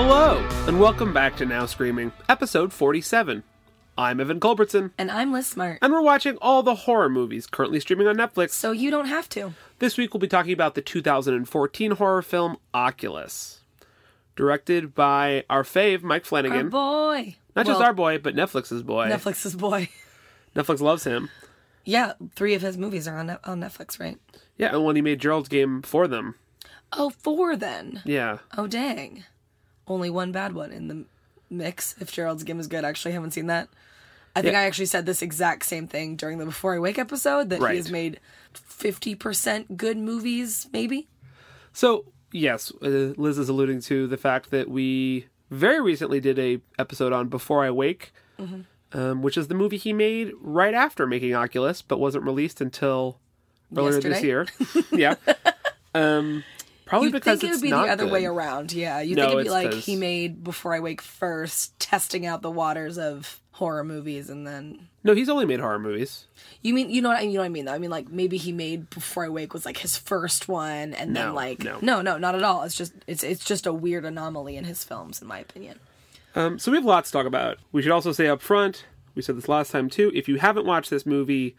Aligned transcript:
Hello, 0.00 0.38
and 0.68 0.78
welcome 0.78 1.12
back 1.12 1.36
to 1.38 1.44
Now 1.44 1.66
Screaming, 1.66 2.12
episode 2.28 2.72
47. 2.72 3.42
I'm 3.98 4.20
Evan 4.20 4.38
Culbertson, 4.38 4.92
And 4.96 5.10
I'm 5.10 5.32
Liz 5.32 5.48
Smart. 5.48 5.80
and 5.82 5.92
we're 5.92 6.00
watching 6.02 6.36
all 6.40 6.62
the 6.62 6.76
horror 6.76 7.08
movies 7.08 7.48
currently 7.48 7.80
streaming 7.80 8.06
on 8.06 8.16
Netflix. 8.16 8.50
So 8.50 8.70
you 8.70 8.92
don't 8.92 9.06
have 9.06 9.28
to. 9.30 9.54
This 9.80 9.96
week 9.98 10.14
we'll 10.14 10.20
be 10.20 10.28
talking 10.28 10.52
about 10.52 10.76
the 10.76 10.82
2014 10.82 11.90
horror 11.92 12.22
film 12.22 12.58
Oculus, 12.72 13.62
directed 14.36 14.94
by 14.94 15.44
our 15.50 15.64
fave, 15.64 16.02
Mike 16.02 16.22
Our 16.22 16.26
Flanagan. 16.26 16.68
boy. 16.68 17.34
Not 17.56 17.66
just 17.66 17.80
our 17.82 17.92
boy, 17.92 18.18
but 18.18 18.36
Netflix's 18.36 18.84
boy. 18.84 19.08
Netflix's 19.08 19.56
boy. 19.56 19.88
Netflix 20.54 20.80
loves 20.80 21.02
him. 21.02 21.28
Yeah, 21.84 22.12
three 22.36 22.54
of 22.54 22.62
his 22.62 22.78
movies 22.78 23.08
are 23.08 23.18
on 23.18 23.26
Net- 23.26 23.40
on 23.44 23.60
Netflix, 23.60 23.98
right? 23.98 24.18
Yeah, 24.56 24.68
and 24.76 24.84
when 24.84 24.94
he 24.94 25.02
made 25.02 25.18
Gerald's 25.20 25.48
Game 25.48 25.82
for 25.82 26.06
them. 26.06 26.36
Oh, 26.92 27.10
four 27.10 27.56
then. 27.56 28.00
Yeah. 28.04 28.38
Oh, 28.56 28.68
dang. 28.68 29.24
Only 29.88 30.10
one 30.10 30.32
bad 30.32 30.54
one 30.54 30.70
in 30.72 30.88
the 30.88 31.04
mix. 31.50 31.94
If 32.00 32.12
Gerald's 32.12 32.44
Game 32.44 32.60
is 32.60 32.66
good, 32.66 32.84
I 32.84 32.88
actually 32.88 33.12
haven't 33.12 33.30
seen 33.32 33.46
that. 33.46 33.68
I 34.36 34.42
think 34.42 34.52
Yeah. 34.52 34.60
I 34.60 34.64
actually 34.64 34.86
said 34.86 35.06
this 35.06 35.22
exact 35.22 35.64
same 35.64 35.88
thing 35.88 36.14
during 36.16 36.38
the 36.38 36.44
Before 36.44 36.74
I 36.74 36.78
Wake 36.78 36.98
episode 36.98 37.50
that 37.50 37.60
Right. 37.60 37.72
he 37.72 37.76
has 37.78 37.90
made 37.90 38.20
fifty 38.52 39.14
percent 39.14 39.76
good 39.76 39.96
movies, 39.96 40.68
maybe. 40.72 41.08
So, 41.72 42.04
yes, 42.32 42.70
uh, 42.82 43.14
Liz 43.16 43.38
is 43.38 43.48
alluding 43.48 43.80
to 43.82 44.06
the 44.06 44.16
fact 44.16 44.50
that 44.50 44.68
we 44.68 45.26
very 45.50 45.80
recently 45.80 46.20
did 46.20 46.38
a 46.38 46.60
episode 46.78 47.12
on 47.12 47.28
Before 47.28 47.64
I 47.64 47.70
Wake, 47.70 48.12
Mm-hmm. 48.38 48.98
um, 48.98 49.22
which 49.22 49.36
is 49.36 49.48
the 49.48 49.54
movie 49.54 49.78
he 49.78 49.92
made 49.92 50.32
right 50.40 50.74
after 50.74 51.06
making 51.06 51.34
Oculus, 51.34 51.82
but 51.82 51.98
wasn't 51.98 52.24
released 52.24 52.60
until 52.60 53.18
earlier 53.76 54.00
this 54.00 54.22
year. 54.22 54.46
yeah. 54.92 55.14
Um, 55.94 56.44
probably 56.88 57.08
You'd 57.08 57.12
because 57.14 57.40
think 57.40 57.52
it 57.52 57.56
would 57.56 57.62
be 57.62 57.70
the 57.70 57.76
other 57.76 58.04
good. 58.04 58.12
way 58.12 58.24
around. 58.26 58.72
Yeah, 58.72 59.00
you 59.00 59.14
No, 59.14 59.22
think 59.22 59.32
it'd 59.34 59.44
be 59.46 59.50
like 59.50 59.70
'cause- 59.72 59.84
he 59.84 59.96
made 59.96 60.42
Before 60.44 60.74
I 60.74 60.80
Wake 60.80 61.00
first, 61.02 61.78
testing 61.78 62.26
out 62.26 62.42
the 62.42 62.50
waters 62.50 62.98
of 62.98 63.40
horror 63.52 63.84
movies, 63.84 64.30
and 64.30 64.46
then 64.46 64.88
No, 65.04 65.14
he's 65.14 65.28
only 65.28 65.44
made 65.44 65.60
horror 65.60 65.78
movies. 65.78 66.26
You 66.62 66.74
mean 66.74 66.90
you 66.90 67.02
know 67.02 67.08
what 67.10 67.18
I 67.18 67.22
you 67.22 67.34
know 67.34 67.40
what 67.40 67.46
I 67.46 67.48
mean 67.50 67.64
though? 67.64 67.72
I 67.74 67.78
mean 67.78 67.90
like 67.90 68.08
maybe 68.10 68.36
he 68.36 68.52
made 68.52 68.88
Before 68.90 69.24
I 69.24 69.28
Wake 69.28 69.52
was 69.52 69.64
like 69.66 69.78
his 69.78 69.96
first 69.96 70.48
one 70.48 70.94
and 70.94 71.12
No, 71.12 71.26
then 71.26 71.34
like 71.34 71.62
no. 71.64 71.78
no 71.82 72.02
no 72.02 72.18
not 72.18 72.34
at 72.34 72.42
all. 72.42 72.62
It's 72.64 72.74
just 72.76 72.92
it's 73.06 73.22
it's 73.22 73.44
just 73.44 73.66
a 73.66 73.72
weird 73.72 74.04
anomaly 74.04 74.56
in 74.56 74.64
his 74.64 74.84
films 74.84 75.20
in 75.22 75.28
my 75.28 75.38
opinion. 75.38 75.78
Um, 76.34 76.58
so 76.58 76.70
we 76.70 76.76
have 76.78 76.84
lots 76.84 77.10
to 77.10 77.18
talk 77.18 77.26
about. 77.26 77.58
We 77.72 77.82
should 77.82 77.90
also 77.90 78.12
say 78.12 78.28
up 78.28 78.40
front, 78.42 78.84
we 79.14 79.22
said 79.22 79.36
this 79.36 79.48
last 79.48 79.72
time 79.72 79.90
too, 79.90 80.12
if 80.14 80.28
you 80.28 80.36
haven't 80.36 80.66
watched 80.66 80.90
this 80.90 81.04
movie, 81.06 81.56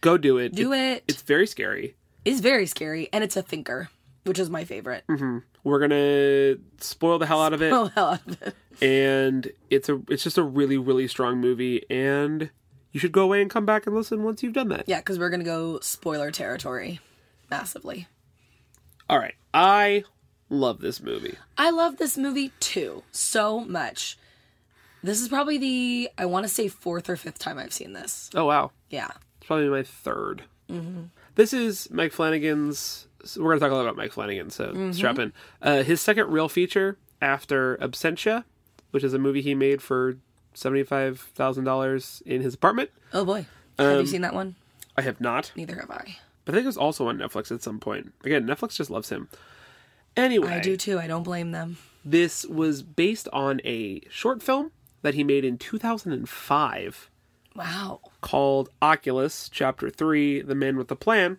go 0.00 0.16
do 0.16 0.38
it. 0.38 0.54
Do 0.54 0.72
it. 0.72 1.04
It's 1.08 1.20
very 1.22 1.46
scary. 1.46 1.96
It's 2.24 2.40
very 2.40 2.66
scary 2.66 3.08
and 3.12 3.22
it's 3.22 3.36
a 3.36 3.42
thinker, 3.42 3.90
which 4.26 4.38
is 4.38 4.50
my 4.50 4.64
favorite. 4.64 5.04
We're 5.64 5.78
gonna 5.78 6.56
spoil 6.80 7.18
the 7.18 7.26
hell 7.26 7.40
out 7.42 7.52
of 7.52 7.62
it. 7.62 7.72
Oh 7.72 7.86
hell 7.86 8.08
out 8.10 8.26
of 8.26 8.42
it. 8.42 8.54
and 8.82 9.50
it's 9.70 9.88
a 9.88 10.00
it's 10.08 10.22
just 10.22 10.36
a 10.38 10.42
really 10.42 10.76
really 10.78 11.08
strong 11.08 11.38
movie 11.40 11.84
and 11.90 12.50
you 12.92 13.00
should 13.00 13.12
go 13.12 13.22
away 13.22 13.40
and 13.42 13.50
come 13.50 13.64
back 13.66 13.86
and 13.86 13.94
listen 13.96 14.22
once 14.22 14.42
you've 14.42 14.52
done 14.52 14.68
that 14.68 14.84
Yeah, 14.86 14.98
because 14.98 15.18
we're 15.18 15.30
gonna 15.30 15.44
go 15.44 15.78
spoiler 15.80 16.30
territory 16.30 17.00
massively. 17.50 18.06
all 19.08 19.18
right 19.18 19.34
i 19.54 20.04
love 20.50 20.80
this 20.80 21.00
movie 21.02 21.36
I 21.58 21.70
love 21.70 21.96
this 21.96 22.16
movie 22.18 22.52
too 22.60 23.02
so 23.12 23.60
much. 23.60 24.16
This 25.02 25.20
is 25.20 25.28
probably 25.28 25.58
the 25.58 26.10
I 26.18 26.26
want 26.26 26.44
to 26.44 26.48
say 26.52 26.68
fourth 26.68 27.08
or 27.08 27.16
fifth 27.16 27.38
time 27.38 27.58
I've 27.58 27.72
seen 27.72 27.92
this. 27.94 28.30
oh 28.34 28.44
wow 28.44 28.70
Yeah. 28.90 29.08
it's 29.38 29.46
probably 29.46 29.68
my 29.68 29.82
3rd 29.82 30.40
Mm-hmm. 30.70 31.02
this 31.36 31.52
is 31.52 31.88
mike 31.90 32.12
flanagan's 32.12 33.06
so 33.26 33.42
we're 33.42 33.50
gonna 33.50 33.60
talk 33.60 33.70
a 33.70 33.74
lot 33.74 33.82
about 33.82 33.96
mike 33.96 34.12
flanagan 34.12 34.50
so 34.50 34.68
Mm-hmm. 34.68 34.92
strap 34.92 35.18
in 35.18 35.32
uh, 35.62 35.82
his 35.82 36.00
second 36.00 36.30
real 36.30 36.48
feature 36.48 36.96
after 37.20 37.76
absentia 37.78 38.44
which 38.92 39.04
is 39.04 39.12
a 39.14 39.18
movie 39.18 39.42
he 39.42 39.54
made 39.54 39.82
for 39.82 40.16
$75000 40.54 42.22
in 42.22 42.40
his 42.42 42.54
apartment 42.54 42.90
Oh 43.12 43.24
boy. 43.24 43.46
Have 43.78 43.86
Um, 43.94 44.00
you 44.00 44.06
seen 44.06 44.22
that 44.22 44.34
one? 44.34 44.54
i 44.96 45.02
have 45.02 45.20
not 45.20 45.52
Neither 45.56 45.74
have 45.76 45.90
I. 45.90 46.16
but 46.44 46.54
i 46.54 46.56
think 46.56 46.64
it 46.64 46.68
was 46.68 46.76
also 46.78 47.08
on 47.08 47.18
netflix 47.18 47.50
at 47.52 47.62
some 47.62 47.78
point 47.78 48.12
again 48.24 48.46
netflix 48.46 48.76
just 48.76 48.90
loves 48.90 49.10
him 49.10 49.28
anyway 50.16 50.48
I 50.54 50.60
do 50.60 50.76
too. 50.76 50.98
I 50.98 51.06
don't 51.06 51.22
blame 51.22 51.50
them. 51.52 51.76
This 52.04 52.46
was 52.46 52.82
based 52.82 53.28
on 53.32 53.60
a 53.64 54.00
short 54.08 54.42
film 54.42 54.70
that 55.02 55.14
he 55.14 55.22
made 55.24 55.44
in 55.44 55.58
2005 55.58 57.10
Wow. 57.54 58.00
called 58.20 58.70
Oculus, 58.80 59.48
Chapter 59.50 59.90
3 59.90 60.40
The 60.42 60.54
Man 60.54 60.76
with 60.76 60.88
the 60.88 60.96
Plan. 60.96 61.38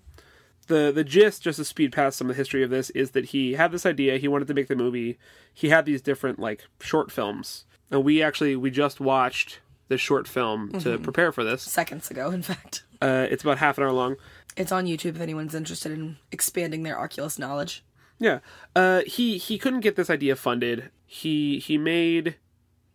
The, 0.67 0.91
the 0.94 1.03
gist, 1.03 1.41
just 1.41 1.57
to 1.57 1.66
speed 1.66 1.91
past 1.91 2.17
some 2.17 2.29
of 2.29 2.35
the 2.35 2.39
history 2.39 2.63
of 2.63 2.69
this, 2.69 2.89
is 2.91 3.11
that 3.11 3.25
he 3.25 3.53
had 3.53 3.72
this 3.72 3.85
idea. 3.85 4.17
He 4.17 4.28
wanted 4.28 4.47
to 4.47 4.53
make 4.53 4.67
the 4.67 4.75
movie. 4.75 5.17
He 5.53 5.69
had 5.69 5.85
these 5.85 6.01
different, 6.01 6.39
like, 6.39 6.66
short 6.79 7.11
films. 7.11 7.66
And 7.89 8.03
we 8.03 8.22
actually, 8.22 8.55
we 8.55 8.69
just 8.69 9.00
watched 9.00 9.59
this 9.88 10.01
short 10.01 10.27
film 10.27 10.72
to 10.79 10.97
prepare 10.97 11.31
for 11.31 11.44
this. 11.45 11.61
Seconds 11.61 12.11
ago, 12.11 12.29
in 12.31 12.41
fact. 12.41 12.83
Uh, 13.01 13.27
it's 13.29 13.44
about 13.44 13.59
half 13.59 13.77
an 13.77 13.85
hour 13.85 13.94
long. 13.94 14.17
It's 14.57 14.72
on 14.72 14.85
YouTube 14.85 15.16
if 15.16 15.22
anyone's 15.22 15.56
interested 15.56 15.91
in 15.94 16.17
expanding 16.31 16.83
their 16.83 17.00
Oculus 17.00 17.39
knowledge. 17.39 17.85
Yeah. 18.19 18.39
Uh, 18.75 19.03
he 19.06 19.38
he 19.38 19.57
couldn't 19.57 19.81
get 19.81 19.95
this 19.95 20.09
idea 20.09 20.35
funded. 20.35 20.89
He 21.06 21.59
he 21.59 21.77
made 21.77 22.35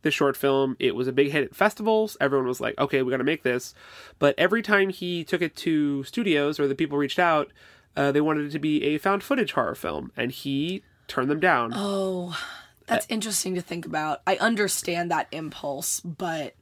the 0.02 0.10
short 0.10 0.36
film. 0.36 0.76
It 0.78 0.94
was 0.94 1.08
a 1.08 1.12
big 1.12 1.30
hit 1.30 1.44
at 1.44 1.54
festivals. 1.54 2.16
Everyone 2.20 2.46
was 2.46 2.60
like, 2.60 2.78
"Okay, 2.78 3.02
we 3.02 3.10
got 3.10 3.18
to 3.18 3.24
make 3.24 3.42
this." 3.42 3.74
But 4.18 4.34
every 4.38 4.62
time 4.62 4.90
he 4.90 5.24
took 5.24 5.42
it 5.42 5.56
to 5.56 6.04
studios 6.04 6.58
or 6.60 6.66
the 6.68 6.74
people 6.74 6.98
reached 6.98 7.18
out, 7.18 7.50
uh, 7.96 8.12
they 8.12 8.20
wanted 8.20 8.46
it 8.46 8.50
to 8.50 8.58
be 8.58 8.82
a 8.84 8.98
found 8.98 9.22
footage 9.22 9.52
horror 9.52 9.74
film, 9.74 10.12
and 10.16 10.30
he 10.32 10.82
turned 11.08 11.30
them 11.30 11.40
down. 11.40 11.72
Oh, 11.74 12.38
that's 12.86 13.06
interesting 13.08 13.54
to 13.54 13.60
think 13.62 13.86
about. 13.86 14.20
I 14.26 14.36
understand 14.36 15.10
that 15.10 15.28
impulse, 15.32 16.00
but 16.00 16.54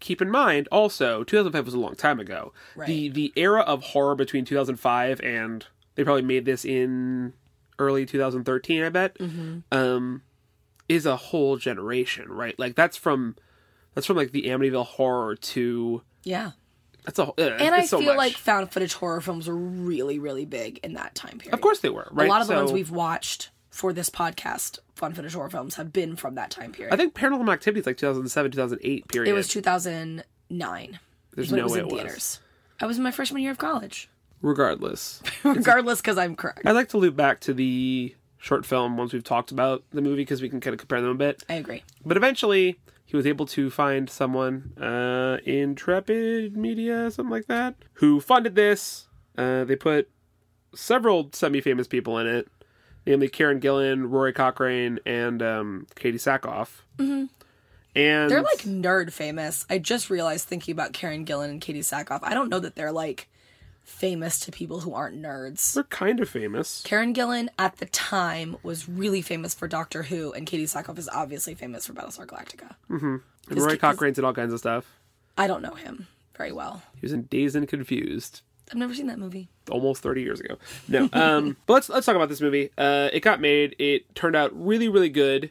Keep 0.00 0.22
in 0.22 0.30
mind, 0.30 0.68
also, 0.70 1.24
2005 1.24 1.64
was 1.64 1.74
a 1.74 1.78
long 1.80 1.96
time 1.96 2.20
ago. 2.20 2.52
The 2.76 2.80
Right. 2.80 3.14
the 3.14 3.32
era 3.34 3.62
of 3.62 3.82
horror 3.82 4.14
between 4.14 4.44
2005 4.44 5.20
and 5.22 5.66
they 5.96 6.04
probably 6.04 6.22
made 6.22 6.44
this 6.44 6.64
in 6.64 7.32
early 7.80 8.06
2013, 8.06 8.84
I 8.84 8.88
bet. 8.90 9.16
Um, 9.72 10.22
is 10.88 11.06
a 11.06 11.16
whole 11.16 11.56
generation, 11.56 12.28
right? 12.30 12.58
Like 12.58 12.74
that's 12.74 12.96
from 12.96 13.36
that's 13.94 14.06
from 14.06 14.16
like 14.16 14.32
the 14.32 14.44
Amityville 14.44 14.86
horror 14.86 15.36
to 15.36 16.02
yeah. 16.24 16.52
that's 17.04 17.18
a 17.18 17.24
uh, 17.24 17.32
And 17.38 17.74
I 17.74 17.84
so 17.84 17.98
feel 17.98 18.08
much. 18.08 18.16
like 18.16 18.32
found 18.34 18.70
footage 18.72 18.94
horror 18.94 19.20
films 19.20 19.48
were 19.48 19.54
really, 19.56 20.18
really 20.18 20.44
big 20.44 20.78
in 20.82 20.94
that 20.94 21.14
time 21.14 21.38
period. 21.38 21.54
of 21.54 21.60
course 21.60 21.80
they 21.80 21.90
were, 21.90 22.08
right? 22.12 22.26
A 22.26 22.30
lot 22.30 22.40
of 22.42 22.48
the 22.48 22.54
ones 22.54 22.72
we've 22.72 22.90
watched 22.90 23.50
for 23.70 23.92
this 23.92 24.10
podcast, 24.10 24.78
found 24.96 25.14
footage 25.14 25.34
horror 25.34 25.50
films, 25.50 25.76
have 25.76 25.92
been 25.92 26.16
from 26.16 26.34
that 26.34 26.50
time 26.50 26.72
period. 26.72 26.92
I 26.92 26.96
think 26.96 27.14
Paranormal 27.14 27.52
Activity 27.52 27.80
is 27.80 27.86
like 27.86 27.96
2007, 27.96 28.50
2008 28.52 29.08
period. 29.08 29.30
it 29.30 29.34
was 29.34 29.46
2009. 29.48 30.98
There's 31.34 31.52
no 31.52 31.58
it 31.58 31.62
was 31.64 31.72
way 31.72 31.78
in 31.80 31.84
it 31.86 31.92
was. 31.92 32.00
theaters. 32.02 32.40
I 32.80 32.86
was 32.86 32.96
in 32.96 33.02
my 33.02 33.10
freshman 33.10 33.42
year 33.42 33.50
of 33.52 33.58
college. 33.58 34.08
Regardless, 34.40 35.20
Regardless, 35.44 36.00
because 36.00 36.16
I'm 36.18 36.36
correct. 36.36 36.62
I'd 36.64 36.72
like 36.72 36.88
to 36.90 36.98
loop 36.98 37.16
back 37.16 37.40
to 37.40 37.52
the 37.54 38.14
short 38.38 38.64
film 38.64 38.96
once 38.96 39.12
we've 39.12 39.24
talked 39.24 39.50
about 39.50 39.84
the 39.90 40.00
movie 40.00 40.22
because 40.22 40.40
we 40.40 40.48
can 40.48 40.60
kind 40.60 40.72
of 40.72 40.78
compare 40.78 41.00
them 41.00 41.10
a 41.10 41.14
bit. 41.14 41.42
I 41.48 41.54
agree. 41.54 41.82
But 42.04 42.16
eventually, 42.16 42.78
he 43.04 43.16
was 43.16 43.26
able 43.26 43.46
to 43.46 43.70
find 43.70 44.08
someone, 44.08 44.72
uh, 44.80 45.38
Intrepid 45.44 46.56
Media, 46.56 47.10
something 47.10 47.30
like 47.30 47.46
that, 47.46 47.74
who 47.94 48.20
funded 48.20 48.54
this. 48.54 49.08
Uh, 49.36 49.64
they 49.64 49.76
put 49.76 50.08
several 50.74 51.30
semi-famous 51.32 51.86
people 51.86 52.18
in 52.18 52.26
it, 52.26 52.48
namely 53.06 53.28
Karen 53.28 53.60
Gillan, 53.60 54.10
Rory 54.10 54.32
Cochrane, 54.32 54.98
and 55.06 55.42
um, 55.42 55.86
Katee 55.96 56.14
Sackhoff. 56.14 56.82
Mm-hmm. 56.98 57.26
And 57.94 58.30
They're 58.30 58.42
like 58.42 58.60
nerd 58.60 59.12
famous. 59.12 59.66
I 59.68 59.78
just 59.78 60.10
realized 60.10 60.46
thinking 60.46 60.72
about 60.72 60.92
Karen 60.92 61.24
Gillan 61.24 61.50
and 61.50 61.60
Katee 61.60 61.78
Sackhoff. 61.78 62.20
I 62.22 62.34
don't 62.34 62.48
know 62.48 62.60
that 62.60 62.76
they're 62.76 62.92
like 62.92 63.28
famous 63.88 64.38
to 64.40 64.52
people 64.52 64.80
who 64.80 64.94
aren't 64.94 65.20
nerds. 65.20 65.72
they're 65.74 65.82
kind 65.84 66.20
of 66.20 66.28
famous. 66.28 66.82
Karen 66.84 67.12
Gillan 67.14 67.48
at 67.58 67.76
the 67.78 67.86
time 67.86 68.56
was 68.62 68.88
really 68.88 69.22
famous 69.22 69.54
for 69.54 69.66
Doctor 69.66 70.02
Who, 70.04 70.32
and 70.32 70.46
Katee 70.46 70.64
Sackhoff 70.64 70.98
is 70.98 71.08
obviously 71.08 71.54
famous 71.54 71.86
for 71.86 71.94
Battlestar 71.94 72.26
Galactica. 72.26 72.74
And 72.90 73.20
His- 73.48 73.58
Rory 73.58 73.72
his- 73.72 73.80
Cochrane's 73.80 74.16
did 74.16 74.24
all 74.24 74.34
kinds 74.34 74.52
of 74.52 74.58
stuff. 74.58 74.86
I 75.36 75.46
don't 75.46 75.62
know 75.62 75.74
him 75.74 76.06
very 76.36 76.52
well. 76.52 76.82
He 76.94 77.00
was 77.02 77.12
in 77.12 77.22
Dazed 77.22 77.56
and 77.56 77.66
Confused. 77.68 78.42
I've 78.70 78.76
never 78.76 78.94
seen 78.94 79.06
that 79.06 79.18
movie. 79.18 79.48
almost 79.70 80.02
30 80.02 80.20
years 80.22 80.40
ago. 80.40 80.56
No. 80.88 81.08
Um, 81.12 81.56
but 81.66 81.72
let's 81.74 81.88
let's 81.88 82.04
talk 82.06 82.16
about 82.16 82.28
this 82.28 82.40
movie. 82.42 82.70
Uh, 82.76 83.08
it 83.12 83.20
got 83.20 83.40
made. 83.40 83.74
It 83.78 84.14
turned 84.14 84.36
out 84.36 84.50
really 84.54 84.88
really 84.88 85.08
good. 85.08 85.50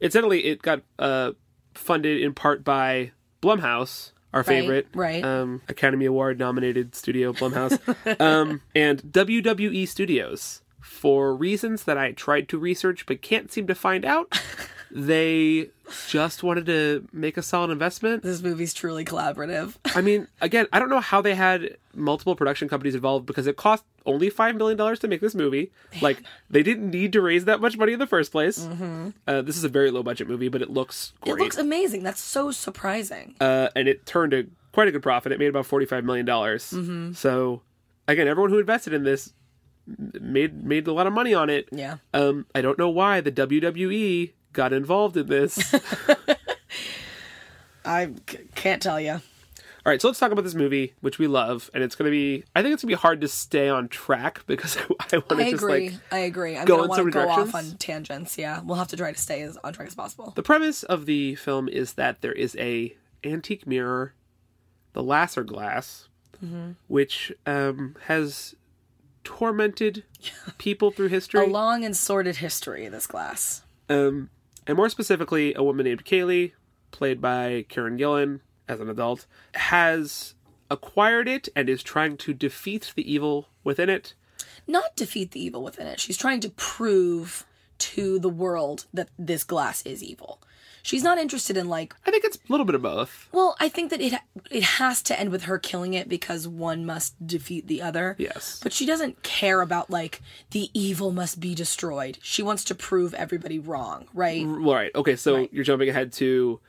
Incidentally, 0.00 0.44
it 0.46 0.62
got 0.62 0.82
uh, 0.98 1.32
funded 1.74 2.20
in 2.20 2.34
part 2.34 2.64
by 2.64 3.12
Blumhouse, 3.40 4.10
our 4.36 4.44
favorite, 4.44 4.86
right. 4.94 5.24
Um, 5.24 5.62
Academy 5.68 6.04
Award 6.04 6.38
nominated 6.38 6.94
studio 6.94 7.32
Blumhouse, 7.32 7.80
um, 8.20 8.60
and 8.74 9.02
WWE 9.02 9.88
Studios. 9.88 10.62
For 10.82 11.34
reasons 11.34 11.84
that 11.84 11.98
I 11.98 12.12
tried 12.12 12.48
to 12.50 12.58
research 12.58 13.06
but 13.06 13.20
can't 13.20 13.50
seem 13.50 13.66
to 13.66 13.74
find 13.74 14.04
out, 14.04 14.38
they 14.90 15.70
just 16.08 16.42
wanted 16.42 16.66
to 16.66 17.08
make 17.12 17.36
a 17.36 17.42
solid 17.42 17.70
investment. 17.70 18.22
This 18.22 18.42
movie's 18.42 18.74
truly 18.74 19.04
collaborative. 19.04 19.74
I 19.94 20.00
mean, 20.00 20.28
again, 20.40 20.66
I 20.72 20.78
don't 20.78 20.88
know 20.88 21.00
how 21.00 21.20
they 21.20 21.34
had 21.34 21.76
multiple 21.94 22.36
production 22.36 22.68
companies 22.68 22.94
involved 22.94 23.26
because 23.26 23.46
it 23.46 23.56
cost 23.56 23.84
only 24.04 24.30
five 24.30 24.54
million 24.56 24.76
dollars 24.76 24.98
to 25.00 25.08
make 25.08 25.20
this 25.20 25.34
movie. 25.34 25.72
Like 26.00 26.22
they 26.50 26.62
didn't 26.62 26.90
need 26.90 27.12
to 27.14 27.20
raise 27.20 27.44
that 27.46 27.60
much 27.60 27.76
money 27.76 27.92
in 27.92 27.98
the 27.98 28.06
first 28.06 28.32
place. 28.32 28.60
Mm-hmm. 28.60 29.10
Uh, 29.26 29.42
this 29.42 29.56
is 29.56 29.64
a 29.64 29.68
very 29.68 29.90
low 29.90 30.02
budget 30.02 30.28
movie, 30.28 30.48
but 30.48 30.62
it 30.62 30.70
looks 30.70 31.12
great. 31.20 31.32
It 31.32 31.38
looks 31.42 31.56
amazing. 31.56 32.02
That's 32.02 32.20
so 32.20 32.50
surprising. 32.50 33.34
uh, 33.40 33.68
and 33.74 33.88
it 33.88 34.06
turned 34.06 34.32
a 34.32 34.44
quite 34.72 34.88
a 34.88 34.92
good 34.92 35.02
profit. 35.02 35.32
It 35.32 35.38
made 35.38 35.48
about 35.48 35.66
forty 35.66 35.86
five 35.86 36.04
million 36.04 36.26
dollars. 36.26 36.70
Mm-hmm. 36.70 37.12
So 37.12 37.62
again, 38.08 38.28
everyone 38.28 38.50
who 38.50 38.58
invested 38.58 38.92
in 38.92 39.04
this 39.04 39.32
made 40.20 40.64
made 40.64 40.86
a 40.86 40.92
lot 40.92 41.06
of 41.06 41.12
money 41.12 41.34
on 41.34 41.50
it. 41.50 41.68
Yeah. 41.72 41.98
Um, 42.12 42.46
I 42.54 42.60
don't 42.60 42.78
know 42.78 42.88
why 42.88 43.20
the 43.20 43.32
WWE 43.32 44.32
got 44.56 44.72
involved 44.72 45.16
in 45.16 45.26
this. 45.28 45.74
I 47.84 48.10
c- 48.28 48.38
can't 48.54 48.82
tell 48.82 49.00
you. 49.00 49.12
All 49.12 49.90
right, 49.92 50.02
so 50.02 50.08
let's 50.08 50.18
talk 50.18 50.32
about 50.32 50.42
this 50.42 50.56
movie, 50.56 50.94
which 51.00 51.20
we 51.20 51.28
love, 51.28 51.70
and 51.72 51.84
it's 51.84 51.94
going 51.94 52.06
to 52.06 52.10
be. 52.10 52.42
I 52.56 52.62
think 52.62 52.72
it's 52.74 52.82
going 52.82 52.90
to 52.90 52.96
be 52.96 53.00
hard 53.00 53.20
to 53.20 53.28
stay 53.28 53.68
on 53.68 53.86
track 53.86 54.42
because 54.48 54.76
I, 54.78 54.82
I 55.12 55.16
want 55.18 55.28
to 55.28 55.36
just 55.50 55.62
agree. 55.62 55.90
like 55.90 56.00
I 56.10 56.18
agree. 56.18 56.56
I'm 56.56 56.64
go 56.64 56.74
gonna 56.74 56.82
in 56.84 56.88
want 56.88 56.98
some 56.98 57.06
to 57.06 57.12
go 57.12 57.28
off 57.28 57.54
on 57.54 57.76
tangents. 57.78 58.36
Yeah, 58.36 58.60
we'll 58.64 58.78
have 58.78 58.88
to 58.88 58.96
try 58.96 59.12
to 59.12 59.18
stay 59.18 59.42
as 59.42 59.56
on 59.62 59.72
track 59.72 59.86
as 59.86 59.94
possible. 59.94 60.32
The 60.34 60.42
premise 60.42 60.82
of 60.82 61.06
the 61.06 61.36
film 61.36 61.68
is 61.68 61.92
that 61.92 62.20
there 62.22 62.32
is 62.32 62.56
a 62.58 62.96
antique 63.22 63.64
mirror, 63.66 64.14
the 64.92 65.02
Lasser 65.02 65.44
glass, 65.44 66.08
Mm-hmm. 66.44 66.72
which 66.88 67.32
um, 67.46 67.96
has 68.08 68.54
tormented 69.24 70.04
people 70.58 70.90
through 70.90 71.08
history. 71.08 71.40
A 71.46 71.46
long 71.48 71.82
and 71.82 71.96
sordid 71.96 72.36
history 72.36 72.84
of 72.84 72.92
this 72.92 73.06
glass. 73.06 73.62
um, 73.88 74.28
and 74.66 74.76
more 74.76 74.88
specifically, 74.88 75.54
a 75.54 75.62
woman 75.62 75.84
named 75.84 76.04
Kaylee, 76.04 76.52
played 76.90 77.20
by 77.20 77.66
Karen 77.68 77.98
Gillan 77.98 78.40
as 78.68 78.80
an 78.80 78.88
adult, 78.88 79.26
has 79.54 80.34
acquired 80.70 81.28
it 81.28 81.48
and 81.54 81.68
is 81.68 81.82
trying 81.82 82.16
to 82.18 82.34
defeat 82.34 82.92
the 82.96 83.10
evil 83.10 83.48
within 83.62 83.88
it. 83.88 84.14
Not 84.66 84.96
defeat 84.96 85.30
the 85.30 85.44
evil 85.44 85.62
within 85.62 85.86
it. 85.86 86.00
She's 86.00 86.16
trying 86.16 86.40
to 86.40 86.50
prove 86.50 87.46
to 87.78 88.18
the 88.18 88.28
world 88.28 88.86
that 88.92 89.08
this 89.18 89.44
glass 89.44 89.82
is 89.82 90.02
evil. 90.02 90.40
She's 90.86 91.02
not 91.02 91.18
interested 91.18 91.56
in 91.56 91.68
like 91.68 91.94
I 92.06 92.12
think 92.12 92.24
it's 92.24 92.36
a 92.36 92.40
little 92.48 92.64
bit 92.64 92.76
of 92.76 92.82
both. 92.82 93.28
Well, 93.32 93.56
I 93.58 93.68
think 93.68 93.90
that 93.90 94.00
it 94.00 94.14
it 94.52 94.62
has 94.62 95.02
to 95.02 95.18
end 95.18 95.30
with 95.30 95.42
her 95.44 95.58
killing 95.58 95.94
it 95.94 96.08
because 96.08 96.46
one 96.46 96.86
must 96.86 97.14
defeat 97.26 97.66
the 97.66 97.82
other. 97.82 98.14
Yes. 98.18 98.60
But 98.62 98.72
she 98.72 98.86
doesn't 98.86 99.24
care 99.24 99.62
about 99.62 99.90
like 99.90 100.22
the 100.52 100.70
evil 100.74 101.10
must 101.10 101.40
be 101.40 101.56
destroyed. 101.56 102.18
She 102.22 102.40
wants 102.40 102.62
to 102.64 102.74
prove 102.76 103.14
everybody 103.14 103.58
wrong, 103.58 104.06
right? 104.14 104.44
Right. 104.46 104.94
Okay. 104.94 105.16
So 105.16 105.34
Right. 105.38 105.48
you're 105.52 105.64
jumping 105.64 105.88
ahead 105.88 106.12
to 106.14 106.60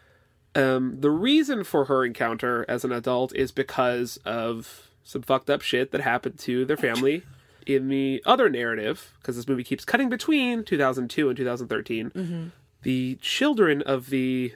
um, 0.55 0.97
the 0.99 1.11
reason 1.11 1.63
for 1.63 1.85
her 1.85 2.03
encounter 2.03 2.65
as 2.67 2.83
an 2.83 2.91
adult 2.91 3.35
is 3.35 3.51
because 3.51 4.17
of 4.25 4.89
some 5.03 5.21
fucked 5.21 5.51
up 5.51 5.61
shit 5.61 5.91
that 5.91 6.01
happened 6.01 6.39
to 6.39 6.65
their 6.65 6.75
family 6.77 7.21
in 7.67 7.87
the 7.89 8.23
other 8.25 8.49
narrative. 8.49 9.13
Because 9.21 9.35
this 9.35 9.47
movie 9.47 9.63
keeps 9.63 9.85
cutting 9.85 10.09
between 10.09 10.63
2002 10.63 11.29
and 11.29 11.37
2013. 11.37 12.51
The 12.87 13.15
children 13.15 13.81
of 13.81 14.09
the 14.09 14.53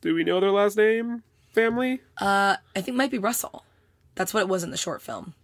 do 0.00 0.16
we 0.16 0.24
know 0.24 0.40
their 0.40 0.50
last 0.50 0.76
name 0.76 1.22
family? 1.52 2.00
Uh, 2.20 2.56
I 2.74 2.80
think 2.80 2.88
it 2.88 2.94
might 2.96 3.12
be 3.12 3.18
Russell. 3.18 3.64
That's 4.16 4.34
what 4.34 4.40
it 4.40 4.48
was 4.48 4.64
in 4.64 4.72
the 4.72 4.76
short 4.76 5.00
film. 5.00 5.34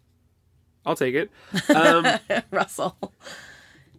I'll 0.84 0.96
take 0.96 1.14
it. 1.14 1.30
Russell. 2.50 2.96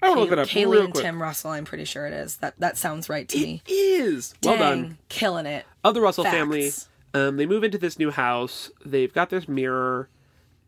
I 0.01 0.09
want 0.09 0.17
to 0.17 0.19
look 0.19 0.31
it 0.33 0.39
up 0.39 0.49
Kaylee 0.49 0.69
real 0.69 0.83
and 0.83 0.91
quick. 0.93 1.05
Tim 1.05 1.21
Russell, 1.21 1.51
I'm 1.51 1.63
pretty 1.63 1.85
sure 1.85 2.07
it 2.07 2.13
is. 2.13 2.35
That 2.37 2.59
that 2.59 2.77
sounds 2.77 3.07
right 3.07 3.25
to 3.29 3.37
me. 3.37 3.61
It 3.65 3.71
is 3.71 4.33
well 4.43 4.57
Dang, 4.57 4.81
done. 4.81 4.97
Killing 5.07 5.45
it. 5.45 5.65
of 5.85 5.93
the 5.93 6.01
Russell 6.01 6.25
Facts. 6.25 6.35
family. 6.35 6.71
Um, 7.13 7.37
they 7.37 7.45
move 7.45 7.63
into 7.63 7.77
this 7.77 7.97
new 7.97 8.11
house. 8.11 8.69
They've 8.85 9.13
got 9.13 9.29
this 9.29 9.47
mirror, 9.47 10.09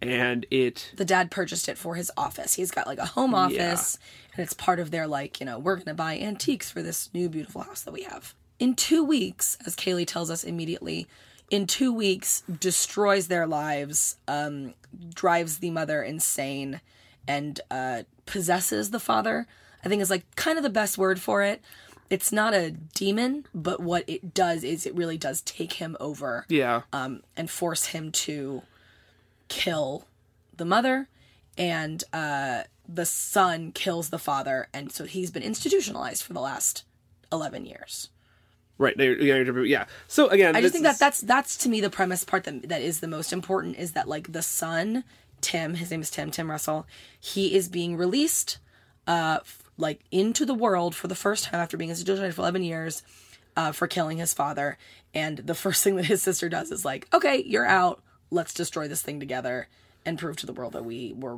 and 0.01 0.45
it 0.51 0.93
the 0.95 1.03
dad 1.03 1.31
purchased 1.31 1.67
it 1.67 1.77
for 1.77 1.95
his 1.95 2.09
office. 2.15 2.53
He's 2.53 2.71
got 2.71 2.87
like 2.87 2.97
a 2.99 3.07
home 3.07 3.35
office, 3.35 3.99
and 4.33 4.43
it's 4.43 4.53
part 4.53 4.79
of 4.79 4.91
their 4.91 5.07
like, 5.07 5.39
you 5.39 5.45
know, 5.45 5.59
we're 5.59 5.77
gonna 5.77 5.93
buy 5.93 6.17
antiques 6.17 6.69
for 6.71 6.81
this 6.81 7.09
new 7.13 7.29
beautiful 7.29 7.61
house 7.61 7.81
that 7.83 7.93
we 7.93 8.03
have. 8.03 8.33
In 8.59 8.75
two 8.75 9.03
weeks, 9.03 9.57
as 9.65 9.75
Kaylee 9.75 10.05
tells 10.05 10.29
us 10.29 10.43
immediately, 10.43 11.07
in 11.49 11.67
two 11.67 11.91
weeks, 11.91 12.43
destroys 12.59 13.27
their 13.27 13.45
lives, 13.45 14.17
um, 14.27 14.73
drives 15.13 15.57
the 15.57 15.69
mother 15.69 16.01
insane, 16.01 16.79
and 17.27 17.59
uh, 17.69 18.03
possesses 18.25 18.91
the 18.91 18.99
father. 18.99 19.47
I 19.83 19.89
think 19.89 20.01
is 20.01 20.09
like 20.09 20.35
kind 20.35 20.57
of 20.57 20.63
the 20.63 20.69
best 20.69 20.97
word 20.97 21.19
for 21.19 21.43
it. 21.43 21.61
It's 22.09 22.31
not 22.31 22.53
a 22.53 22.71
demon, 22.71 23.45
but 23.53 23.79
what 23.79 24.03
it 24.07 24.33
does 24.33 24.63
is 24.63 24.85
it 24.85 24.93
really 24.95 25.17
does 25.17 25.41
take 25.41 25.73
him 25.73 25.95
over 25.99 26.45
yeah 26.49 26.81
um, 26.93 27.21
and 27.37 27.49
force 27.49 27.87
him 27.87 28.11
to 28.11 28.61
kill 29.47 30.05
the 30.55 30.65
mother, 30.65 31.09
and 31.57 32.03
uh, 32.13 32.63
the 32.87 33.05
son 33.05 33.71
kills 33.71 34.09
the 34.09 34.19
father, 34.19 34.67
and 34.73 34.91
so 34.91 35.05
he's 35.05 35.31
been 35.31 35.43
institutionalized 35.43 36.23
for 36.23 36.33
the 36.33 36.41
last 36.41 36.83
eleven 37.31 37.65
years. 37.65 38.09
right. 38.77 38.97
Yeah. 39.69 39.85
So 40.07 40.27
again, 40.29 40.55
I 40.55 40.61
just 40.61 40.73
think 40.73 40.83
that 40.83 40.99
that's 40.99 41.21
that's 41.21 41.57
to 41.57 41.69
me 41.69 41.81
the 41.81 41.89
premise 41.89 42.23
part 42.23 42.45
that 42.45 42.69
that 42.69 42.81
is 42.81 42.99
the 42.99 43.07
most 43.07 43.31
important 43.31 43.77
is 43.77 43.91
that 43.93 44.07
like 44.07 44.31
the 44.31 44.41
son 44.41 45.03
Tim, 45.41 45.75
his 45.75 45.91
name 45.91 46.01
is 46.01 46.09
Tim 46.09 46.31
Tim 46.31 46.49
Russell, 46.49 46.87
he 47.19 47.55
is 47.55 47.67
being 47.67 47.97
released, 47.97 48.59
uh, 49.07 49.39
f- 49.41 49.63
like 49.77 50.01
into 50.11 50.45
the 50.45 50.53
world 50.53 50.95
for 50.95 51.07
the 51.07 51.15
first 51.15 51.45
time 51.45 51.59
after 51.59 51.77
being 51.77 51.89
institutionalized 51.89 52.35
for 52.35 52.41
eleven 52.41 52.63
years, 52.63 53.03
uh, 53.57 53.71
for 53.71 53.87
killing 53.87 54.17
his 54.17 54.33
father. 54.33 54.77
And 55.13 55.39
the 55.39 55.55
first 55.65 55.83
thing 55.83 55.95
that 55.97 56.05
his 56.05 56.21
sister 56.21 56.47
does 56.47 56.71
is 56.71 56.85
like, 56.85 57.07
okay, 57.13 57.43
you're 57.45 57.65
out. 57.65 58.01
Let's 58.29 58.53
destroy 58.53 58.87
this 58.87 59.01
thing 59.01 59.19
together 59.19 59.67
and 60.05 60.17
prove 60.17 60.37
to 60.37 60.45
the 60.45 60.53
world 60.53 60.73
that 60.73 60.85
we 60.85 61.13
were 61.15 61.37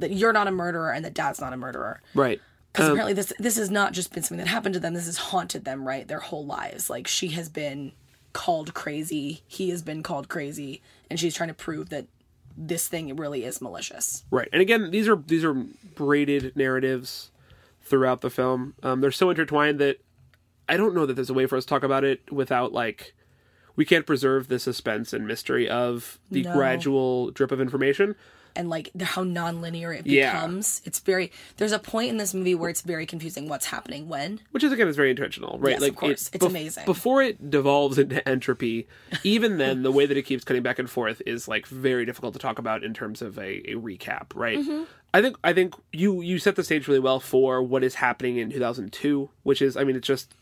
that 0.00 0.10
you're 0.12 0.32
not 0.32 0.48
a 0.48 0.50
murderer 0.50 0.92
and 0.92 1.04
that 1.04 1.14
dad's 1.14 1.40
not 1.40 1.52
a 1.52 1.56
murderer 1.56 2.00
right. 2.14 2.40
because 2.72 2.88
apparently 2.88 3.12
this 3.12 3.32
this 3.38 3.56
has 3.56 3.70
not 3.70 3.92
just 3.92 4.12
been 4.12 4.22
something 4.22 4.44
that 4.44 4.50
happened 4.50 4.74
to 4.74 4.80
them 4.80 4.94
this 4.94 5.06
has 5.06 5.16
haunted 5.18 5.64
them 5.64 5.86
right 5.86 6.08
their 6.08 6.20
whole 6.20 6.44
lives 6.44 6.90
like 6.90 7.06
she 7.06 7.28
has 7.28 7.48
been 7.48 7.92
called 8.32 8.74
crazy 8.74 9.42
he 9.46 9.70
has 9.70 9.82
been 9.82 10.02
called 10.02 10.28
crazy 10.28 10.80
and 11.10 11.18
she's 11.18 11.34
trying 11.34 11.48
to 11.48 11.54
prove 11.54 11.88
that 11.90 12.06
this 12.56 12.88
thing 12.88 13.14
really 13.16 13.44
is 13.44 13.60
malicious 13.60 14.24
Right. 14.30 14.48
And 14.52 14.60
again, 14.60 14.90
these 14.90 15.08
are 15.08 15.16
these 15.16 15.44
are 15.44 15.54
braided 15.54 16.54
narratives 16.56 17.30
throughout 17.82 18.20
the 18.20 18.28
film. 18.30 18.74
Um, 18.82 19.00
they're 19.00 19.10
so 19.12 19.30
intertwined 19.30 19.78
that 19.78 19.98
I 20.68 20.76
don't 20.76 20.94
know 20.94 21.06
that 21.06 21.14
there's 21.14 21.30
a 21.30 21.34
way 21.34 21.46
for 21.46 21.56
us 21.56 21.64
to 21.64 21.68
talk 21.68 21.82
about 21.82 22.04
it 22.04 22.30
without 22.30 22.72
like 22.72 23.14
we 23.76 23.84
can't 23.84 24.04
preserve 24.04 24.48
the 24.48 24.58
suspense 24.58 25.12
and 25.12 25.26
mystery 25.26 25.68
of 25.68 26.18
the 26.30 26.42
No. 26.42 26.52
gradual 26.52 27.30
drip 27.30 27.50
of 27.52 27.60
information. 27.60 28.14
And 28.56 28.68
like 28.68 28.90
the, 28.94 29.04
how 29.04 29.22
non-linear 29.24 29.92
it 29.92 30.06
Yeah. 30.06 30.32
becomes 30.32 30.82
it's 30.84 30.98
very 31.00 31.30
there's 31.56 31.72
a 31.72 31.78
point 31.78 32.10
in 32.10 32.16
this 32.16 32.32
movie 32.34 32.54
where 32.54 32.70
it's 32.70 32.82
very 32.82 33.06
confusing 33.06 33.48
what's 33.48 33.66
happening 33.66 34.08
when 34.08 34.40
which 34.50 34.64
is 34.64 34.72
again 34.72 34.88
is 34.88 34.96
very 34.96 35.10
intentional, 35.10 35.58
right? 35.58 35.78
Yes, 35.80 35.88
of 35.88 35.96
course. 35.96 36.30
It's 36.32 36.44
amazing. 36.44 36.84
Before 36.86 37.22
it 37.22 37.50
devolves 37.50 37.98
into 37.98 38.26
entropy, 38.28 38.88
even 39.24 39.58
then, 39.58 39.82
the 39.82 39.92
way 39.92 40.06
that 40.06 40.16
it 40.16 40.22
keeps 40.22 40.44
cutting 40.44 40.62
back 40.62 40.78
and 40.78 40.88
forth 40.90 41.22
is 41.26 41.46
like 41.48 41.66
very 41.66 42.04
difficult 42.04 42.32
to 42.34 42.38
talk 42.40 42.58
about 42.58 42.82
in 42.84 42.92
terms 42.94 43.22
of 43.22 43.38
a, 43.38 43.70
a 43.70 43.74
recap, 43.74 44.26
right? 44.34 44.58
Mm-hmm. 44.58 44.84
I 45.12 45.22
think 45.22 45.36
I 45.42 45.52
think 45.52 45.74
you 45.92 46.20
you 46.22 46.38
set 46.38 46.56
the 46.56 46.62
stage 46.64 46.86
really 46.88 47.00
well 47.00 47.20
for 47.20 47.62
what 47.62 47.82
is 47.84 47.96
happening 47.96 48.36
in 48.38 48.50
2002, 48.50 49.28
which 49.42 49.60
is 49.62 49.76
I 49.76 49.84
mean 49.84 49.96
it's 49.96 50.06
just 50.06 50.34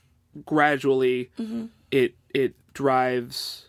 gradually 0.45 1.31
Mm-hmm. 1.39 1.67
it 1.91 2.15
it 2.35 2.55
drives 2.75 3.69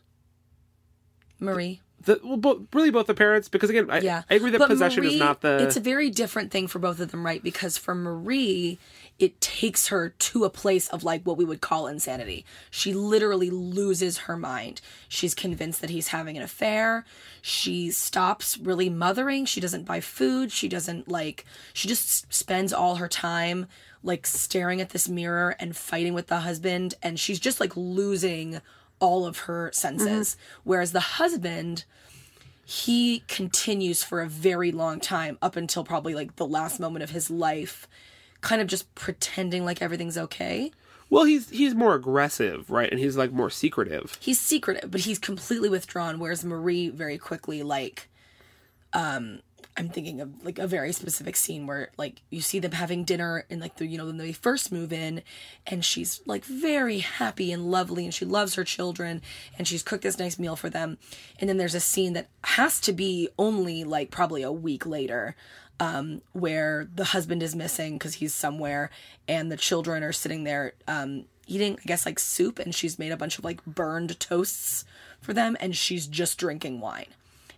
marie 1.39 1.81
the 2.03 2.19
well, 2.23 2.65
really 2.73 2.91
both 2.91 3.07
the 3.07 3.13
parents 3.13 3.49
because 3.49 3.69
again 3.69 3.89
I, 3.89 3.99
yeah. 3.99 4.23
I 4.29 4.35
agree 4.35 4.51
that 4.51 4.59
But 4.59 4.69
possession 4.69 5.03
Marie, 5.03 5.15
is 5.15 5.19
not 5.19 5.41
the 5.41 5.63
it's 5.63 5.77
a 5.77 5.81
very 5.81 6.09
different 6.09 6.51
thing 6.51 6.67
for 6.67 6.79
both 6.79 6.99
of 6.99 7.11
them 7.11 7.25
right? 7.25 7.41
Because 7.43 7.77
for 7.77 7.93
marie 7.93 8.79
it 9.19 9.41
takes 9.41 9.89
her 9.89 10.09
to 10.09 10.45
a 10.45 10.49
place 10.49 10.87
of 10.89 11.03
like 11.03 11.23
what 11.23 11.35
we 11.35 11.43
would 11.43 11.59
call 11.59 11.87
insanity. 11.87 12.45
She 12.71 12.93
literally 12.93 13.49
loses 13.49 14.19
her 14.19 14.37
mind. 14.37 14.79
She's 15.09 15.35
convinced 15.35 15.81
that 15.81 15.89
he's 15.89 16.07
having 16.07 16.37
an 16.37 16.43
affair. 16.43 17.03
She 17.41 17.91
stops 17.91 18.57
really 18.57 18.89
mothering. 18.89 19.43
She 19.43 19.59
doesn't 19.59 19.83
buy 19.83 19.99
food. 19.99 20.53
She 20.53 20.69
doesn't 20.69 21.09
like 21.09 21.45
she 21.73 21.89
just 21.89 22.33
spends 22.33 22.71
all 22.71 22.95
her 22.95 23.09
time 23.09 23.67
like 24.01 24.25
staring 24.25 24.79
at 24.79 24.91
this 24.91 25.09
mirror 25.09 25.55
and 25.59 25.75
fighting 25.75 26.13
with 26.13 26.27
the 26.27 26.39
husband. 26.39 26.95
And 27.03 27.19
she's 27.19 27.39
just 27.39 27.59
like 27.59 27.75
losing 27.75 28.61
all 28.99 29.25
of 29.25 29.39
her 29.39 29.71
senses. 29.73 30.37
Whereas 30.63 30.91
the 30.91 30.99
husband 30.99 31.85
he 32.65 33.23
continues 33.27 34.03
for 34.03 34.21
a 34.21 34.27
very 34.27 34.71
long 34.71 34.99
time 34.99 35.39
up 35.41 35.55
until 35.55 35.83
probably 35.83 36.13
like 36.13 36.35
the 36.35 36.45
last 36.45 36.79
moment 36.79 37.01
of 37.01 37.09
his 37.09 37.31
life 37.31 37.87
kind 38.41 38.61
of 38.61 38.67
just 38.67 38.93
pretending 38.93 39.65
like 39.65 39.81
everything's 39.81 40.17
okay. 40.17 40.71
Well 41.09 41.23
he's 41.23 41.49
he's 41.49 41.73
more 41.73 41.95
aggressive 41.95 42.69
right? 42.69 42.89
And 42.91 42.99
he's 42.99 43.17
like 43.17 43.31
more 43.31 43.49
secretive. 43.49 44.17
He's 44.21 44.39
secretive 44.39 44.91
but 44.91 45.01
he's 45.01 45.17
completely 45.17 45.67
withdrawn. 45.69 46.19
Whereas 46.19 46.45
marie 46.45 46.89
very 46.89 47.17
quickly 47.17 47.63
like 47.63 48.07
um 48.93 49.39
I'm 49.79 49.87
thinking 49.87 50.19
of 50.19 50.43
like 50.43 50.59
a 50.59 50.67
very 50.67 50.91
specific 50.91 51.37
scene 51.37 51.65
where 51.65 51.91
like 51.97 52.21
you 52.29 52.41
see 52.41 52.59
them 52.59 52.73
having 52.73 53.05
dinner 53.05 53.45
and 53.49 53.61
like 53.61 53.77
the 53.77 53.87
you 53.87 53.97
know 53.97 54.07
when 54.07 54.17
they 54.17 54.33
first 54.33 54.73
move 54.73 54.91
in 54.91 55.23
and 55.65 55.85
she's 55.85 56.19
like 56.25 56.43
very 56.43 56.99
happy 56.99 57.53
and 57.53 57.71
lovely 57.71 58.03
and 58.03 58.13
she 58.13 58.25
loves 58.25 58.55
her 58.55 58.65
children 58.65 59.21
and 59.57 59.69
she's 59.69 59.81
cooked 59.81 60.03
this 60.03 60.19
nice 60.19 60.37
meal 60.37 60.57
for 60.57 60.69
them. 60.69 60.97
And 61.39 61.49
then 61.49 61.55
there's 61.55 61.75
a 61.75 61.79
scene 61.79 62.11
that 62.11 62.27
has 62.43 62.81
to 62.81 62.91
be 62.91 63.29
only 63.39 63.85
like 63.85 64.11
probably 64.11 64.41
a 64.43 64.51
week 64.51 64.85
later 64.85 65.37
um, 65.79 66.23
where 66.33 66.89
the 66.93 67.05
husband 67.05 67.41
is 67.41 67.55
missing 67.55 67.93
because 67.93 68.15
he's 68.15 68.33
somewhere 68.33 68.89
and 69.29 69.49
the 69.49 69.55
children 69.55 70.03
are 70.03 70.11
sitting 70.11 70.43
there 70.43 70.73
um, 70.89 71.23
eating 71.47 71.77
I 71.81 71.87
guess 71.87 72.05
like 72.05 72.19
soup 72.19 72.59
and 72.59 72.75
she's 72.75 72.99
made 72.99 73.13
a 73.13 73.17
bunch 73.17 73.37
of 73.37 73.45
like 73.45 73.63
burned 73.63 74.19
toasts 74.19 74.83
for 75.21 75.31
them 75.33 75.55
and 75.61 75.73
she's 75.73 76.05
just 76.05 76.37
drinking 76.37 76.81
wine. 76.81 77.07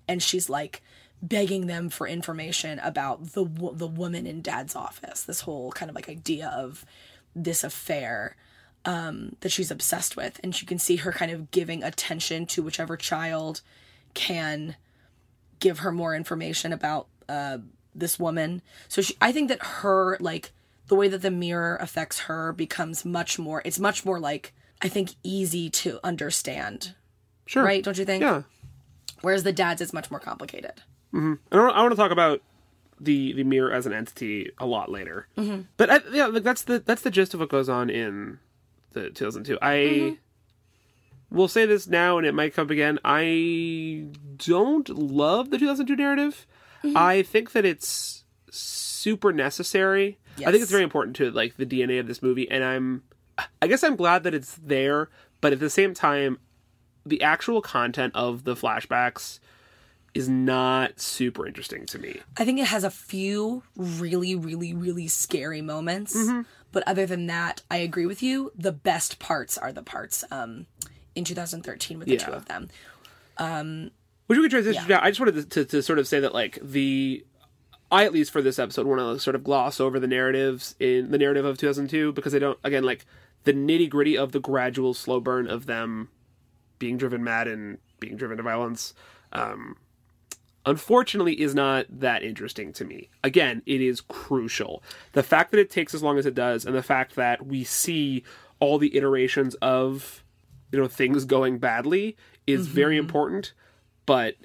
And 0.07 0.21
she's 0.21 0.51
like 0.51 0.83
begging 1.21 1.67
them 1.67 1.89
for 1.89 2.07
information 2.07 2.79
about 2.79 3.33
the 3.33 3.45
the 3.73 3.87
woman 3.87 4.25
in 4.25 4.41
dad's 4.41 4.75
office 4.75 5.23
this 5.23 5.41
whole 5.41 5.71
kind 5.71 5.89
of 5.89 5.95
like 5.95 6.09
idea 6.09 6.47
of 6.47 6.85
this 7.35 7.63
affair 7.63 8.35
um, 8.85 9.35
that 9.41 9.49
she's 9.49 9.71
obsessed 9.71 10.17
with. 10.17 10.39
And 10.43 10.59
you 10.59 10.67
can 10.67 10.79
see 10.79 10.97
her 10.97 11.11
kind 11.11 11.31
of 11.31 11.51
giving 11.51 11.83
attention 11.83 12.45
to 12.47 12.63
whichever 12.63 12.97
child 12.97 13.61
can 14.13 14.75
give 15.59 15.79
her 15.79 15.91
more 15.91 16.15
information 16.15 16.73
about 16.73 17.07
uh, 17.29 17.59
this 17.93 18.19
woman. 18.19 18.61
So 18.87 19.01
she, 19.01 19.15
i 19.21 19.31
think 19.31 19.49
that 19.49 19.61
her 19.61 20.17
like 20.19 20.51
the 20.87 20.95
way 20.95 21.07
that 21.07 21.21
the 21.21 21.31
mirror 21.31 21.77
affects 21.79 22.21
her 22.21 22.51
becomes 22.51 23.05
much 23.05 23.39
more 23.39 23.61
it's 23.63 23.79
much 23.79 24.03
more 24.03 24.19
like 24.19 24.53
i 24.81 24.89
think 24.89 25.11
easy 25.23 25.69
to 25.69 25.99
understand. 26.03 26.95
Sure. 27.45 27.63
right? 27.63 27.83
Don't 27.83 27.97
you 27.97 28.05
think? 28.05 28.21
Yeah. 28.21 28.43
Whereas 29.21 29.43
the 29.43 29.53
dad's 29.53 29.81
is 29.81 29.93
much 29.93 30.11
more 30.11 30.19
complicated 30.19 30.81
mm-hmm. 31.13 31.33
I, 31.51 31.55
don't, 31.55 31.75
I 31.75 31.81
want 31.81 31.91
to 31.91 31.97
talk 31.97 32.11
about 32.11 32.41
the 33.01 33.33
the 33.33 33.43
mirror 33.43 33.71
as 33.71 33.85
an 33.85 33.93
entity 33.93 34.51
a 34.59 34.65
lot 34.65 34.89
later. 34.89 35.27
Mm-hmm. 35.37 35.61
But 35.75 35.89
I, 35.89 35.99
yeah, 36.11 36.27
like 36.27 36.43
that's 36.43 36.61
the 36.61 36.79
that's 36.79 37.01
the 37.01 37.11
gist 37.11 37.33
of 37.33 37.39
what 37.39 37.49
goes 37.49 37.67
on 37.67 37.89
in 37.89 38.39
the 38.91 39.09
2002. 39.09 39.57
I 39.61 39.73
mm-hmm. 39.73 41.35
will 41.35 41.47
say 41.47 41.65
this 41.65 41.87
now, 41.87 42.17
and 42.17 42.27
it 42.27 42.33
might 42.33 42.53
come 42.53 42.67
up 42.67 42.71
again. 42.71 42.99
I 43.03 44.05
don't 44.37 44.87
love 44.89 45.49
the 45.49 45.57
2002 45.57 45.95
narrative. 45.95 46.45
Mm-hmm. 46.83 46.95
I 46.95 47.23
think 47.23 47.51
that 47.53 47.65
it's 47.65 48.23
super 48.51 49.33
necessary. 49.33 50.19
I 50.37 50.45
think 50.51 50.63
it's 50.63 50.71
very 50.71 50.83
important 50.83 51.15
to 51.17 51.29
like 51.31 51.57
the 51.57 51.65
DNA 51.65 51.99
of 51.99 52.07
this 52.07 52.21
movie, 52.21 52.49
and 52.49 52.63
I'm 52.63 53.03
I 53.61 53.67
guess 53.67 53.83
I'm 53.83 53.95
glad 53.95 54.23
that 54.23 54.33
it's 54.33 54.55
there. 54.55 55.09
But 55.41 55.53
at 55.53 55.59
the 55.59 55.71
same 55.71 55.95
time, 55.95 56.37
the 57.05 57.21
actual 57.21 57.61
content 57.61 58.15
of 58.15 58.43
the 58.43 58.55
flashbacks 58.55 59.39
is 60.13 60.27
not 60.27 60.99
super 60.99 61.47
interesting 61.47 61.85
to 61.85 61.99
me. 61.99 62.19
I 62.37 62.45
think 62.45 62.59
it 62.59 62.67
has 62.67 62.83
a 62.83 62.91
few 62.91 63.63
really, 63.75 64.35
really, 64.35 64.73
really 64.73 65.07
scary 65.07 65.61
moments. 65.61 66.15
Mm-hmm. 66.15 66.41
But 66.71 66.83
other 66.87 67.05
than 67.05 67.27
that, 67.27 67.61
I 67.69 67.77
agree 67.77 68.05
with 68.05 68.21
you. 68.21 68.51
The 68.55 68.71
best 68.71 69.19
parts 69.19 69.57
are 69.57 69.71
the 69.71 69.83
parts 69.83 70.23
um, 70.31 70.67
in 71.15 71.23
2013 71.23 71.99
with 71.99 72.07
the 72.07 72.17
two 72.17 72.31
of 72.31 72.45
them. 72.45 72.69
Which 74.27 74.37
we 74.37 74.43
could 74.43 74.51
transition 74.51 74.87
to. 74.87 75.03
I 75.03 75.09
just 75.09 75.19
wanted 75.19 75.35
to, 75.35 75.43
to, 75.45 75.65
to 75.65 75.81
sort 75.81 75.99
of 75.99 76.07
say 76.07 76.19
that, 76.19 76.33
like, 76.33 76.59
the. 76.61 77.25
I, 77.91 78.05
at 78.05 78.13
least 78.13 78.31
for 78.31 78.41
this 78.41 78.57
episode, 78.57 78.87
want 78.87 79.01
to 79.01 79.19
sort 79.19 79.35
of 79.35 79.43
gloss 79.43 79.81
over 79.81 79.99
the 79.99 80.07
narratives 80.07 80.75
in 80.79 81.11
the 81.11 81.17
narrative 81.17 81.43
of 81.43 81.57
2002 81.57 82.13
because 82.13 82.31
they 82.31 82.39
don't, 82.39 82.57
again, 82.63 82.85
like, 82.85 83.05
the 83.43 83.51
nitty 83.51 83.89
gritty 83.89 84.17
of 84.17 84.31
the 84.31 84.39
gradual 84.39 84.93
slow 84.93 85.19
burn 85.19 85.47
of 85.47 85.65
them 85.65 86.07
being 86.81 86.97
driven 86.97 87.23
mad 87.23 87.47
and 87.47 87.77
being 87.99 88.17
driven 88.17 88.37
to 88.37 88.43
violence, 88.43 88.95
um, 89.31 89.77
unfortunately, 90.65 91.39
is 91.39 91.53
not 91.55 91.85
that 91.89 92.23
interesting 92.23 92.73
to 92.73 92.83
me. 92.85 93.09
Again, 93.23 93.61
it 93.65 93.81
is 93.81 94.01
crucial. 94.01 94.83
The 95.13 95.23
fact 95.23 95.51
that 95.51 95.59
it 95.59 95.69
takes 95.69 95.93
as 95.93 96.01
long 96.03 96.17
as 96.17 96.25
it 96.25 96.35
does, 96.35 96.65
and 96.65 96.75
the 96.75 96.83
fact 96.83 97.15
that 97.15 97.45
we 97.45 97.63
see 97.63 98.23
all 98.59 98.77
the 98.77 98.95
iterations 98.97 99.55
of, 99.61 100.23
you 100.71 100.79
know, 100.79 100.87
things 100.87 101.25
going 101.25 101.59
badly 101.59 102.17
is 102.47 102.67
very 102.67 102.97
important. 102.97 103.53
But 104.07 104.35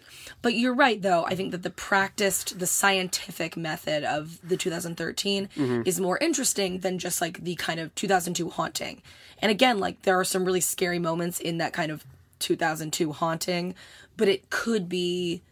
But 0.43 0.53
you're 0.55 0.75
right, 0.75 1.01
though. 1.01 1.25
I 1.25 1.35
think 1.35 1.51
that 1.53 1.63
the 1.63 1.71
practiced, 1.71 2.59
the 2.59 2.67
scientific 2.67 3.57
method 3.57 4.05
of 4.05 4.39
the 4.47 4.57
2013 4.57 5.49
Mm-hmm. 5.57 5.83
is 5.87 5.99
more 5.99 6.19
interesting 6.19 6.81
than 6.81 6.99
just 6.99 7.23
like 7.23 7.43
the 7.43 7.55
kind 7.57 7.81
of 7.81 7.95
2002 7.95 8.51
haunting. 8.51 9.01
And 9.41 9.51
again, 9.51 9.79
like 9.79 10.03
there 10.03 10.19
are 10.21 10.25
some 10.25 10.45
really 10.45 10.61
scary 10.61 10.99
moments 10.99 11.41
in 11.41 11.57
that 11.59 11.73
kind 11.73 11.91
of 11.91 12.05
2002 12.39 13.13
haunting, 13.13 13.75
but 14.17 14.29
it 14.29 14.51
could 14.51 14.89
be 14.89 15.43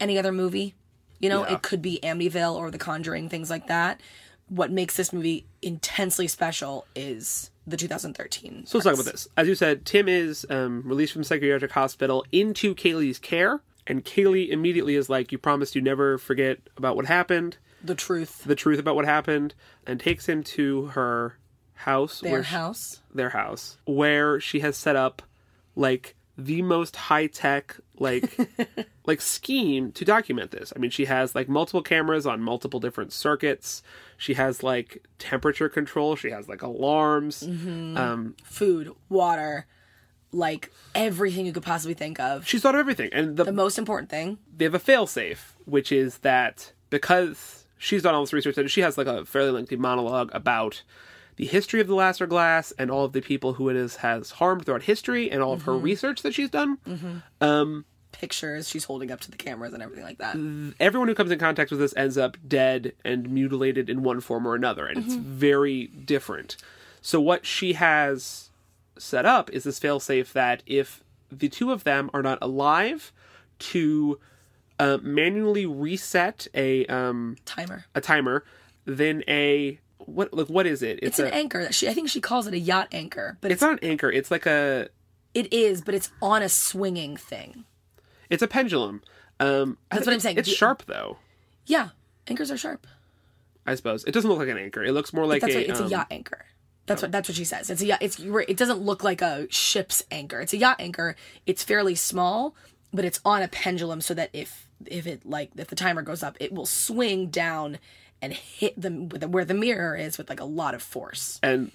any 0.00 0.18
other 0.18 0.32
movie. 0.32 0.74
You 1.20 1.28
know, 1.28 1.46
Yeah. 1.46 1.54
it 1.54 1.62
could 1.62 1.82
be 1.82 1.98
Amityville 2.02 2.54
or 2.54 2.70
The 2.70 2.78
Conjuring, 2.78 3.28
things 3.28 3.50
like 3.50 3.66
that. 3.66 4.00
What 4.48 4.70
makes 4.70 4.96
this 4.96 5.12
movie 5.12 5.46
intensely 5.62 6.26
special 6.28 6.86
is 6.94 7.50
the 7.66 7.76
2013. 7.76 8.64
So 8.66 8.78
let's 8.78 8.84
talk 8.84 8.94
about 8.94 9.04
this. 9.04 9.28
As 9.36 9.46
you 9.46 9.54
said, 9.54 9.84
Tim 9.84 10.08
is 10.08 10.46
um, 10.48 10.82
released 10.86 11.12
from 11.12 11.24
psychiatric 11.24 11.72
hospital 11.72 12.24
into 12.32 12.74
Kaylee's 12.74 13.18
care, 13.18 13.60
and 13.86 14.04
Kaylee 14.04 14.48
immediately 14.48 14.94
is 14.94 15.10
like, 15.10 15.32
"You 15.32 15.38
promised 15.38 15.74
you 15.74 15.82
never 15.82 16.16
forget 16.18 16.60
about 16.78 16.96
what 16.96 17.06
happened, 17.06 17.58
The 17.84 17.94
truth, 17.94 18.44
the 18.44 18.54
truth 18.54 18.78
about 18.78 18.94
what 18.96 19.04
happened," 19.04 19.54
and 19.86 20.00
takes 20.00 20.26
him 20.26 20.42
to 20.44 20.86
her 20.86 21.36
house, 21.74 22.20
their 22.20 22.32
where 22.32 22.44
she- 22.44 22.50
house. 22.50 23.00
their 23.14 23.30
house, 23.30 23.76
where 23.84 24.40
she 24.40 24.60
has 24.60 24.76
set 24.78 24.96
up 24.96 25.22
like 25.78 26.14
the 26.36 26.62
most 26.62 26.94
high 26.94 27.26
tech 27.26 27.76
like 27.98 28.38
like 29.06 29.20
scheme 29.20 29.90
to 29.92 30.04
document 30.04 30.50
this. 30.50 30.72
I 30.76 30.78
mean, 30.78 30.90
she 30.90 31.06
has 31.06 31.34
like 31.34 31.48
multiple 31.48 31.82
cameras 31.82 32.26
on 32.26 32.40
multiple 32.42 32.80
different 32.80 33.12
circuits. 33.12 33.82
She 34.16 34.34
has 34.34 34.62
like 34.62 35.04
temperature 35.18 35.68
control. 35.68 36.16
She 36.16 36.30
has 36.30 36.48
like 36.48 36.62
alarms. 36.62 37.42
Um, 37.42 38.36
food, 38.44 38.92
water, 39.08 39.66
like 40.32 40.70
everything 40.94 41.46
you 41.46 41.52
could 41.52 41.62
possibly 41.62 41.94
think 41.94 42.20
of. 42.20 42.46
she's 42.46 42.62
thought 42.62 42.74
of 42.74 42.80
everything, 42.80 43.10
and 43.12 43.36
the 43.36 43.44
The 43.44 43.52
most 43.52 43.78
important 43.78 44.10
thing, 44.10 44.38
they 44.54 44.64
have 44.64 44.74
a 44.74 44.80
failsafe, 44.80 45.54
which 45.64 45.90
is 45.90 46.18
that 46.18 46.72
because 46.90 47.64
she's 47.78 48.02
done 48.02 48.14
all 48.14 48.22
this 48.22 48.32
research 48.32 48.58
and 48.58 48.70
she 48.70 48.80
has 48.80 48.98
like 48.98 49.06
a 49.06 49.24
fairly 49.24 49.50
lengthy 49.50 49.76
monologue 49.76 50.30
about 50.32 50.82
the 51.38 51.46
history 51.46 51.80
of 51.80 51.86
the 51.86 51.94
Lasser 51.94 52.26
glass 52.26 52.72
and 52.78 52.90
all 52.90 53.04
of 53.04 53.12
the 53.12 53.22
people 53.22 53.54
who 53.54 53.68
it 53.68 53.76
is 53.76 53.96
has 53.96 54.32
harmed 54.32 54.66
throughout 54.66 54.82
history 54.82 55.30
and 55.30 55.40
all 55.40 55.52
of 55.52 55.62
her 55.62 55.78
research 55.78 56.22
that 56.22 56.34
she's 56.34 56.50
done. 56.50 57.22
Um, 57.40 57.84
pictures 58.10 58.68
she's 58.68 58.84
holding 58.84 59.12
up 59.12 59.20
to 59.20 59.30
the 59.30 59.36
cameras 59.36 59.72
and 59.72 59.80
everything 59.80 60.04
like 60.04 60.18
that. 60.18 60.34
everyone 60.80 61.06
who 61.06 61.14
comes 61.14 61.30
in 61.30 61.38
contact 61.38 61.70
with 61.70 61.78
this 61.78 61.94
ends 61.96 62.18
up 62.18 62.36
dead 62.46 62.92
and 63.04 63.30
mutilated 63.30 63.88
in 63.88 64.02
one 64.02 64.20
form 64.20 64.46
or 64.46 64.56
another, 64.56 64.86
and 64.86 64.98
it's 65.04 65.14
very 65.14 65.86
different. 65.86 66.56
So 67.00 67.20
what 67.20 67.46
she 67.46 67.74
has 67.74 68.50
set 68.98 69.24
up 69.24 69.48
is 69.50 69.62
this 69.62 69.78
failsafe 69.78 70.32
that 70.32 70.64
if 70.66 71.04
the 71.30 71.48
two 71.48 71.70
of 71.70 71.84
them 71.84 72.10
are 72.12 72.22
not 72.22 72.38
alive, 72.42 73.12
to 73.60 74.18
uh, 74.80 74.98
manually 75.02 75.66
reset 75.66 76.48
a 76.54 76.84
um, 76.86 77.36
Timer. 77.44 77.84
a 77.94 78.00
timer, 78.00 78.44
then 78.84 79.22
a 79.28 79.78
what 79.98 80.32
like 80.32 80.48
what 80.48 80.66
is 80.66 80.82
it? 80.82 81.00
It's 81.02 81.18
a 81.18 81.26
an 81.26 81.32
anchor. 81.32 81.62
that 81.62 81.74
She, 81.74 81.88
I 81.88 81.94
think 81.94 82.08
she 82.08 82.20
calls 82.20 82.46
it 82.46 82.54
a 82.54 82.58
yacht 82.58 82.88
anchor, 82.92 83.36
but 83.40 83.50
it's 83.50 83.62
it's, 83.62 83.62
not 83.62 83.82
an 83.82 83.90
anchor. 83.90 84.10
It's 84.10 84.30
like 84.30 84.46
a 84.46 84.88
it 85.34 85.52
is, 85.52 85.80
but 85.80 85.94
it's 85.94 86.10
on 86.22 86.42
a 86.42 86.48
swinging 86.48 87.16
thing. 87.16 87.64
it's 88.30 88.42
a 88.42 88.48
pendulum. 88.48 89.02
Um, 89.40 89.78
That's 89.90 90.06
what 90.06 90.12
I'm 90.12 90.20
saying. 90.20 90.38
It's 90.38 90.48
sharp 90.48 90.84
though. 90.86 91.18
Yeah, 91.66 91.90
anchors 92.26 92.50
are 92.50 92.56
sharp. 92.56 92.86
I 93.66 93.74
suppose 93.74 94.04
it 94.04 94.12
doesn't 94.12 94.28
look 94.28 94.38
like 94.38 94.48
an 94.48 94.58
anchor. 94.58 94.82
It 94.82 94.92
looks 94.92 95.12
more 95.12 95.26
like 95.26 95.42
That's 95.42 95.54
a. 95.54 95.58
what, 95.58 95.68
it's 95.68 95.80
um, 95.80 95.86
a 95.86 95.90
yacht 95.90 96.06
anchor. 96.10 96.46
That's 96.86 97.02
what 97.02 97.12
that's 97.12 97.28
what 97.28 97.36
she 97.36 97.44
says. 97.44 97.68
It's 97.70 97.82
a 97.82 97.86
yacht. 97.86 97.98
It's 98.00 98.18
it 98.18 98.56
doesn't 98.56 98.80
look 98.80 99.04
like 99.04 99.20
a 99.20 99.46
ship's 99.50 100.02
anchor. 100.10 100.40
It's 100.40 100.54
a 100.54 100.56
yacht 100.56 100.76
anchor. 100.80 101.16
It's 101.46 101.62
fairly 101.62 101.94
small, 101.94 102.56
but 102.92 103.04
it's 103.04 103.20
on 103.24 103.42
a 103.42 103.48
pendulum 103.48 104.00
so 104.00 104.14
that 104.14 104.30
if 104.32 104.66
if 104.86 105.06
it 105.06 105.26
like 105.26 105.50
if 105.56 105.68
the 105.68 105.76
timer 105.76 106.02
goes 106.02 106.22
up, 106.22 106.36
it 106.40 106.52
will 106.52 106.66
swing 106.66 107.28
down 107.28 107.78
and 108.22 108.32
hit 108.32 108.80
them 108.80 109.08
with 109.08 109.20
the, 109.22 109.28
where 109.28 109.44
the 109.44 109.54
mirror 109.54 109.94
is 109.96 110.18
with 110.18 110.28
like 110.28 110.40
a 110.40 110.44
lot 110.44 110.74
of 110.74 110.82
force. 110.82 111.38
and 111.42 111.70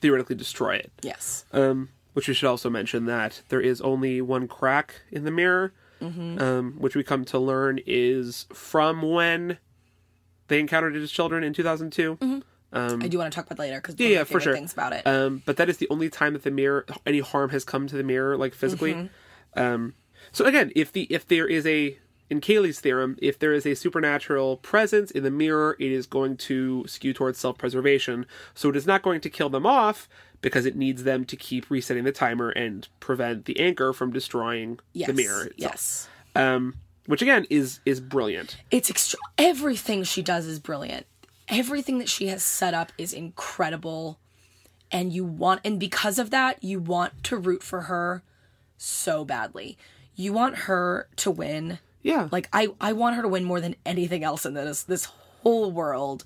theoretically 0.00 0.34
destroy 0.36 0.74
it. 0.74 0.90
Yes. 1.02 1.44
Um, 1.52 1.90
which 2.14 2.26
we 2.28 2.34
should 2.34 2.48
also 2.48 2.68
mention 2.68 3.06
that 3.06 3.42
there 3.50 3.60
is 3.60 3.80
only 3.80 4.20
one 4.20 4.48
crack 4.48 5.02
in 5.10 5.24
the 5.24 5.30
mirror, 5.30 5.72
Mm-hmm. 6.00 6.42
um, 6.42 6.72
which 6.78 6.96
we 6.96 7.04
come 7.04 7.24
to 7.26 7.38
learn 7.38 7.78
is 7.86 8.46
from 8.52 9.02
when 9.02 9.58
they 10.48 10.58
encountered 10.58 10.96
his 10.96 11.12
children 11.12 11.44
in 11.44 11.52
2002. 11.54 12.18
I 12.72 12.88
do 13.06 13.18
want 13.18 13.30
to 13.32 13.36
talk 13.36 13.46
about 13.46 13.56
that 13.58 13.62
later 13.62 13.76
because 13.80 13.94
Yeah, 14.00 14.08
yeah, 14.08 14.24
for 14.24 14.40
sure. 14.40 14.52
things 14.52 14.72
about 14.72 14.92
it. 14.92 15.06
Um, 15.06 15.42
but 15.46 15.56
that 15.58 15.68
is 15.68 15.76
the 15.76 15.86
only 15.90 16.08
time 16.10 16.32
that 16.32 16.42
the 16.42 16.50
mirror, 16.50 16.84
any 17.06 17.20
harm 17.20 17.50
has 17.50 17.64
come 17.64 17.86
to 17.86 17.96
the 17.96 18.02
mirror, 18.02 18.36
like 18.36 18.52
physically. 18.54 18.94
Mm-hmm. 18.94 19.60
Um, 19.62 19.94
so 20.32 20.44
again, 20.44 20.72
if 20.74 20.90
the 20.90 21.02
if 21.10 21.28
there 21.28 21.46
is 21.46 21.64
a 21.66 21.96
in 22.30 22.40
Kaylee's 22.40 22.80
theorem, 22.80 23.18
if 23.20 23.38
there 23.38 23.52
is 23.52 23.66
a 23.66 23.74
supernatural 23.74 24.56
presence 24.58 25.10
in 25.10 25.22
the 25.22 25.30
mirror, 25.30 25.76
it 25.78 25.92
is 25.92 26.06
going 26.06 26.36
to 26.38 26.84
skew 26.86 27.12
towards 27.12 27.38
self 27.38 27.58
preservation. 27.58 28.26
So 28.54 28.70
it 28.70 28.76
is 28.76 28.86
not 28.86 29.02
going 29.02 29.20
to 29.20 29.30
kill 29.30 29.50
them 29.50 29.66
off 29.66 30.08
because 30.40 30.66
it 30.66 30.76
needs 30.76 31.04
them 31.04 31.24
to 31.24 31.36
keep 31.36 31.70
resetting 31.70 32.04
the 32.04 32.12
timer 32.12 32.50
and 32.50 32.88
prevent 33.00 33.44
the 33.44 33.58
anchor 33.60 33.92
from 33.92 34.12
destroying 34.12 34.80
yes. 34.92 35.06
the 35.06 35.14
mirror. 35.14 35.44
itself. 35.44 35.54
Yes. 35.56 36.08
Um, 36.34 36.74
which 37.06 37.22
again 37.22 37.46
is 37.50 37.80
is 37.84 38.00
brilliant. 38.00 38.58
It's 38.70 39.14
everything 39.38 40.04
she 40.04 40.22
does 40.22 40.46
is 40.46 40.58
brilliant. 40.58 41.06
Everything 41.48 41.98
that 41.98 42.08
she 42.08 42.28
has 42.28 42.42
set 42.42 42.74
up 42.74 42.92
is 42.98 43.12
incredible. 43.12 44.18
And 44.90 45.12
you 45.12 45.24
want 45.24 45.60
and 45.64 45.80
because 45.80 46.18
of 46.18 46.30
that, 46.30 46.62
you 46.62 46.78
want 46.78 47.24
to 47.24 47.36
root 47.36 47.62
for 47.62 47.82
her 47.82 48.22
so 48.76 49.24
badly. 49.24 49.78
You 50.14 50.32
want 50.32 50.56
her 50.56 51.08
to 51.16 51.30
win. 51.30 51.78
Yeah, 52.02 52.28
Like 52.32 52.48
I 52.52 52.68
I 52.80 52.92
want 52.92 53.16
her 53.16 53.22
to 53.22 53.28
win 53.28 53.44
more 53.44 53.60
than 53.60 53.76
anything 53.86 54.24
else 54.24 54.44
in 54.44 54.54
this 54.54 54.82
this 54.82 55.04
whole 55.04 55.70
world. 55.70 56.24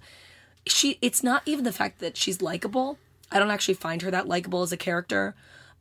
She 0.66 0.99
it's 1.02 1.23
not 1.23 1.42
even 1.47 1.64
the 1.64 1.73
fact 1.73 1.99
that 2.00 2.16
she's 2.16 2.40
likable. 2.40 2.99
I 3.30 3.38
don't 3.38 3.50
actually 3.50 3.75
find 3.75 4.02
her 4.02 4.11
that 4.11 4.26
likable 4.26 4.62
as 4.62 4.73
a 4.73 4.76
character. 4.76 5.35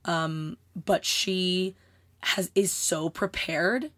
Um 0.04 0.58
but 0.76 1.06
she 1.06 1.76
has 2.22 2.52
is 2.56 2.72
so 2.72 3.10
prepared 3.10 3.92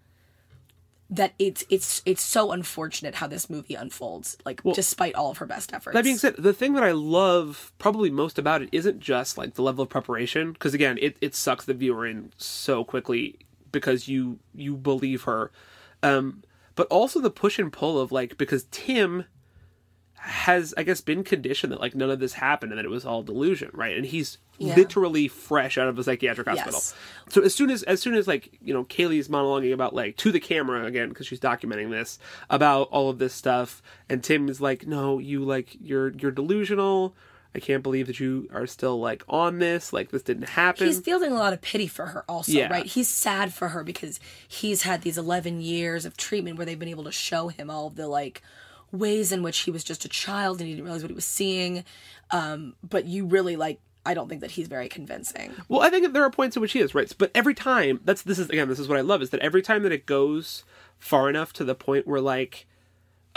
that 1.09 1.33
it's 1.39 1.63
it's 1.69 2.01
it's 2.05 2.21
so 2.21 2.51
unfortunate 2.51 3.15
how 3.15 3.27
this 3.27 3.49
movie 3.49 3.75
unfolds 3.75 4.37
like 4.45 4.61
despite 4.73 5.15
all 5.15 5.31
of 5.31 5.37
her 5.37 5.45
best 5.45 5.73
efforts. 5.73 5.93
That 5.93 6.03
being 6.03 6.17
said, 6.17 6.35
the 6.37 6.53
thing 6.53 6.73
that 6.73 6.83
I 6.83 6.91
love 6.91 7.71
probably 7.77 8.09
most 8.09 8.37
about 8.37 8.61
it 8.61 8.69
isn't 8.71 8.99
just 8.99 9.37
like 9.37 9.53
the 9.53 9.61
level 9.61 9.83
of 9.83 9.89
preparation, 9.89 10.51
because 10.51 10.73
again, 10.73 10.97
it, 11.01 11.15
it 11.21 11.33
sucks 11.33 11.63
the 11.65 11.73
viewer 11.73 12.05
in 12.05 12.33
so 12.37 12.83
quickly 12.83 13.39
because 13.71 14.07
you 14.09 14.39
you 14.53 14.75
believe 14.75 15.23
her, 15.23 15.51
um, 16.07 16.43
but 16.75 16.87
also 16.87 17.19
the 17.19 17.29
push 17.31 17.59
and 17.59 17.71
pull 17.73 17.99
of 17.99 18.11
like 18.11 18.37
because 18.37 18.65
Tim 18.71 19.25
has 20.19 20.73
I 20.77 20.83
guess 20.83 20.99
been 21.01 21.23
conditioned 21.23 21.71
that 21.71 21.79
like 21.79 21.95
none 21.95 22.09
of 22.09 22.19
this 22.19 22.33
happened 22.33 22.71
and 22.71 22.79
that 22.79 22.85
it 22.85 22.89
was 22.89 23.05
all 23.05 23.23
delusion, 23.23 23.69
right? 23.73 23.95
And 23.95 24.05
he's 24.05 24.39
Yeah. 24.57 24.75
literally 24.75 25.27
fresh 25.27 25.77
out 25.77 25.87
of 25.87 25.97
a 25.99 26.03
psychiatric 26.03 26.47
hospital. 26.47 26.73
Yes. 26.73 26.95
So 27.29 27.41
as 27.43 27.53
soon 27.53 27.69
as 27.69 27.83
as 27.83 28.01
soon 28.01 28.15
as 28.15 28.27
like 28.27 28.49
you 28.61 28.73
know 28.73 28.83
Kaylee's 28.85 29.27
monologuing 29.29 29.73
about 29.73 29.93
like 29.93 30.17
to 30.17 30.31
the 30.31 30.39
camera 30.39 30.85
again 30.85 31.09
because 31.09 31.27
she's 31.27 31.39
documenting 31.39 31.91
this 31.91 32.17
about 32.49 32.89
all 32.89 33.09
of 33.09 33.19
this 33.19 33.33
stuff, 33.33 33.81
and 34.09 34.23
Tim 34.23 34.49
is 34.49 34.59
like, 34.59 34.87
no, 34.87 35.19
you 35.19 35.45
like 35.45 35.77
you're 35.79 36.09
you're 36.09 36.31
delusional. 36.31 37.15
I 37.57 37.59
can't 37.59 37.83
believe 37.83 38.07
that 38.07 38.19
you 38.19 38.47
are 38.53 38.67
still 38.67 38.99
like 38.99 39.23
on 39.27 39.59
this. 39.59 39.91
Like 39.91 40.11
this 40.11 40.21
didn't 40.21 40.49
happen. 40.49 40.87
he's 40.87 40.99
feeling 41.01 41.31
a 41.31 41.35
lot 41.35 41.51
of 41.53 41.61
pity 41.61 41.87
for 41.87 42.05
her 42.05 42.23
also 42.29 42.51
Yeah. 42.51 42.67
right 42.71 42.85
he's 42.85 43.07
sad 43.09 43.53
for 43.53 43.69
her 43.69 43.83
because 43.83 44.19
he's 44.47 44.83
had 44.83 45.01
these 45.01 45.17
11 45.17 45.59
years 45.61 46.05
of 46.05 46.15
treatment 46.15 46.57
where 46.57 46.65
they've 46.65 46.77
been 46.79 46.87
able 46.87 47.03
to 47.05 47.11
show 47.11 47.47
him 47.49 47.69
all 47.69 47.87
of 47.87 47.95
the 47.95 48.07
like 48.07 48.41
ways 48.91 49.31
in 49.31 49.43
which 49.43 49.59
he 49.59 49.71
was 49.71 49.83
just 49.83 50.05
a 50.05 50.09
child 50.09 50.59
and 50.59 50.67
he 50.67 50.73
didn't 50.73 50.85
realize 50.85 51.01
what 51.01 51.09
he 51.11 51.15
was 51.15 51.25
seeing 51.25 51.83
um 52.31 52.73
but 52.87 53.05
you 53.05 53.25
really 53.25 53.55
like 53.57 53.79
i 54.05 54.13
don't 54.13 54.29
think 54.29 54.39
that 54.41 54.51
he's 54.51 54.67
very 54.69 54.87
convincing 54.87 55.51
Well, 55.67 55.81
I 55.81 55.89
think 55.89 56.03
that 56.05 56.13
there 56.13 56.23
are 56.23 56.29
points 56.29 56.55
in 56.55 56.61
which 56.61 56.71
he 56.71 56.79
is 56.79 56.95
right, 56.95 57.11
but 57.17 57.29
every 57.35 57.53
time 57.53 57.99
that's 58.05 58.21
this 58.21 58.39
is 58.39 58.49
again 58.49 58.69
this 58.69 58.79
is 58.79 58.87
what 58.87 58.97
I 58.97 59.01
love 59.01 59.21
is 59.21 59.31
that 59.31 59.41
every 59.41 59.61
time 59.61 59.83
that 59.83 59.91
it 59.91 60.05
goes 60.05 60.63
far 60.97 61.29
enough 61.29 61.51
to 61.53 61.65
the 61.65 61.75
point 61.75 62.07
where 62.07 62.21
like, 62.21 62.65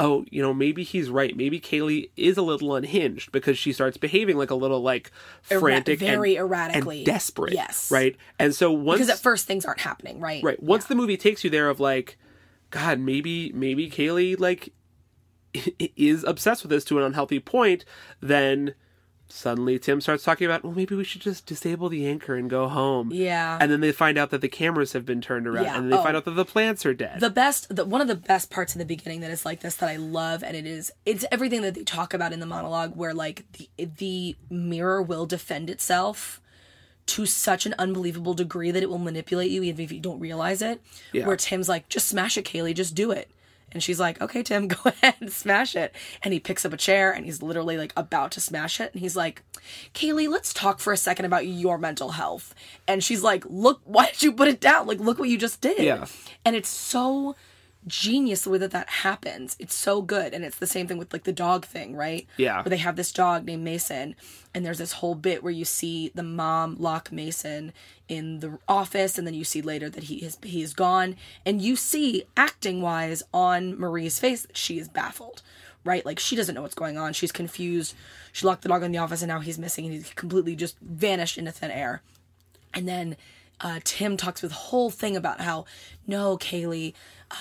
oh, 0.00 0.25
you 0.30 0.40
know, 0.40 0.54
maybe 0.54 0.83
he's 0.83 1.11
right, 1.11 1.37
maybe 1.37 1.61
Kaylee 1.61 2.09
is 2.16 2.37
a 2.38 2.42
little 2.42 2.75
unhinged 2.75 3.30
because 3.33 3.59
she 3.59 3.71
starts 3.73 3.97
behaving 3.99 4.37
like 4.38 4.50
a 4.50 4.54
little 4.54 4.80
like 4.80 5.11
frantic, 5.42 5.99
very 6.00 6.37
and, 6.37 6.47
erratically. 6.47 6.99
and 6.99 7.07
desperate, 7.07 7.52
Yes. 7.52 7.90
right, 7.90 8.16
and 8.38 8.54
so 8.54 8.73
once 8.73 8.99
because 8.99 9.11
at 9.11 9.19
first 9.23 9.47
things 9.47 9.64
aren't 9.66 9.80
happening 9.80 10.19
right? 10.19 10.42
Right. 10.42 10.61
Once 10.62 10.87
the 10.87 10.95
movie 10.95 11.16
takes 11.19 11.45
you 11.45 11.50
there 11.50 11.69
of 11.69 11.78
like, 11.78 12.16
God, 12.71 12.99
maybe 12.99 13.52
maybe 13.52 13.90
Kaylee 13.90 14.40
like 14.40 14.73
is 15.97 16.25
obsessed 16.25 16.62
with 16.62 16.71
this 16.71 16.85
to 16.87 16.99
an 16.99 17.04
unhealthy 17.04 17.38
point, 17.38 17.85
then 18.21 18.75
suddenly 19.32 19.78
Tim 19.78 20.00
starts 20.00 20.25
talking 20.25 20.44
about, 20.46 20.62
well, 20.64 20.72
maybe 20.72 20.94
we 20.94 21.04
should 21.04 21.20
just 21.20 21.46
disable 21.46 21.88
the 21.88 22.06
anchor 22.06 22.34
and 22.34 22.50
go 22.50 22.68
home. 22.68 23.10
Yeah. 23.12 23.58
And 23.60 23.70
then 23.70 23.80
they 23.80 23.92
find 23.92 24.18
out 24.18 24.30
that 24.30 24.40
the 24.40 24.49
cameras 24.49 24.92
have 24.92 25.06
been 25.06 25.20
turned 25.20 25.46
around, 25.46 25.64
Yeah. 25.64 25.75
and 25.76 25.84
then 25.84 25.90
they 25.90 25.96
Oh. 25.99 26.02
find 26.02 26.16
out 26.16 26.25
that 26.25 26.32
the 26.32 26.44
plants 26.44 26.84
are 26.84 26.94
dead. 26.94 27.20
the 27.20 27.30
best 27.30 27.75
the, 27.75 27.84
one 27.84 28.00
of 28.00 28.08
the 28.08 28.14
best 28.16 28.50
parts 28.50 28.75
in 28.75 28.78
the 28.78 28.84
beginning 28.84 29.20
that 29.20 29.30
is 29.30 29.44
like 29.44 29.60
this 29.60 29.76
that 29.76 29.88
i 29.88 29.96
love 29.96 30.42
and 30.42 30.56
it 30.56 30.66
is 30.66 30.90
it's 31.06 31.25
everything 31.30 31.62
that 31.62 31.75
they 31.75 31.82
talk 31.84 32.12
about 32.14 32.32
in 32.32 32.40
the 32.40 32.46
monologue 32.46 32.96
where 32.96 33.14
like 33.14 33.44
the 33.52 33.68
the 33.99 34.37
mirror 34.50 35.00
will 35.02 35.26
defend 35.26 35.70
itself 35.70 36.40
to 37.06 37.26
such 37.26 37.66
an 37.66 37.75
unbelievable 37.78 38.34
degree 38.34 38.70
that 38.70 38.82
it 38.82 38.88
will 38.90 38.99
manipulate 38.99 39.50
you 39.50 39.62
even 39.62 39.84
if 39.84 39.90
you 39.92 40.00
don't 40.00 40.20
realize 40.20 40.62
it 40.62 40.80
Yeah. 41.12 41.26
where 41.26 41.37
tim's 41.37 41.68
like 41.68 41.88
just 41.88 42.08
smash 42.08 42.37
it 42.38 42.44
kaylee 42.44 42.75
just 42.75 42.94
do 42.94 43.10
it 43.10 43.30
and 43.72 43.82
she's 43.82 44.00
like 44.00 44.20
okay 44.20 44.42
tim 44.42 44.68
go 44.68 44.78
ahead 44.84 45.14
and 45.21 45.32
smash 45.32 45.76
it. 45.76 45.95
And 46.23 46.32
he 46.32 46.40
picks 46.40 46.64
up 46.64 46.73
a 46.73 46.76
chair 46.76 47.10
and 47.12 47.25
he's 47.25 47.42
literally 47.42 47.76
like 47.76 47.92
about 47.97 48.32
to 48.32 48.40
smash 48.40 48.80
it. 48.80 48.92
And 48.92 49.00
he's 49.00 49.16
like 49.16 49.42
kaylee 49.95 50.28
let's 50.28 50.52
talk 50.52 50.78
for 50.80 50.92
a 50.92 50.97
second 50.97 51.25
about 51.25 51.47
your 51.47 51.78
mental 51.78 52.10
health. 52.10 52.54
And 52.86 53.02
she's 53.02 53.23
like 53.23 53.45
look 53.49 53.80
why 53.84 54.06
did 54.06 54.23
you 54.23 54.32
put 54.32 54.49
it 54.49 54.60
down? 54.60 54.86
Like 54.86 55.00
look 55.00 55.18
what 55.18 55.28
you 55.28 55.38
just 55.38 55.60
did. 55.60 55.78
Yeah. 55.82 56.06
and 56.45 56.56
it's 56.56 56.68
so 56.68 57.36
genius 57.86 58.43
the 58.43 58.50
way 58.50 58.58
that 58.58 58.71
that 58.73 58.88
happens. 58.88 59.56
It's 59.58 59.75
so 59.75 60.02
good. 60.02 60.34
And 60.34 60.45
it's 60.45 60.58
the 60.58 60.66
same 60.66 60.86
thing 60.86 60.99
with 60.99 61.12
like 61.12 61.25
the 61.25 61.32
dog 61.32 61.64
thing 61.64 61.97
right? 61.97 62.26
Yeah. 62.36 62.62
where 62.62 62.71
they 62.71 62.76
have 62.76 62.97
this 62.97 63.12
dog 63.12 63.45
named 63.45 63.64
mason 63.64 64.14
and 64.54 64.64
there's 64.64 64.78
this 64.78 64.93
whole 64.93 65.14
bit 65.14 65.43
where 65.43 65.52
you 65.52 65.64
see 65.64 66.10
the 66.14 66.23
mom 66.23 66.76
lock 66.78 67.10
mason 67.10 67.73
in 68.08 68.40
the 68.40 68.58
office 68.69 69.16
and 69.16 69.26
then 69.26 69.34
you 69.34 69.45
see 69.45 69.62
later 69.62 69.88
that 69.88 70.04
he 70.04 70.16
is 70.16 70.38
he 70.43 70.62
is 70.62 70.75
gone. 70.75 71.16
And 71.47 71.62
you 71.62 71.76
see 71.76 72.25
acting 72.36 72.82
wise 72.82 73.23
on 73.32 73.78
marie's 73.78 74.19
face 74.19 74.43
that 74.43 74.56
she 74.56 74.78
is 74.78 74.88
baffled 74.88 75.43
right? 75.84 76.04
Like 76.04 76.19
she 76.19 76.36
doesn't 76.36 76.54
know 76.54 76.62
what's 76.62 76.75
going 76.75 76.99
on. 76.99 77.14
She's 77.14 77.32
confused. 77.32 77.95
She 78.32 78.47
locked 78.47 78.62
the 78.62 78.69
dog 78.69 78.82
in 78.82 78.93
the 78.93 78.99
office 78.99 79.23
and 79.23 79.28
now 79.28 79.40
he's 79.40 79.58
missing 79.58 79.86
and 79.86 79.95
he's 79.95 80.12
completely 80.12 80.54
just 80.54 80.78
vanished 80.80 81.38
into 81.38 81.52
thin 81.52 81.71
air. 81.71 82.02
And 82.75 82.86
then 82.86 83.16
uh, 83.60 83.80
Tim 83.84 84.16
talks 84.16 84.42
with 84.42 84.52
the 84.52 84.56
whole 84.56 84.90
thing 84.90 85.16
about 85.16 85.40
how, 85.40 85.66
no, 86.06 86.38
Kaylee, 86.38 86.94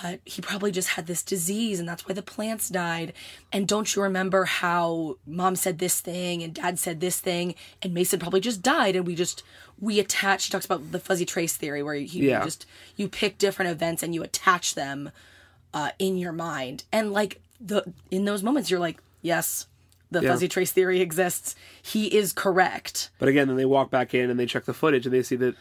uh, 0.03 0.17
he 0.25 0.41
probably 0.41 0.71
just 0.71 0.89
had 0.89 1.07
this 1.07 1.23
disease 1.23 1.79
and 1.79 1.87
that's 1.89 2.07
why 2.07 2.13
the 2.13 2.21
plants 2.21 2.69
died. 2.69 3.13
And 3.51 3.67
don't 3.67 3.95
you 3.95 4.01
remember 4.03 4.45
how 4.45 5.17
mom 5.25 5.55
said 5.55 5.79
this 5.79 5.99
thing 6.01 6.43
and 6.43 6.53
dad 6.53 6.77
said 6.77 6.99
this 6.99 7.19
thing 7.19 7.55
and 7.81 7.93
Mason 7.93 8.19
probably 8.19 8.39
just 8.41 8.61
died 8.61 8.95
and 8.95 9.07
we 9.07 9.15
just, 9.15 9.41
we 9.79 9.99
attach, 9.99 10.45
he 10.45 10.51
talks 10.51 10.65
about 10.65 10.91
the 10.91 10.99
fuzzy 10.99 11.25
trace 11.25 11.55
theory 11.55 11.81
where 11.81 11.95
you, 11.95 12.23
Yeah. 12.29 12.39
you 12.39 12.45
just, 12.45 12.65
you 12.97 13.07
pick 13.07 13.37
different 13.37 13.71
events 13.71 14.03
and 14.03 14.13
you 14.13 14.21
attach 14.21 14.75
them 14.75 15.11
uh, 15.73 15.91
in 15.99 16.17
your 16.17 16.33
mind. 16.33 16.83
And 16.91 17.11
like 17.13 17.41
the, 17.61 17.93
in 18.11 18.25
those 18.25 18.43
moments, 18.43 18.69
you're 18.69 18.79
like, 18.79 19.01
yes, 19.21 19.67
the 20.11 20.21
Yeah. 20.21 20.31
fuzzy 20.31 20.47
trace 20.47 20.71
theory 20.71 21.01
exists. 21.01 21.55
He 21.81 22.15
is 22.15 22.33
correct. 22.33 23.09
But 23.19 23.29
again, 23.29 23.47
then 23.47 23.57
they 23.57 23.65
walk 23.65 23.89
back 23.89 24.13
in 24.13 24.29
and 24.29 24.39
they 24.39 24.45
check 24.45 24.65
the 24.65 24.73
footage 24.73 25.05
and 25.05 25.13
they 25.15 25.23
see 25.23 25.35
that 25.37 25.55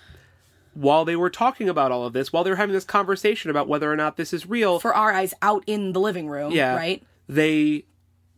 while 0.78 1.04
they 1.04 1.16
were 1.16 1.30
talking 1.30 1.68
about 1.68 1.90
all 1.90 2.06
of 2.06 2.12
this, 2.12 2.32
while 2.32 2.44
they 2.44 2.50
were 2.50 2.56
having 2.56 2.72
this 2.72 2.84
conversation 2.84 3.50
about 3.50 3.66
whether 3.66 3.92
or 3.92 3.96
not 3.96 4.16
this 4.16 4.32
is 4.32 4.46
real, 4.46 4.78
For 4.78 4.94
our 4.94 5.12
eyes 5.12 5.34
out 5.42 5.64
in 5.66 5.92
the 5.92 5.98
living 5.98 6.28
room, 6.28 6.52
yeah, 6.52 6.76
right? 6.76 7.02
They 7.28 7.84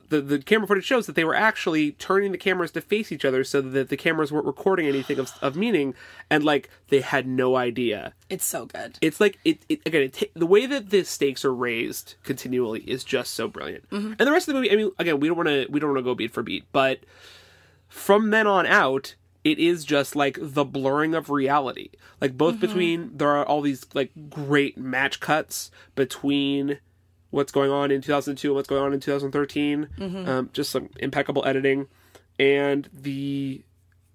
the 0.09 0.23
the 0.23 0.39
camera 0.39 0.67
footage 0.67 0.87
shows 0.87 1.07
that 1.07 1.17
they 1.17 1.25
were 1.25 1.35
actually 1.35 1.93
turning 1.93 2.33
the 2.33 2.39
cameras 2.39 2.71
to 2.73 2.81
face 2.81 3.13
each 3.13 3.27
other 3.27 3.45
so 3.45 3.61
that 3.61 3.91
the 3.91 3.97
cameras 3.97 4.33
weren't 4.33 4.47
recording 4.47 4.87
anything 4.87 5.19
of, 5.19 5.31
of 5.43 5.55
meaning, 5.55 5.95
and 6.31 6.43
like 6.43 6.71
they 6.89 7.03
had 7.03 7.27
no 7.27 7.57
idea. 7.57 8.15
It's 8.31 8.47
so 8.47 8.65
good. 8.65 8.99
It's 9.03 9.21
like 9.21 9.39
it, 9.45 9.59
it 9.69 9.83
again. 9.85 10.03
It 10.03 10.13
ta- 10.15 10.27
the 10.35 10.47
way 10.47 10.65
that 10.65 10.89
the 10.89 11.05
stakes 11.05 11.45
are 11.45 11.55
raised 11.55 12.15
continually 12.25 12.81
is 12.81 13.05
just 13.05 13.35
so 13.35 13.49
brilliant. 13.49 13.89
Mm-hmm. 13.91 14.15
And 14.19 14.27
the 14.27 14.33
rest 14.33 14.49
of 14.49 14.55
the 14.55 14.61
movie, 14.61 14.73
I 14.73 14.77
mean, 14.77 14.91
again, 14.99 15.21
we 15.21 15.29
don't 15.29 15.37
want 15.37 15.49
to 15.51 15.67
we 15.69 15.79
don't 15.79 15.91
want 15.91 15.99
to 15.99 16.05
go 16.05 16.15
beat 16.15 16.33
for 16.33 16.43
beat, 16.43 16.65
but 16.73 17.01
from 17.89 18.31
then 18.31 18.47
on 18.47 18.65
out, 18.67 19.15
it 19.43 19.59
is 19.59 19.85
just 19.85 20.15
like 20.15 20.39
the 20.41 20.65
blurring 20.65 21.15
of 21.15 21.31
reality. 21.31 21.91
Like 22.21 22.37
both 22.37 22.61
between 22.61 23.17
there 23.17 23.31
are 23.31 23.45
all 23.47 23.61
these 23.63 23.87
like 23.95 24.11
great 24.29 24.77
match 24.77 25.21
cuts 25.21 25.71
between 25.95 26.79
what's 27.31 27.53
going 27.53 27.71
on 27.71 27.91
in 27.91 28.01
2002 28.03 28.49
and 28.49 28.55
what's 28.57 28.69
going 28.69 28.83
on 28.83 28.93
in 28.93 29.01
2013. 29.01 29.89
Um, 30.29 30.51
just 30.53 30.71
some 30.71 30.91
impeccable 30.99 31.45
editing, 31.47 31.87
and 32.39 32.89
the. 32.93 33.63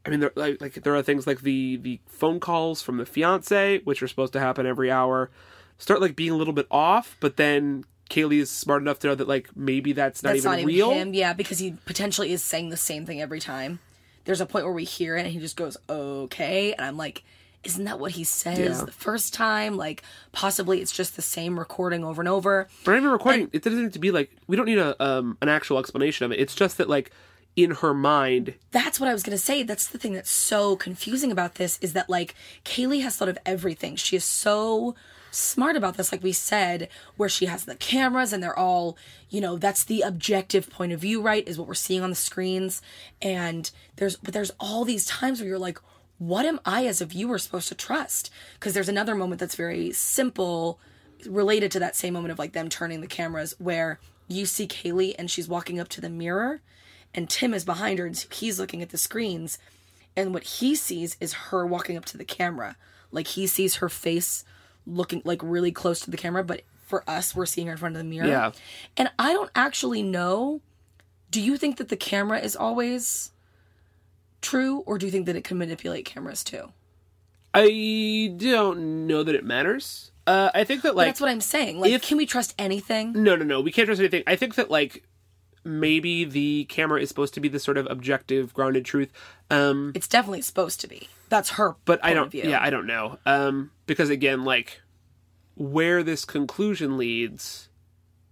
I 0.07 0.11
mean, 0.11 0.19
there, 0.19 0.31
like, 0.35 0.61
like 0.61 0.73
there 0.75 0.95
are 0.95 1.01
things 1.01 1.25
like 1.25 1.41
the 1.41 1.77
the 1.77 1.99
phone 2.05 2.39
calls 2.39 2.83
from 2.83 2.97
the 2.97 3.07
fiance, 3.07 3.79
which 3.85 4.03
are 4.03 4.07
supposed 4.07 4.33
to 4.33 4.39
happen 4.39 4.67
every 4.67 4.91
hour, 4.91 5.31
start 5.79 5.99
like 5.99 6.15
being 6.15 6.29
a 6.29 6.35
little 6.35 6.53
bit 6.53 6.67
off. 6.69 7.17
But 7.19 7.37
then 7.37 7.85
Kaylee 8.11 8.39
is 8.39 8.51
smart 8.51 8.83
enough 8.83 8.99
to 8.99 9.07
know 9.07 9.15
that 9.15 9.27
like 9.27 9.49
maybe 9.57 9.93
that's 9.93 10.21
not 10.21 10.33
That's 10.33 10.41
even 10.41 10.51
not 10.51 10.59
even 10.59 10.67
real. 10.67 10.91
him, 10.91 11.13
yeah, 11.15 11.33
because 11.33 11.57
he 11.57 11.71
potentially 11.85 12.31
is 12.31 12.43
saying 12.43 12.69
the 12.69 12.77
same 12.77 13.07
thing 13.07 13.19
every 13.19 13.39
time. 13.39 13.79
There's 14.25 14.41
a 14.41 14.45
point 14.45 14.65
where 14.65 14.73
we 14.73 14.83
hear 14.83 15.15
it 15.17 15.21
and 15.25 15.29
he 15.31 15.39
just 15.39 15.55
goes, 15.55 15.77
"Okay," 15.89 16.73
and 16.73 16.85
I'm 16.85 16.97
like, 16.97 17.23
"Isn't 17.63 17.85
that 17.85 17.99
what 17.99 18.11
he 18.11 18.23
says 18.23 18.57
Yeah. 18.79 18.85
the 18.85 18.91
first 18.91 19.33
time? 19.33 19.77
Like, 19.77 20.03
possibly 20.31 20.81
it's 20.81 20.91
just 20.91 21.15
the 21.15 21.21
same 21.21 21.57
recording 21.57 22.03
over 22.03 22.21
and 22.21 22.29
over." 22.29 22.67
But 22.83 22.91
not 22.91 22.97
even 22.97 23.09
recording. 23.11 23.49
it 23.53 23.63
doesn't 23.63 23.81
need 23.81 23.93
to 23.93 23.99
be 23.99 24.11
like 24.11 24.31
we 24.47 24.55
don't 24.55 24.65
need 24.65 24.77
a 24.79 25.01
um 25.03 25.37
an 25.41 25.49
actual 25.49 25.79
explanation 25.79 26.25
of 26.25 26.31
it. 26.31 26.39
It's 26.39 26.55
just 26.55 26.77
that 26.77 26.89
like 26.89 27.11
in 27.55 27.71
her 27.71 27.93
mind, 27.93 28.53
That's 28.71 28.99
what 28.99 29.07
I 29.09 29.13
was 29.13 29.23
gonna 29.23 29.37
say. 29.37 29.63
That's 29.63 29.87
the 29.87 29.97
thing 29.97 30.11
that's 30.13 30.29
so 30.31 30.75
confusing 30.75 31.31
about 31.31 31.55
this 31.55 31.79
is 31.81 31.93
that 31.93 32.09
like 32.09 32.35
Kaylee 32.65 33.01
has 33.03 33.15
thought 33.15 33.29
of 33.29 33.37
everything. 33.45 33.95
She 33.95 34.17
is 34.17 34.25
so 34.25 34.93
smart 35.35 35.75
about 35.75 35.97
this, 35.97 36.11
like 36.11 36.23
we 36.23 36.31
said, 36.31 36.89
where 37.17 37.29
she 37.29 37.45
has 37.45 37.65
the 37.65 37.75
cameras 37.75 38.33
and 38.33 38.41
they're 38.41 38.57
all, 38.57 38.97
you 39.29 39.41
know, 39.41 39.57
that's 39.57 39.83
the 39.83 40.01
objective 40.01 40.69
point 40.69 40.91
of 40.91 40.99
view, 40.99 41.21
right? 41.21 41.47
Is 41.47 41.57
what 41.57 41.67
we're 41.67 41.73
seeing 41.73 42.01
on 42.01 42.09
the 42.09 42.15
screens. 42.15 42.81
And 43.21 43.69
there's 43.97 44.15
but 44.17 44.33
there's 44.33 44.51
all 44.59 44.85
these 44.85 45.05
times 45.05 45.39
where 45.39 45.49
you're 45.49 45.59
like, 45.59 45.79
what 46.17 46.45
am 46.45 46.59
I 46.65 46.85
as 46.85 47.01
a 47.01 47.05
viewer 47.05 47.37
supposed 47.37 47.67
to 47.69 47.75
trust? 47.75 48.31
Because 48.53 48.73
there's 48.73 48.89
another 48.89 49.15
moment 49.15 49.39
that's 49.39 49.55
very 49.55 49.91
simple 49.91 50.79
related 51.25 51.71
to 51.71 51.79
that 51.79 51.95
same 51.95 52.13
moment 52.13 52.31
of 52.31 52.39
like 52.39 52.53
them 52.53 52.69
turning 52.69 53.01
the 53.01 53.07
cameras 53.07 53.55
where 53.57 53.99
you 54.27 54.45
see 54.45 54.67
Kaylee 54.67 55.15
and 55.17 55.29
she's 55.29 55.47
walking 55.47 55.79
up 55.79 55.87
to 55.89 56.01
the 56.01 56.09
mirror 56.09 56.61
and 57.13 57.29
Tim 57.29 57.53
is 57.53 57.65
behind 57.65 57.99
her 57.99 58.05
and 58.05 58.17
so 58.17 58.27
he's 58.31 58.59
looking 58.59 58.81
at 58.81 58.89
the 58.89 58.97
screens 58.97 59.57
and 60.15 60.33
what 60.33 60.43
he 60.43 60.75
sees 60.75 61.17
is 61.19 61.33
her 61.33 61.65
walking 61.65 61.97
up 61.97 62.05
to 62.05 62.17
the 62.17 62.25
camera. 62.25 62.75
Like 63.11 63.27
he 63.27 63.47
sees 63.47 63.75
her 63.75 63.89
face 63.89 64.43
looking 64.85 65.21
like 65.25 65.41
really 65.43 65.71
close 65.71 65.99
to 66.01 66.11
the 66.11 66.17
camera, 66.17 66.43
but 66.43 66.61
for 66.85 67.03
us 67.09 67.35
we're 67.35 67.45
seeing 67.45 67.67
her 67.67 67.73
in 67.73 67.77
front 67.79 67.95
of 67.95 67.99
the 67.99 68.07
mirror. 68.07 68.27
Yeah. 68.27 68.51
And 68.95 69.09
I 69.17 69.33
don't 69.33 69.51
actually 69.55 70.03
know 70.03 70.61
do 71.31 71.41
you 71.41 71.57
think 71.57 71.77
that 71.77 71.89
the 71.89 71.97
camera 71.97 72.39
is 72.39 72.55
always 72.55 73.31
true 74.41 74.79
or 74.85 74.97
do 74.97 75.05
you 75.05 75.11
think 75.11 75.25
that 75.25 75.35
it 75.35 75.43
can 75.43 75.57
manipulate 75.57 76.05
cameras 76.05 76.43
too? 76.43 76.71
I 77.53 78.33
don't 78.37 79.07
know 79.07 79.23
that 79.23 79.35
it 79.35 79.43
matters. 79.43 80.11
Uh, 80.27 80.49
I 80.53 80.63
think 80.63 80.81
that 80.83 80.95
like 80.95 81.07
That's 81.07 81.21
what 81.21 81.29
I'm 81.29 81.41
saying. 81.41 81.79
Like 81.79 81.91
if- 81.91 82.01
can 82.03 82.17
we 82.17 82.25
trust 82.25 82.53
anything? 82.57 83.11
no, 83.21 83.35
no, 83.35 83.43
no. 83.43 83.61
We 83.61 83.71
can't 83.71 83.85
trust 83.85 83.99
anything. 83.99 84.23
I 84.27 84.35
think 84.35 84.55
that 84.55 84.71
like 84.71 85.03
maybe 85.63 86.23
the 86.25 86.65
camera 86.65 87.01
is 87.01 87.09
supposed 87.09 87.33
to 87.33 87.39
be 87.39 87.49
the 87.49 87.59
sort 87.59 87.77
of 87.77 87.87
objective, 87.89 88.53
grounded 88.53 88.85
truth. 88.85 89.11
Um, 89.49 89.91
It's 89.95 90.07
definitely 90.07 90.41
supposed 90.41 90.79
to 90.81 90.87
be. 90.87 91.09
That's 91.29 91.51
her 91.51 91.75
but 91.85 91.99
I 92.03 92.13
don't. 92.13 92.27
of 92.27 92.31
view. 92.31 92.43
Yeah, 92.43 92.59
I 92.61 92.69
don't 92.69 92.85
know. 92.87 93.17
Um, 93.25 93.71
because 93.85 94.09
again, 94.09 94.43
like 94.43 94.81
where 95.55 96.03
this 96.03 96.25
conclusion 96.25 96.97
leads, 96.97 97.69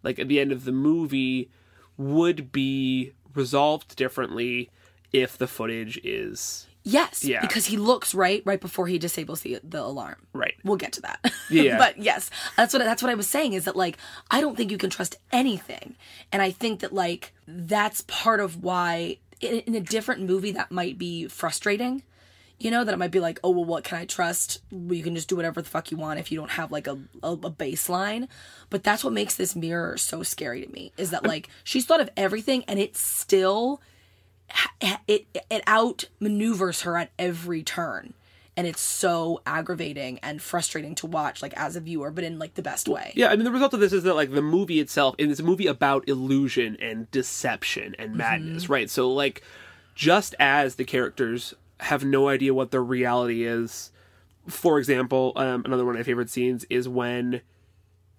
like 0.04 0.20
at 0.20 0.28
the 0.28 0.40
end 0.40 0.52
of 0.52 0.66
the 0.66 0.72
movie, 0.72 1.50
would 1.98 2.52
be 2.52 3.14
resolved 3.36 3.96
differently 3.96 4.70
if 5.12 5.38
the 5.38 5.48
footage 5.48 6.00
is 6.04 6.68
Yes, 6.86 7.24
Yeah. 7.24 7.40
because 7.40 7.68
he 7.68 7.78
looks 7.78 8.14
right 8.14 8.42
right 8.46 8.60
before 8.60 8.88
he 8.88 8.98
disables 8.98 9.40
the 9.42 9.60
the 9.64 9.80
alarm. 9.80 10.18
right. 10.34 10.56
We'll 10.66 10.76
get 10.76 10.92
to 10.94 11.02
that. 11.02 11.32
Yeah. 11.50 11.78
but 11.84 11.98
yes, 11.98 12.30
that's 12.58 12.74
what 12.74 12.80
that's 12.80 13.02
what 13.02 13.10
I 13.10 13.16
was 13.16 13.28
saying 13.28 13.54
is 13.54 13.64
that 13.66 13.76
like 13.78 13.98
I 14.30 14.42
don't 14.42 14.58
think 14.58 14.70
you 14.70 14.78
can 14.78 14.90
trust 14.90 15.16
anything, 15.32 15.96
and 16.32 16.42
I 16.42 16.52
think 16.52 16.82
that 16.82 16.92
like 16.94 17.32
that's 17.48 18.02
part 18.02 18.42
of 18.42 18.64
why 18.64 19.18
in, 19.40 19.60
in 19.62 19.76
a 19.76 19.80
different 19.80 20.24
movie 20.24 20.52
that 20.52 20.72
might 20.72 20.98
be 20.98 21.28
frustrating. 21.30 22.04
You 22.64 22.72
know 22.72 22.84
that 22.84 22.94
it 22.94 22.98
might 22.98 23.12
be 23.12 23.20
like, 23.20 23.40
oh 23.44 23.50
well, 23.50 23.66
what 23.66 23.84
can 23.84 23.98
I 23.98 24.06
trust? 24.06 24.62
You 24.72 25.04
can 25.04 25.16
just 25.16 25.28
do 25.28 25.36
whatever 25.36 25.62
the 25.62 25.70
fuck 25.70 25.92
you 25.92 25.98
want 25.98 26.20
if 26.20 26.32
you 26.32 26.40
don't 26.40 26.52
have 26.52 26.72
like 26.72 26.88
a, 26.88 27.00
a 27.22 27.32
a 27.32 27.52
baseline. 27.52 28.28
But 28.70 28.84
that's 28.84 29.04
what 29.04 29.14
makes 29.14 29.36
this 29.36 29.56
mirror 29.56 29.98
so 29.98 30.24
scary 30.24 30.66
to 30.66 30.72
me 30.72 30.92
is 30.98 31.12
that 31.12 31.26
like 31.26 31.50
she's 31.64 31.86
thought 31.86 32.02
of 32.02 32.10
everything 32.16 32.64
and 32.68 32.80
it 32.80 32.96
still 32.96 33.82
it 35.08 35.28
it 35.50 35.66
outmaneuvers 35.66 36.84
her 36.84 36.98
at 36.98 37.12
every 37.18 37.64
turn 37.64 38.14
and 38.56 38.68
it's 38.68 38.82
so 38.82 39.42
aggravating 39.46 40.20
and 40.22 40.42
frustrating 40.42 40.96
to 40.96 41.08
watch 41.08 41.42
like 41.42 41.54
as 41.56 41.76
a 41.76 41.80
viewer 41.80 42.12
but 42.12 42.24
in 42.24 42.38
like 42.40 42.54
the 42.56 42.62
best 42.62 42.88
way 42.88 43.12
Yeah, 43.16 43.28
I 43.28 43.36
mean 43.36 43.46
the 43.46 43.52
result 43.52 43.74
of 43.74 43.80
this 43.80 43.94
is 43.94 44.04
that 44.04 44.16
like 44.16 44.32
the 44.32 44.42
movie 44.42 44.80
itself, 44.80 45.16
and 45.20 45.32
it's 45.32 45.40
a 45.40 45.44
movie 45.44 45.68
about 45.68 46.08
illusion 46.08 46.78
and 46.82 47.10
deception 47.12 47.96
and 47.98 48.16
madness, 48.16 48.64
mm-hmm. 48.64 48.74
right? 48.74 48.90
So 48.90 49.12
like, 49.12 49.42
just 49.96 50.36
as 50.40 50.76
the 50.76 50.86
characters 50.86 51.54
have 51.80 52.04
no 52.04 52.28
idea 52.28 52.54
what 52.54 52.72
the 52.72 52.82
reality 52.82 53.46
is. 53.46 53.92
For 54.48 54.78
example, 54.78 55.34
um, 55.36 55.64
another 55.66 55.86
one 55.86 55.96
of 55.96 56.00
my 56.00 56.04
favorite 56.04 56.30
scenes 56.30 56.66
is 56.70 56.88
when 56.88 57.42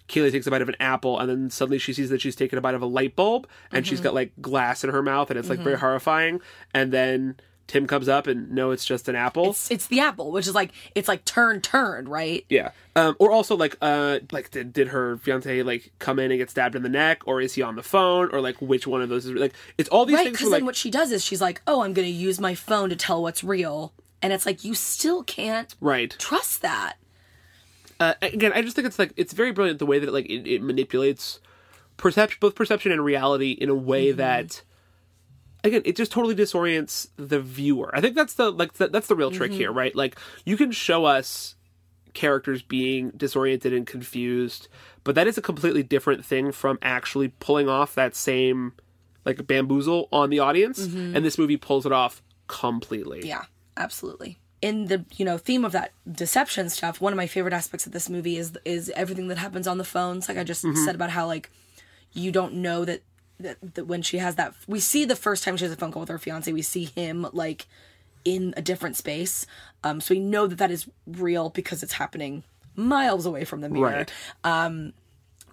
Kaylee 0.09 0.33
takes 0.33 0.47
a 0.47 0.51
bite 0.51 0.63
of 0.63 0.69
an 0.69 0.77
apple, 0.81 1.19
and 1.19 1.29
then 1.29 1.51
suddenly 1.51 1.79
she 1.79 1.93
sees 1.93 2.11
that 2.11 2.21
she's 2.21 2.37
taken 2.37 2.59
a 2.59 2.61
bite 2.61 2.75
of 2.75 2.83
a 2.83 2.87
light 2.87 3.17
bulb, 3.17 3.47
and 3.73 3.87
she's 3.87 4.01
got 4.01 4.15
like 4.15 4.33
glass 4.41 4.85
in 4.85 4.91
her 4.91 5.03
mouth, 5.03 5.31
and 5.31 5.39
it's 5.39 5.49
like 5.49 5.61
very 5.61 5.79
horrifying. 5.79 6.41
And 6.75 6.93
then 6.93 7.37
Tim 7.67 7.87
comes 7.87 8.09
up, 8.09 8.27
and 8.27 8.51
no, 8.51 8.71
it's 8.73 8.85
just 8.85 9.09
an 9.09 9.17
apple. 9.17 9.51
it's, 9.51 9.71
it's 9.71 9.87
the 9.87 10.01
apple 10.01 10.31
which 10.33 10.47
is 10.47 10.55
like 10.55 10.71
it's 10.95 11.09
like 11.09 11.25
turn 11.25 11.61
turn 11.61 12.07
right 12.09 12.45
Yeah. 12.49 12.71
Um, 12.97 13.17
or 13.19 13.33
also 13.33 13.57
like 13.57 13.77
uh 13.81 14.19
like 14.33 14.51
did, 14.51 14.73
did 14.73 14.89
her 14.89 15.17
fiance 15.19 15.63
like 15.63 15.93
come 15.99 16.19
in 16.19 16.31
and 16.31 16.39
get 16.39 16.51
stabbed 16.51 16.77
in 16.77 16.83
the 16.83 16.89
neck 16.89 17.23
or 17.27 17.41
is 17.41 17.55
he 17.55 17.63
on 17.63 17.75
the 17.77 17.83
phone 17.83 18.29
or 18.33 18.41
like 18.41 18.57
which 18.61 18.87
one 18.87 19.01
of 19.03 19.09
those 19.09 19.27
is 19.27 19.33
like 19.33 19.55
it's 19.79 19.89
all 19.89 20.05
these 20.07 20.15
right 20.17 20.25
things 20.25 20.37
because 20.37 20.51
then 20.51 20.61
like 20.61 20.65
what 20.67 20.77
she 20.77 20.91
does 20.91 21.11
is 21.11 21.25
she's 21.25 21.41
like 21.41 21.61
oh 21.67 21.83
i'm 21.83 21.93
gonna 21.93 22.07
use 22.07 22.39
my 22.39 22.55
phone 22.55 22.91
to 22.91 22.97
tell 22.97 23.21
what's 23.23 23.43
real 23.43 23.93
and 24.23 24.33
it's 24.33 24.47
like 24.47 24.63
you 24.63 24.75
still 24.75 25.23
can't 25.25 25.75
right 25.81 26.15
trust 26.19 26.63
that 26.63 26.95
uh, 28.01 28.15
again 28.23 28.53
I 28.55 28.63
just 28.63 28.75
think 28.77 28.87
it's 28.87 28.99
like 28.99 29.13
it's 29.17 29.33
very 29.33 29.53
brilliant 29.53 29.79
the 29.79 29.87
way 29.87 29.99
that 30.01 30.13
like 30.13 30.27
it, 30.27 30.47
it 30.49 30.63
manipulates 30.63 31.41
perception 31.97 32.39
both 32.41 32.55
perception 32.55 32.93
and 32.93 33.05
reality 33.05 33.53
in 33.53 33.69
a 33.71 33.75
way 33.75 34.09
Mm-hmm. 34.09 34.19
that 34.19 34.63
again 35.65 35.83
it 35.85 35.97
just 35.97 36.13
totally 36.13 36.35
disorients 36.37 37.09
the 37.17 37.41
viewer 37.41 37.91
I 37.95 38.01
think 38.01 38.15
that's 38.15 38.35
the 38.35 38.51
like 38.53 38.75
the, 38.75 38.87
that's 38.89 39.09
the 39.09 39.17
real 39.17 39.31
trick 39.33 39.51
Mm-hmm. 39.51 39.59
here 39.61 39.73
right 39.73 39.95
like 39.97 40.17
you 40.45 40.57
can 40.57 40.71
show 40.71 41.05
us 41.05 41.57
characters 42.13 42.63
being 42.63 43.11
disoriented 43.17 43.73
and 43.73 43.87
confused 43.87 44.69
but 45.03 45.15
that 45.17 45.27
is 45.27 45.37
a 45.37 45.43
completely 45.43 45.83
different 45.83 46.25
thing 46.25 46.53
from 46.53 46.79
actually 46.81 47.29
pulling 47.41 47.69
off 47.69 47.95
that 47.97 48.15
same 48.15 48.73
like 49.25 49.45
bamboozle 49.47 50.09
on 50.13 50.31
the 50.31 50.39
audience 50.39 50.79
and 50.85 51.25
this 51.25 51.39
movie 51.39 51.57
pulls 51.57 51.85
it 51.87 51.93
off 51.93 52.23
completely 52.47 53.19
Mm-hmm. 53.21 53.27
Yeah, 53.29 53.43
absolutely. 53.77 54.39
In 54.63 54.87
the 54.87 55.05
you 55.17 55.25
know 55.25 55.37
theme 55.39 55.65
of 55.65 55.73
that 55.73 55.93
deception 56.11 56.71
stuff, 56.71 57.01
one 57.01 57.13
of 57.13 57.17
my 57.17 57.27
favorite 57.27 57.53
aspects 57.53 57.85
of 57.87 57.93
this 57.93 58.09
movie 58.09 58.37
is 58.39 58.57
is 58.65 58.91
everything 58.97 59.29
that 59.29 59.39
happens 59.39 59.67
on 59.67 59.77
the 59.79 59.85
phones. 59.85 60.29
Like 60.29 60.39
I 60.39 60.45
just 60.45 60.63
said 60.85 60.95
about 60.95 61.11
how 61.11 61.27
like 61.27 61.51
you 62.13 62.31
don't 62.33 62.55
know 62.55 62.85
that, 62.85 63.03
that 63.41 63.57
that 63.75 63.87
when 63.87 64.03
she 64.03 64.19
has 64.19 64.37
that 64.37 64.55
we 64.67 64.81
see 64.81 65.05
the 65.05 65.17
first 65.17 65.45
time 65.45 65.57
she 65.57 65.65
has 65.65 65.73
a 65.73 65.77
phone 65.77 65.93
call 65.93 66.01
with 66.01 66.09
her 66.09 66.19
fiance, 66.19 66.53
we 66.53 66.63
see 66.63 66.85
him 66.85 67.27
like 67.33 67.67
in 68.25 68.55
a 68.57 68.63
different 68.63 68.97
space. 68.97 69.47
Um, 69.83 70.01
so 70.01 70.15
we 70.15 70.21
know 70.21 70.47
that 70.47 70.57
that 70.57 70.71
is 70.71 70.89
real 71.07 71.51
because 71.51 71.83
it's 71.83 71.95
happening 71.95 72.43
miles 72.75 73.27
away 73.27 73.45
from 73.45 73.61
the 73.61 73.69
mirror. 73.69 74.07
right 74.45 74.93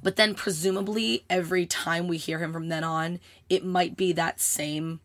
But 0.03 0.15
then 0.15 0.33
presumably 0.33 1.23
every 1.29 1.65
time 1.65 2.07
we 2.07 2.17
hear 2.17 2.39
him 2.39 2.53
from 2.53 2.69
then 2.69 2.83
on, 2.83 3.19
it 3.49 3.63
might 3.63 3.95
be 3.95 4.13
that 4.13 4.39
same 4.39 4.99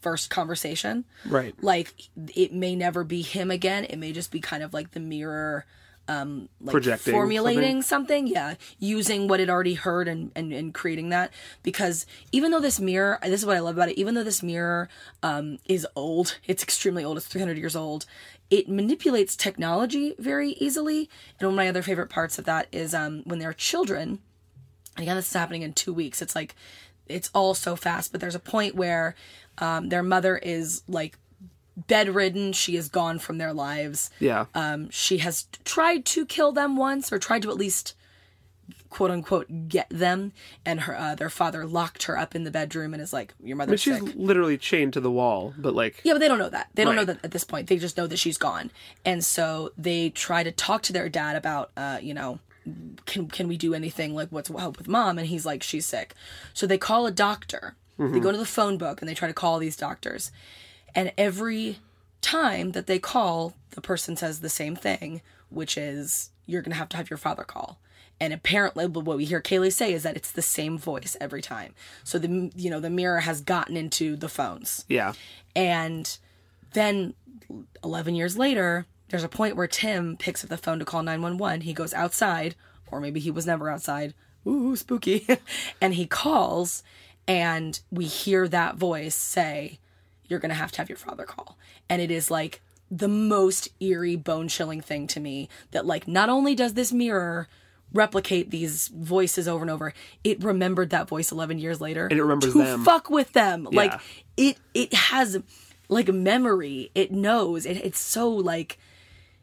first 0.00 0.30
conversation. 0.30 1.04
right 1.26 1.54
Like 1.62 2.08
it 2.34 2.52
may 2.52 2.74
never 2.74 3.04
be 3.04 3.22
him 3.22 3.50
again. 3.50 3.84
It 3.84 3.98
may 3.98 4.12
just 4.12 4.30
be 4.30 4.40
kind 4.40 4.62
of 4.62 4.72
like 4.72 4.92
the 4.92 5.00
mirror 5.00 5.66
um 6.08 6.48
like 6.60 6.72
Projecting 6.72 7.12
formulating 7.12 7.82
something. 7.82 8.26
yeah 8.26 8.54
using 8.78 9.28
what 9.28 9.38
it 9.40 9.48
already 9.48 9.74
heard 9.74 10.08
and, 10.08 10.32
and 10.34 10.52
and 10.52 10.74
creating 10.74 11.10
that 11.10 11.32
because 11.62 12.06
even 12.32 12.50
though 12.50 12.60
this 12.60 12.80
mirror 12.80 13.18
this 13.22 13.40
is 13.40 13.46
what 13.46 13.56
i 13.56 13.60
love 13.60 13.76
about 13.76 13.88
it 13.90 13.98
even 13.98 14.14
though 14.14 14.24
this 14.24 14.42
mirror 14.42 14.88
um 15.22 15.58
is 15.66 15.86
old 15.94 16.38
it's 16.46 16.62
extremely 16.62 17.04
old 17.04 17.16
it's 17.16 17.26
300 17.26 17.56
years 17.56 17.76
old 17.76 18.06
it 18.50 18.68
manipulates 18.68 19.36
technology 19.36 20.14
very 20.18 20.52
easily 20.52 21.08
and 21.38 21.46
one 21.46 21.54
of 21.54 21.56
my 21.56 21.68
other 21.68 21.82
favorite 21.82 22.10
parts 22.10 22.38
of 22.38 22.44
that 22.44 22.66
is 22.72 22.94
um 22.94 23.22
when 23.24 23.38
they're 23.38 23.52
children 23.52 24.18
and 24.96 25.02
again 25.02 25.16
this 25.16 25.28
is 25.28 25.32
happening 25.34 25.62
in 25.62 25.72
two 25.72 25.92
weeks 25.92 26.20
it's 26.20 26.34
like 26.34 26.56
it's 27.06 27.30
all 27.34 27.54
so 27.54 27.76
fast 27.76 28.10
but 28.10 28.20
there's 28.20 28.34
a 28.34 28.40
point 28.40 28.74
where 28.74 29.14
um, 29.58 29.90
their 29.90 30.02
mother 30.02 30.38
is 30.38 30.82
like 30.88 31.18
bedridden 31.76 32.52
she 32.52 32.76
is 32.76 32.88
gone 32.88 33.18
from 33.18 33.38
their 33.38 33.52
lives 33.52 34.10
yeah 34.18 34.46
um, 34.54 34.88
she 34.90 35.18
has 35.18 35.46
tried 35.64 36.04
to 36.04 36.26
kill 36.26 36.52
them 36.52 36.76
once 36.76 37.12
or 37.12 37.18
tried 37.18 37.42
to 37.42 37.50
at 37.50 37.56
least 37.56 37.94
quote 38.90 39.10
unquote 39.10 39.68
get 39.68 39.88
them 39.88 40.32
and 40.66 40.80
her 40.80 40.98
uh, 40.98 41.14
their 41.14 41.30
father 41.30 41.64
locked 41.64 42.02
her 42.04 42.18
up 42.18 42.34
in 42.34 42.44
the 42.44 42.50
bedroom 42.50 42.92
and 42.92 43.02
is 43.02 43.12
like 43.12 43.32
your 43.42 43.56
but 43.56 43.68
mother's 43.68 43.80
she's 43.80 43.98
sick 43.98 44.12
literally 44.16 44.58
chained 44.58 44.92
to 44.92 45.00
the 45.00 45.10
wall 45.10 45.54
but 45.56 45.74
like 45.74 46.00
yeah, 46.04 46.12
but 46.12 46.18
they 46.18 46.28
don't 46.28 46.38
know 46.38 46.48
that. 46.48 46.68
They 46.74 46.84
don't 46.84 46.96
know 46.96 47.04
that 47.04 47.18
at 47.24 47.30
this 47.30 47.44
point. 47.44 47.68
They 47.68 47.78
just 47.78 47.96
know 47.96 48.06
that 48.08 48.18
she's 48.18 48.36
gone. 48.38 48.70
And 49.04 49.24
so 49.24 49.72
they 49.78 50.10
try 50.10 50.42
to 50.42 50.50
talk 50.50 50.82
to 50.82 50.92
their 50.92 51.08
dad 51.08 51.36
about, 51.36 51.70
uh, 51.76 51.98
you 52.02 52.14
know, 52.14 52.40
can 53.06 53.28
can 53.28 53.46
we 53.48 53.56
do 53.56 53.74
anything 53.74 54.14
like 54.14 54.28
what's 54.30 54.48
help 54.48 54.78
with 54.78 54.88
mom? 54.88 55.18
And 55.18 55.28
he's 55.28 55.46
like, 55.46 55.62
she's 55.62 55.86
sick. 55.86 56.14
So 56.52 56.66
they 56.66 56.78
call 56.78 57.06
a 57.06 57.12
doctor. 57.12 57.74
They 57.98 58.18
go 58.18 58.32
to 58.32 58.38
the 58.38 58.46
phone 58.46 58.78
book 58.78 59.02
and 59.02 59.08
they 59.08 59.14
try 59.14 59.28
to 59.28 59.34
call 59.34 59.58
these 59.58 59.76
doctors. 59.76 60.32
And 60.94 61.12
every 61.16 61.78
time 62.20 62.72
that 62.72 62.86
they 62.86 62.98
call, 62.98 63.54
the 63.70 63.80
person 63.80 64.16
says 64.16 64.40
the 64.40 64.48
same 64.48 64.76
thing, 64.76 65.22
which 65.48 65.76
is 65.76 66.30
you're 66.46 66.62
gonna 66.62 66.76
have 66.76 66.88
to 66.90 66.96
have 66.96 67.10
your 67.10 67.16
father 67.16 67.44
call. 67.44 67.78
And 68.22 68.34
apparently, 68.34 68.86
what 68.86 69.16
we 69.16 69.24
hear 69.24 69.40
Kaylee 69.40 69.72
say 69.72 69.94
is 69.94 70.02
that 70.02 70.16
it's 70.16 70.30
the 70.30 70.42
same 70.42 70.76
voice 70.76 71.16
every 71.20 71.40
time. 71.40 71.74
So 72.04 72.18
the 72.18 72.52
you 72.54 72.70
know 72.70 72.80
the 72.80 72.90
mirror 72.90 73.20
has 73.20 73.40
gotten 73.40 73.76
into 73.76 74.16
the 74.16 74.28
phones. 74.28 74.84
yeah 74.88 75.14
And 75.56 76.18
then 76.72 77.14
11 77.82 78.14
years 78.14 78.36
later, 78.36 78.86
there's 79.08 79.24
a 79.24 79.28
point 79.28 79.56
where 79.56 79.66
Tim 79.66 80.16
picks 80.16 80.44
up 80.44 80.50
the 80.50 80.56
phone 80.56 80.78
to 80.78 80.84
call 80.84 81.02
911. 81.02 81.62
He 81.62 81.72
goes 81.72 81.92
outside, 81.94 82.54
or 82.90 83.00
maybe 83.00 83.20
he 83.20 83.30
was 83.30 83.46
never 83.46 83.68
outside. 83.70 84.14
Ooh, 84.46 84.76
spooky. 84.76 85.26
and 85.80 85.94
he 85.94 86.06
calls, 86.06 86.82
and 87.26 87.80
we 87.90 88.04
hear 88.04 88.46
that 88.48 88.76
voice 88.76 89.14
say, 89.14 89.78
You're 90.30 90.38
going 90.40 90.48
to 90.50 90.54
have 90.54 90.72
to 90.72 90.78
have 90.78 90.88
your 90.88 90.96
father 90.96 91.24
call. 91.24 91.58
And 91.90 92.00
it 92.00 92.10
is 92.10 92.30
like 92.30 92.62
the 92.90 93.08
most 93.08 93.68
eerie, 93.80 94.16
bone 94.16 94.48
chilling 94.48 94.80
thing 94.80 95.06
to 95.08 95.20
me 95.20 95.48
that, 95.72 95.84
like, 95.84 96.08
not 96.08 96.28
only 96.30 96.54
does 96.54 96.74
this 96.74 96.92
mirror 96.92 97.48
replicate 97.92 98.50
these 98.50 98.88
voices 98.88 99.48
over 99.48 99.62
and 99.62 99.70
over, 99.70 99.92
it 100.24 100.42
remembered 100.42 100.90
that 100.90 101.08
voice 101.08 101.32
11 101.32 101.58
years 101.58 101.80
later. 101.80 102.06
And 102.06 102.18
it 102.18 102.22
remembers 102.22 102.52
to 102.52 102.58
them. 102.58 102.84
fuck 102.84 103.10
with 103.10 103.32
them. 103.32 103.66
Like, 103.70 103.92
it 104.36 104.56
it 104.72 104.94
has 104.94 105.42
like 105.88 106.06
memory 106.08 106.92
it 106.94 107.10
knows 107.10 107.66
it, 107.66 107.76
it's 107.78 107.98
so 107.98 108.30
like 108.30 108.78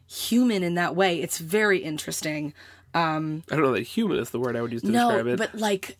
human 0.06 0.62
in 0.62 0.74
that 0.76 0.96
way. 0.96 1.20
It's 1.20 1.38
very 1.38 1.78
interesting. 1.80 2.54
Um, 2.94 3.42
I 3.50 3.54
don't 3.56 3.64
know 3.64 3.72
that 3.72 3.82
human 3.82 4.18
is 4.18 4.30
the 4.30 4.40
word 4.40 4.56
I 4.56 4.62
would 4.62 4.72
use 4.72 4.80
to 4.82 4.90
No, 4.90 5.08
describe 5.10 5.26
it. 5.26 5.38
but 5.38 5.54
like 5.54 5.98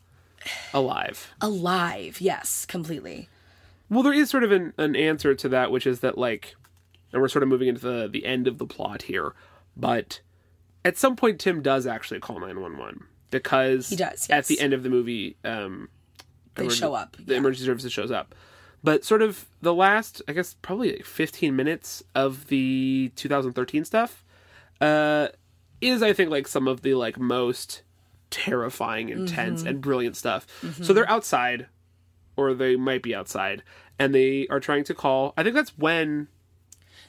Alive. 0.72 1.32
alive. 1.40 2.20
Yes, 2.20 2.64
completely. 2.64 3.28
Well, 3.90 4.02
there 4.02 4.12
is 4.12 4.28
sort 4.30 4.44
of 4.44 4.52
an, 4.52 4.72
an 4.78 4.94
answer 4.96 5.34
to 5.34 5.48
that, 5.50 5.70
which 5.70 5.86
is 5.86 6.00
that 6.00 6.18
like, 6.18 6.54
and 7.12 7.22
we're 7.22 7.28
sort 7.28 7.42
of 7.42 7.48
moving 7.48 7.68
into 7.68 7.80
the 7.80 8.08
the 8.08 8.26
end 8.26 8.46
of 8.46 8.58
the 8.58 8.66
plot 8.66 9.02
here, 9.02 9.34
but 9.76 10.20
at 10.84 10.96
some 10.98 11.16
point 11.16 11.40
Tim 11.40 11.62
does 11.62 11.86
actually 11.86 12.20
call 12.20 12.38
nine 12.40 12.60
one 12.60 12.76
one 12.78 13.04
because 13.30 13.88
He 13.90 13.96
does, 13.96 14.28
at 14.30 14.46
the 14.46 14.60
end 14.60 14.72
of 14.72 14.82
the 14.82 14.90
movie. 14.90 15.36
Um, 15.44 15.88
They 16.54 16.68
show 16.68 16.94
up. 16.94 17.16
The 17.18 17.32
yeah. 17.34 17.38
emergency 17.38 17.64
services 17.66 17.92
shows 17.92 18.10
up, 18.10 18.34
but 18.84 19.04
sort 19.04 19.22
of 19.22 19.46
the 19.62 19.74
last, 19.74 20.20
I 20.28 20.32
guess, 20.32 20.54
probably 20.60 20.92
like 20.92 21.04
fifteen 21.04 21.56
minutes 21.56 22.02
of 22.14 22.48
the 22.48 23.10
2013 23.16 23.84
stuff, 23.84 24.24
uh, 24.80 25.28
is 25.80 26.02
I 26.02 26.12
think 26.12 26.30
like 26.30 26.46
some 26.48 26.68
of 26.68 26.82
the 26.82 26.94
like 26.94 27.18
most 27.18 27.82
terrifying, 28.30 29.08
intense, 29.08 29.60
Mm-hmm. 29.60 29.68
and 29.68 29.80
brilliant 29.80 30.16
stuff. 30.16 30.46
So 30.82 30.92
they're 30.92 31.08
outside, 31.08 31.66
or 32.38 32.54
they 32.54 32.76
might 32.76 33.02
be 33.02 33.14
outside, 33.14 33.62
and 33.98 34.14
they 34.14 34.46
are 34.48 34.60
trying 34.60 34.84
to 34.84 34.94
call. 34.94 35.34
I 35.36 35.42
think 35.42 35.54
that's 35.54 35.76
when 35.76 36.28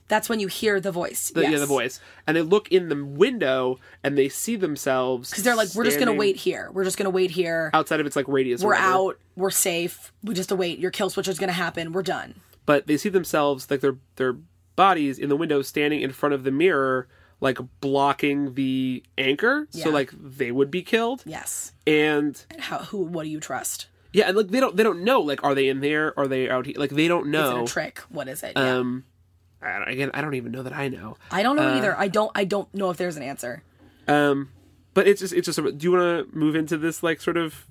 That's 0.08 0.28
when 0.28 0.40
you 0.40 0.48
hear 0.48 0.80
the 0.82 0.92
voice. 0.92 1.30
the, 1.30 1.42
yes. 1.44 1.52
yeah 1.52 1.60
the 1.60 1.66
voice, 1.68 2.02
and 2.26 2.36
they 2.36 2.42
look 2.42 2.68
in 2.72 2.90
the 2.90 3.02
window 3.06 3.78
and 4.04 4.18
they 4.18 4.28
see 4.28 4.56
themselves 4.56 5.30
Because 5.30 5.44
they're 5.44 5.56
like, 5.56 5.70
we're 5.76 5.84
just 5.86 6.00
gonna 6.00 6.14
wait 6.14 6.36
here. 6.36 6.70
We're 6.74 6.84
just 6.84 6.98
gonna 6.98 7.12
wait 7.12 7.30
here. 7.32 7.70
outside 7.74 8.00
of 8.00 8.08
its 8.08 8.16
like 8.16 8.28
radius. 8.28 8.64
We're 8.64 8.74
out. 8.74 9.20
We're 9.36 9.52
safe. 9.52 10.12
We 10.24 10.34
just 10.34 10.52
await. 10.52 10.80
Your 10.80 10.92
kill 10.92 11.10
switch 11.12 11.28
is 11.28 11.38
gonna 11.40 11.52
happen. 11.54 11.92
We're 11.94 12.02
done. 12.04 12.42
but 12.66 12.88
they 12.88 12.98
see 12.98 13.10
themselves 13.10 13.70
like 13.70 13.82
their 13.82 13.98
their 14.16 14.36
bodies 14.76 15.20
in 15.20 15.30
the 15.30 15.36
window 15.36 15.62
standing 15.62 16.02
in 16.02 16.12
front 16.12 16.34
of 16.34 16.44
the 16.44 16.52
mirror 16.52 17.08
like 17.42 17.58
blocking 17.82 18.54
the 18.56 19.04
anchor 19.18 19.68
so 19.72 19.90
like 19.90 20.12
they 20.18 20.52
would 20.52 20.70
be 20.72 20.82
killed 20.82 21.22
Yes. 21.26 21.72
and 21.88 22.46
And 22.52 22.62
how? 22.62 22.80
Who? 22.80 23.00
What 23.04 23.24
do 23.24 23.30
you 23.30 23.40
trust? 23.40 23.88
Yeah 24.14 24.28
and 24.28 24.36
like 24.38 24.48
they 24.50 24.60
don't 24.60 24.76
they 24.76 24.84
don't 24.84 25.04
know 25.04 25.22
like 25.22 25.44
are 25.44 25.54
they 25.56 25.68
in 25.70 25.80
there 25.82 26.18
are 26.20 26.28
they 26.28 26.50
out 26.50 26.66
here 26.66 26.76
like 26.78 26.90
they 26.92 27.08
don't 27.08 27.28
Is 27.28 27.32
know 27.32 27.60
it 27.60 27.64
a 27.64 27.74
trick? 27.74 28.00
What 28.10 28.28
is 28.28 28.44
it? 28.44 28.54
Yeah. 28.56 28.78
um 28.78 29.04
I 29.62 29.80
don't, 29.80 29.90
again 29.90 30.12
i 30.14 30.22
don't 30.22 30.36
even 30.36 30.52
know 30.54 30.64
that 30.64 30.72
i 30.74 30.88
know 30.88 31.18
I 31.32 31.44
don't 31.44 31.58
know 31.58 31.76
either. 31.78 31.94
I 31.98 32.08
don't. 32.08 32.32
I 32.34 32.46
don't 32.46 32.74
know 32.74 32.90
if 32.92 32.98
there's 32.98 33.18
an 33.18 33.24
answer. 33.24 33.62
um 34.08 34.50
but 34.94 35.08
it's 35.08 35.20
just 35.22 35.34
it's 35.34 35.46
just 35.46 35.58
do 35.78 35.78
you 35.82 35.92
want 35.92 36.30
to 36.32 36.36
move 36.38 36.56
into 36.56 36.78
this 36.78 37.04
like 37.04 37.20
sort 37.22 37.38
of 37.38 37.66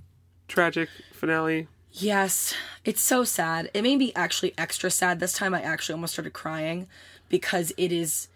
tragic 0.49 0.89
finale 1.13 1.67
Yes, 1.91 2.55
it's 2.85 3.01
so 3.01 3.25
sad. 3.25 3.71
It 3.73 3.83
made 3.83 3.97
me 3.99 4.13
actually 4.15 4.53
extra 4.59 4.91
sad 4.91 5.19
this 5.21 5.33
time. 5.33 5.55
I 5.55 5.63
actually 5.63 5.95
almost 5.95 6.13
started 6.13 6.33
crying 6.35 6.87
because 7.31 7.73
it 7.79 7.91
is 7.91 8.29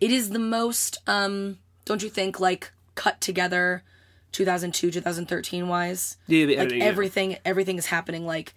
it 0.00 0.10
is 0.12 0.30
the 0.30 0.38
most 0.38 0.98
um 1.08 1.58
don't 1.84 2.02
you 2.04 2.08
think 2.08 2.38
like 2.38 2.70
cut 2.94 3.20
together 3.20 3.82
2002 4.32 4.90
2013 4.90 5.68
wise. 5.68 6.16
yeah 6.26 6.46
the 6.46 6.56
Like 6.56 6.70
yeah. 6.72 6.84
everything 6.84 7.36
everything 7.44 7.78
is 7.78 7.86
happening 7.86 8.26
like 8.26 8.54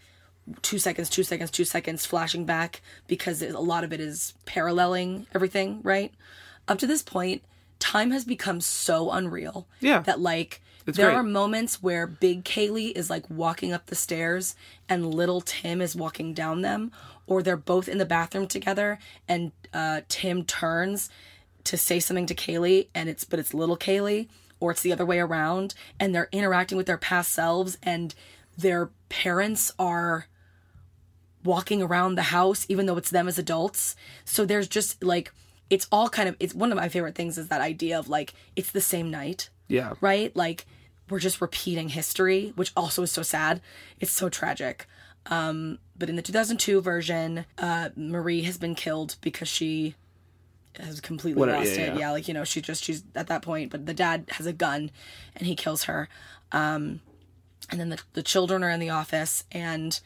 2 0.62 0.78
seconds 0.78 1.10
2 1.10 1.24
seconds 1.24 1.52
2 1.52 1.64
seconds 1.66 2.06
flashing 2.06 2.46
back 2.46 2.82
because 3.08 3.42
a 3.42 3.58
lot 3.60 3.84
of 3.84 3.94
it 3.94 4.00
is 4.02 4.34
paralleling 4.46 5.26
everything, 5.34 5.80
right? 5.84 6.14
Up 6.68 6.78
to 6.80 6.88
this 6.88 7.02
point, 7.02 7.44
time 7.80 8.12
has 8.12 8.26
become 8.26 8.60
so 8.62 9.12
unreal 9.12 9.68
Yeah. 9.80 10.00
that 10.02 10.20
like 10.20 10.62
It's 10.86 10.98
there 10.98 11.08
great. 11.08 11.16
are 11.16 11.24
moments 11.24 11.82
where 11.82 12.06
big 12.08 12.44
Kaylee 12.44 12.92
is 12.96 13.10
like 13.10 13.30
walking 13.30 13.72
up 13.72 13.86
the 13.86 13.96
stairs 13.96 14.56
and 14.90 15.14
little 15.16 15.40
Tim 15.42 15.82
is 15.82 15.96
walking 15.96 16.34
down 16.34 16.62
them, 16.62 16.92
or 17.26 17.42
they're 17.42 17.56
both 17.56 17.88
in 17.88 17.98
the 17.98 18.06
bathroom 18.06 18.48
together 18.48 19.00
and 19.30 19.54
uh, 19.74 20.02
Tim 20.10 20.44
turns 20.44 21.10
to 21.64 21.78
say 21.78 22.02
something 22.02 22.26
to 22.26 22.36
Kaylee 22.36 22.88
and 22.94 23.08
it's 23.08 23.24
but 23.24 23.40
it's 23.40 23.54
little 23.54 23.78
Kaylee, 23.78 24.28
or 24.63 24.71
it's 24.71 24.82
the 24.82 24.93
other 24.93 25.06
way 25.06 25.19
around, 25.19 25.76
and 25.99 26.15
they're 26.15 26.30
interacting 26.32 26.78
with 26.78 26.88
their 26.88 26.97
past 26.97 27.34
selves 27.34 27.78
and 27.84 28.15
their 28.58 28.91
parents 29.10 29.73
are 29.78 30.28
walking 31.43 31.82
around 31.82 32.15
the 32.15 32.21
house 32.38 32.65
even 32.69 32.86
though 32.86 32.95
it's 32.95 33.10
them 33.10 33.28
as 33.28 33.38
adults. 33.38 33.97
So 34.23 34.45
there's 34.45 34.69
just 34.69 35.04
like 35.04 35.34
it's 35.69 35.86
all 35.91 36.08
kind 36.08 36.30
of 36.30 36.38
it's 36.39 36.56
one 36.56 36.71
of 36.71 36.78
my 36.78 36.88
favorite 36.88 37.15
things 37.15 37.38
is 37.38 37.49
that 37.49 37.60
idea 37.60 37.99
of 37.99 38.08
like 38.08 38.34
it's 38.56 38.71
the 38.71 38.80
same 38.80 39.12
night 39.12 39.49
yeah 39.67 39.93
right? 39.99 40.34
Like 40.36 40.65
we're 41.10 41.19
just 41.19 41.41
repeating 41.41 41.89
history, 41.89 42.54
which 42.56 42.71
also 42.78 43.04
is 43.04 43.12
so 43.12 43.21
sad. 43.21 43.60
It's 43.99 44.12
so 44.12 44.30
tragic. 44.30 44.88
Um, 45.26 45.80
but 45.97 46.10
in 46.10 46.15
the 46.15 46.21
2002 46.21 46.80
version, 46.82 47.45
uh, 47.58 47.89
Marie 47.97 48.43
has 48.43 48.58
been 48.58 48.76
killed 48.76 49.17
because 49.19 49.49
she 49.49 49.95
has 50.80 51.00
completely 51.02 51.40
Whatever, 51.40 51.60
lost 51.60 51.76
yeah, 51.76 51.82
it. 51.82 51.94
yeah. 51.94 52.00
Yeah, 52.00 52.12
like 52.12 52.28
you 52.28 52.34
know, 52.34 52.44
she 52.44 52.62
just 52.62 52.84
she's 52.84 53.04
at 53.16 53.28
that 53.28 53.42
point. 53.42 53.72
But 53.72 53.86
the 53.86 53.94
dad 53.94 54.26
has 54.32 54.46
a 54.46 54.54
gun, 54.54 54.92
and 55.36 55.48
he 55.48 55.56
kills 55.56 55.84
her. 55.84 56.10
Um, 56.52 57.02
and 57.70 57.80
then 57.80 57.90
the 57.90 58.00
the 58.14 58.24
children 58.24 58.64
are 58.64 58.70
in 58.70 58.80
the 58.80 58.90
office, 58.90 59.44
and 59.52 60.00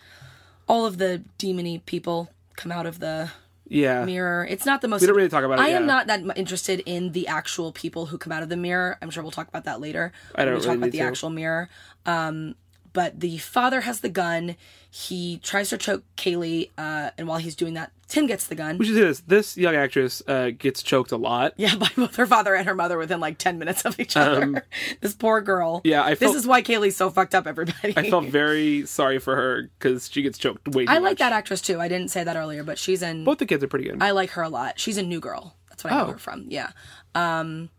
all 0.68 0.86
of 0.86 0.98
the 0.98 1.24
demony 1.40 1.84
people 1.86 2.30
come 2.56 2.72
out 2.72 2.86
of 2.86 3.00
the 3.00 3.32
yeah 3.68 4.06
mirror. 4.06 4.46
It's 4.50 4.66
not 4.66 4.82
the 4.82 4.88
most. 4.88 5.02
we 5.02 5.08
don't 5.08 5.16
really 5.16 5.30
talk 5.30 5.44
about 5.44 5.60
it 5.60 5.62
I 5.62 5.70
am 5.70 5.86
not 5.86 6.08
that 6.08 6.22
interested 6.38 6.80
in 6.86 7.12
the 7.12 7.28
actual 7.28 7.72
people 7.72 8.06
who 8.08 8.18
come 8.18 8.32
out 8.32 8.44
of 8.44 8.50
the 8.50 8.58
mirror. 8.58 8.98
I'm 9.02 9.10
sure 9.10 9.24
we'll 9.24 9.32
talk 9.32 9.48
about 9.48 9.66
that 9.66 9.82
later. 9.82 10.12
I 10.36 10.46
don't 10.46 10.54
we 10.56 10.60
talk 10.60 10.66
really 10.68 10.78
about 10.78 10.86
need 10.88 10.92
the 10.94 10.98
to. 11.00 11.04
actual 11.06 11.30
mirror. 11.30 11.70
Um, 12.06 12.56
but 12.98 13.20
the 13.20 13.38
father 13.38 13.82
has 13.82 14.00
the 14.00 14.10
gun. 14.10 14.56
He 14.90 15.38
tries 15.44 15.70
to 15.70 15.78
choke 15.78 16.04
Kaylee, 16.16 16.72
uh, 16.80 17.12
and 17.16 17.28
while 17.28 17.38
he's 17.38 17.56
doing 17.56 17.76
that, 17.76 17.92
Tim 18.08 18.26
gets 18.26 18.48
the 18.48 18.56
gun. 18.56 18.80
we 18.80 18.88
should 18.88 18.96
say 18.96 19.02
this 19.02 19.20
this 19.20 19.56
young 19.56 19.76
actress 19.76 20.24
uh 20.28 20.50
gets 20.58 20.82
choked 20.82 21.12
a 21.12 21.16
lot 21.18 21.54
yeah, 21.58 21.76
by 21.80 21.90
both 21.96 22.16
her 22.16 22.26
father 22.26 22.56
and 22.56 22.66
her 22.68 22.74
mother 22.74 22.98
within 22.98 23.20
like 23.20 23.38
ten 23.38 23.60
minutes 23.60 23.86
of 23.86 24.00
each 24.00 24.18
other. 24.18 24.66
this 25.02 25.14
poor 25.14 25.42
girl. 25.42 25.76
Um, 25.76 25.82
yeah, 25.84 26.02
I 26.06 26.16
this 26.16 26.34
is 26.34 26.48
why 26.48 26.64
Kaylee's 26.64 26.96
so 26.96 27.12
fucked 27.12 27.36
up. 27.36 27.46
Everybody. 27.46 27.94
I 27.96 28.10
felt 28.10 28.26
very 28.26 28.88
sorry 28.88 29.20
for 29.20 29.36
her 29.36 29.70
because 29.78 30.10
she 30.12 30.24
gets 30.24 30.40
choked 30.40 30.68
way 30.70 30.86
too 30.88 30.92
I 30.92 30.96
like 30.96 31.04
much. 31.04 31.20
that 31.20 31.34
actress 31.34 31.62
too. 31.62 31.80
I 31.80 31.88
didn't 31.88 32.10
say 32.10 32.24
that 32.24 32.36
earlier, 32.36 32.64
but 32.64 32.80
she's 32.80 33.04
in. 33.04 33.26
Both 33.26 33.38
the 33.38 33.46
kids 33.46 33.64
are 33.64 33.68
pretty 33.68 33.86
good. 33.88 34.02
I 34.02 34.10
like 34.10 34.32
her 34.32 34.42
a 34.42 34.50
lot. 34.50 34.80
She's 34.80 34.98
a 34.98 35.04
new 35.04 35.20
girl. 35.20 35.56
That's 35.70 35.84
what 35.84 35.94
I 35.94 35.98
know 35.98 36.08
Oh. 36.08 36.12
her 36.14 36.18
from. 36.18 36.46
Yeah. 36.50 36.72
Um, 37.14 37.70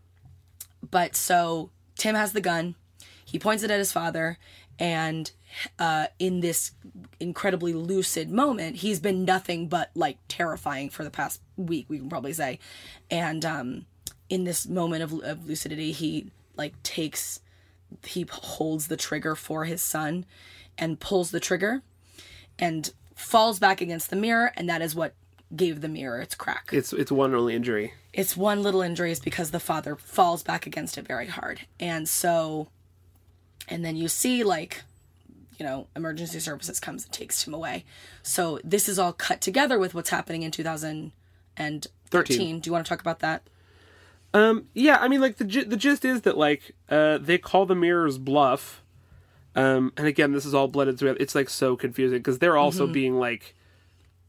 but 0.89 1.17
so 1.17 1.71
Tim 1.97 2.15
has 2.15 2.31
the 2.31 2.39
gun. 2.41 2.75
He 3.25 3.37
points 3.37 3.61
it 3.63 3.69
at 3.69 3.77
his 3.77 3.91
father, 3.91 4.39
and 4.79 5.29
uh, 5.77 6.07
in 6.17 6.39
this 6.39 6.71
incredibly 7.19 7.73
lucid 7.73 8.31
moment, 8.31 8.77
he's 8.77 8.99
been 8.99 9.25
nothing 9.25 9.67
but 9.67 9.91
like 9.93 10.17
terrifying 10.27 10.89
for 10.89 11.03
the 11.03 11.09
past 11.09 11.41
week. 11.57 11.85
We 11.89 11.99
can 11.99 12.09
probably 12.09 12.33
say, 12.33 12.59
and 13.11 13.43
um, 13.43 13.85
in 14.29 14.45
this 14.45 14.67
moment 14.67 15.03
of, 15.03 15.13
of 15.21 15.47
lucidity, 15.47 15.91
he 15.91 16.31
like 16.55 16.81
takes, 16.81 17.41
he 18.05 18.25
holds 18.31 18.87
the 18.87 18.97
trigger 18.97 19.35
for 19.35 19.65
his 19.65 19.81
son, 19.81 20.25
and 20.77 20.99
pulls 20.99 21.31
the 21.31 21.41
trigger, 21.41 21.81
and 22.57 22.93
falls 23.15 23.59
back 23.59 23.81
against 23.81 24.09
the 24.09 24.15
mirror, 24.15 24.53
and 24.55 24.69
that 24.69 24.81
is 24.81 24.95
what 24.95 25.13
gave 25.53 25.81
the 25.81 25.87
mirror 25.89 26.21
its 26.21 26.35
crack. 26.35 26.69
it's 26.71 26.93
it's 26.93 27.11
one 27.11 27.33
only 27.33 27.55
injury. 27.55 27.93
It's 28.13 28.37
one 28.37 28.63
little 28.63 28.81
injury 28.81 29.11
is 29.11 29.19
because 29.19 29.51
the 29.51 29.59
father 29.59 29.95
falls 29.95 30.43
back 30.43 30.65
against 30.65 30.97
it 30.97 31.07
very 31.07 31.27
hard. 31.27 31.61
And 31.79 32.07
so 32.07 32.69
and 33.69 33.83
then 33.85 33.95
you 33.95 34.07
see 34.07 34.43
like 34.43 34.83
you 35.57 35.65
know, 35.65 35.87
emergency 35.93 36.39
services 36.39 36.79
comes 36.79 37.03
and 37.03 37.11
takes 37.11 37.45
him 37.45 37.53
away. 37.53 37.83
So 38.23 38.61
this 38.63 38.87
is 38.87 38.97
all 38.97 39.11
cut 39.11 39.41
together 39.41 39.77
with 39.77 39.93
what's 39.93 40.09
happening 40.09 40.43
in 40.43 40.51
2013. 40.51 41.91
Thirteen. 42.09 42.59
Do 42.61 42.67
you 42.69 42.71
want 42.71 42.85
to 42.85 42.89
talk 42.89 43.01
about 43.01 43.19
that? 43.19 43.43
Um, 44.33 44.65
yeah, 44.73 44.97
I 45.01 45.07
mean, 45.07 45.21
like 45.21 45.37
the 45.37 45.43
the 45.43 45.75
gist 45.77 46.05
is 46.05 46.21
that 46.21 46.37
like 46.37 46.71
uh, 46.89 47.17
they 47.17 47.37
call 47.37 47.65
the 47.65 47.75
mirrors 47.75 48.17
bluff, 48.17 48.81
um, 49.55 49.91
and 49.97 50.07
again, 50.07 50.31
this 50.31 50.45
is 50.45 50.53
all 50.53 50.67
blended 50.67 50.97
together. 50.97 51.17
It's 51.19 51.35
like 51.35 51.49
so 51.49 51.75
confusing 51.75 52.19
because 52.19 52.39
they're 52.39 52.57
also 52.57 52.85
Mm-hmm. 52.85 52.93
being 52.93 53.19
like 53.19 53.55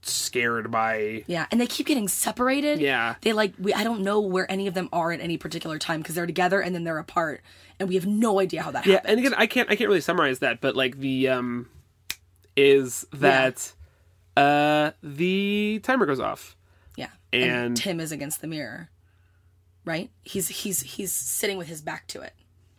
scared 0.02 0.70
by 0.70 1.24
Yeah, 1.26 1.46
and 1.50 1.60
they 1.60 1.66
keep 1.66 1.86
getting 1.86 2.08
separated. 2.08 2.80
Yeah. 2.80 3.16
They 3.20 3.32
like 3.32 3.54
we 3.58 3.74
I 3.74 3.84
don't 3.84 4.00
know 4.02 4.20
where 4.20 4.50
any 4.50 4.66
of 4.66 4.74
them 4.74 4.88
are 4.92 5.12
at 5.12 5.20
any 5.20 5.36
particular 5.36 5.78
time 5.78 6.00
because 6.00 6.14
they're 6.14 6.26
together 6.26 6.60
and 6.60 6.74
then 6.74 6.84
they're 6.84 6.98
apart 6.98 7.42
and 7.78 7.88
we 7.88 7.94
have 7.96 8.06
no 8.06 8.40
idea 8.40 8.62
how 8.62 8.70
that 8.70 8.86
yeah. 8.86 8.94
happened. 8.94 9.10
And 9.10 9.20
again, 9.20 9.34
I 9.36 9.46
can't 9.46 9.70
I 9.70 9.76
can't 9.76 9.88
really 9.88 10.00
summarize 10.00 10.38
that, 10.40 10.60
but 10.60 10.74
like 10.76 10.98
the 10.98 11.28
um 11.28 11.68
is 12.56 13.06
that 13.12 13.72
uh 14.36 14.92
the 15.02 15.80
timer 15.82 16.06
goes 16.06 16.20
off. 16.20 16.56
Yeah. 16.96 17.08
And- 17.32 17.76
Tim 17.76 18.00
is 18.00 18.12
against 18.12 18.40
the 18.40 18.46
mirror. 18.46 18.88
Right? 19.84 20.10
He's 20.22 20.48
he's 20.48 20.80
he's 20.82 21.12
sitting 21.12 21.56
with 21.58 21.66
his 21.68 21.80
back 21.82 22.06
to 22.08 22.20
it. 22.20 22.34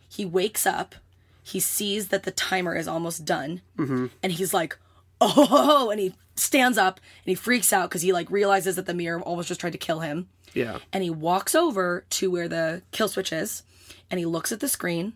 He 0.08 0.24
wakes 0.24 0.66
up, 0.66 0.94
he 1.42 1.58
sees 1.58 2.08
that 2.08 2.22
the 2.22 2.30
timer 2.30 2.74
is 2.76 2.86
almost 2.86 3.24
done, 3.24 3.60
Mm-hmm. 3.78 4.06
and 4.22 4.32
he's 4.32 4.52
like, 4.54 4.78
"Oh!" 5.22 5.90
and 5.92 6.00
he 6.00 6.14
stands 6.34 6.78
up 6.78 6.98
and 7.24 7.30
he 7.30 7.34
freaks 7.34 7.72
out 7.72 7.88
because 7.90 8.02
he 8.02 8.12
like 8.12 8.30
realizes 8.30 8.76
that 8.76 8.86
the 8.86 8.94
mirror 8.94 9.20
almost 9.20 9.48
just 9.48 9.60
tried 9.60 9.72
to 9.72 9.78
kill 9.78 10.00
him. 10.00 10.28
Yeah, 10.54 10.78
And 10.92 11.02
he 11.02 11.08
walks 11.10 11.54
over 11.54 12.04
to 12.10 12.30
where 12.30 12.46
the 12.48 12.82
kill 12.90 13.08
switch 13.08 13.32
is, 13.32 13.62
and 14.10 14.18
he 14.20 14.26
looks 14.26 14.52
at 14.52 14.60
the 14.60 14.68
screen, 14.68 15.14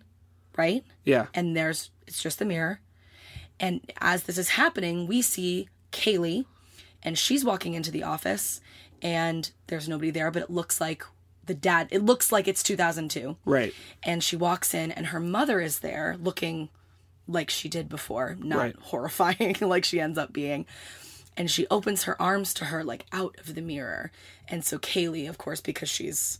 right? 0.56 0.82
yeah, 1.04 1.26
and 1.34 1.54
there's 1.56 1.90
it's 2.06 2.22
just 2.22 2.38
the 2.38 2.44
mirror. 2.46 2.80
And 3.60 3.80
as 4.00 4.22
this 4.24 4.38
is 4.38 4.50
happening, 4.50 5.06
we 5.06 5.20
see 5.22 5.68
Kaylee, 5.92 6.44
and 7.02 7.18
she's 7.18 7.44
walking 7.44 7.74
into 7.74 7.90
the 7.90 8.02
office, 8.02 8.60
and 9.02 9.50
there's 9.66 9.88
nobody 9.88 10.10
there, 10.10 10.30
but 10.30 10.42
it 10.42 10.50
looks 10.50 10.80
like 10.80 11.04
the 11.44 11.54
dad. 11.54 11.88
It 11.90 12.02
looks 12.02 12.32
like 12.32 12.48
it's 12.48 12.62
2002, 12.62 13.36
Right. 13.44 13.74
and 14.02 14.22
she 14.24 14.36
walks 14.36 14.72
in, 14.74 14.90
and 14.90 15.06
her 15.08 15.20
mother 15.20 15.60
is 15.60 15.80
there, 15.80 16.16
looking 16.18 16.70
like 17.28 17.50
she 17.50 17.68
did 17.68 17.88
before, 17.88 18.36
not 18.40 18.58
Right. 18.58 18.76
horrifying 18.80 19.56
like 19.60 19.84
she 19.84 20.00
ends 20.00 20.18
up 20.18 20.32
being. 20.32 20.66
And 21.36 21.50
she 21.50 21.66
opens 21.70 22.04
her 22.04 22.20
arms 22.20 22.54
to 22.54 22.66
her 22.66 22.82
like 22.82 23.04
out 23.12 23.36
of 23.38 23.54
the 23.54 23.60
mirror, 23.60 24.10
and 24.48 24.64
so 24.64 24.78
Kaylee, 24.78 25.28
of 25.28 25.36
course, 25.36 25.60
because 25.60 25.90
she's 25.90 26.38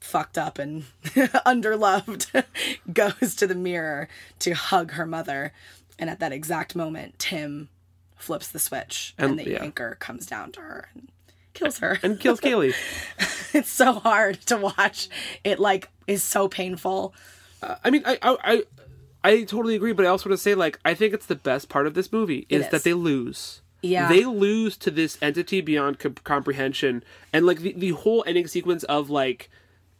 fucked 0.00 0.38
up 0.38 0.58
and 0.58 0.84
underloved, 1.44 2.44
goes 2.92 3.34
to 3.36 3.46
the 3.46 3.54
mirror 3.54 4.08
to 4.40 4.52
hug 4.54 4.92
her 4.92 5.06
mother. 5.06 5.52
And 5.98 6.10
at 6.10 6.20
that 6.20 6.32
exact 6.32 6.74
moment, 6.74 7.18
Tim 7.18 7.68
flips 8.16 8.48
the 8.48 8.58
switch 8.58 9.14
and, 9.18 9.32
And- 9.32 9.38
the 9.40 9.50
yeah. 9.52 9.62
anchor 9.62 9.96
comes 10.00 10.26
down 10.26 10.52
to 10.52 10.60
her 10.60 10.88
and 10.94 11.08
kills 11.52 11.78
her. 11.78 11.98
And 12.02 12.18
kills 12.18 12.40
Kaylee. 12.40 12.74
it's 13.54 13.70
so 13.70 13.94
hard 13.94 14.40
to 14.46 14.56
watch. 14.56 15.08
It 15.44 15.58
like 15.60 15.88
is 16.06 16.22
so 16.22 16.48
painful. 16.48 17.14
Uh, 17.62 17.76
I 17.84 17.90
mean, 17.90 18.02
I, 18.06 18.18
I, 18.22 18.62
I, 19.24 19.44
totally 19.44 19.74
agree, 19.74 19.92
but 19.92 20.04
I 20.04 20.08
also 20.08 20.28
want 20.28 20.38
to 20.38 20.42
say, 20.42 20.54
like, 20.54 20.78
I 20.84 20.94
think 20.94 21.14
it's 21.14 21.26
the 21.26 21.34
best 21.34 21.68
part 21.68 21.86
of 21.86 21.94
this 21.94 22.12
movie 22.12 22.46
is, 22.48 22.66
is. 22.66 22.70
that 22.70 22.84
they 22.84 22.92
lose. 22.92 23.62
Yeah. 23.82 24.08
They 24.08 24.24
lose 24.24 24.76
to 24.78 24.90
this 24.90 25.18
entity 25.20 25.60
beyond 25.60 25.98
com- 25.98 26.14
comprehension, 26.24 27.02
and 27.32 27.44
like 27.44 27.60
the, 27.60 27.72
the 27.72 27.90
whole 27.90 28.22
ending 28.26 28.46
sequence 28.46 28.84
of 28.84 29.10
like 29.10 29.50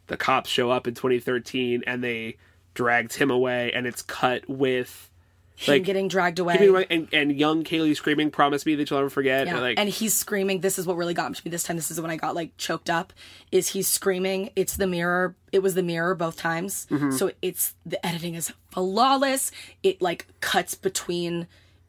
the 0.07 0.17
cops 0.17 0.49
show 0.49 0.71
up 0.71 0.87
in 0.87 0.93
2013 0.93 1.83
and 1.85 2.03
they 2.03 2.37
dragged 2.73 3.15
him 3.15 3.29
away, 3.31 3.71
and 3.73 3.85
it's 3.85 4.01
cut 4.01 4.47
with 4.47 5.09
Him 5.57 5.73
like 5.73 5.83
getting 5.83 6.07
dragged 6.07 6.39
away. 6.39 6.67
away- 6.67 6.85
and, 6.89 7.07
and 7.13 7.31
young 7.33 7.63
Kaylee 7.63 7.95
screaming, 7.95 8.29
"Promise 8.29 8.65
me 8.65 8.75
that 8.75 8.89
you'll 8.89 8.99
never 8.99 9.09
forget." 9.09 9.47
Yeah. 9.47 9.53
And, 9.53 9.61
like, 9.61 9.79
and 9.79 9.87
he's 9.89 10.13
screaming. 10.13 10.59
This 10.59 10.77
is 10.77 10.85
what 10.85 10.97
really 10.97 11.13
got 11.13 11.31
me 11.45 11.49
this 11.49 11.63
time. 11.63 11.77
This 11.77 11.91
is 11.91 12.01
when 12.01 12.11
I 12.11 12.17
got 12.17 12.35
like 12.35 12.57
choked 12.57 12.89
up. 12.89 13.13
Is 13.51 13.69
he's 13.69 13.87
screaming? 13.87 14.49
It's 14.55 14.75
the 14.75 14.87
mirror. 14.87 15.35
It 15.51 15.59
was 15.59 15.75
the 15.75 15.83
mirror 15.83 16.13
both 16.13 16.35
times. 16.35 16.87
Mm-hmm. 16.91 17.11
So 17.11 17.31
it's 17.41 17.73
the 17.85 18.05
editing 18.05 18.35
is 18.35 18.51
flawless. 18.71 19.51
It 19.81 20.01
like 20.01 20.27
cuts 20.41 20.75
between 20.75 21.47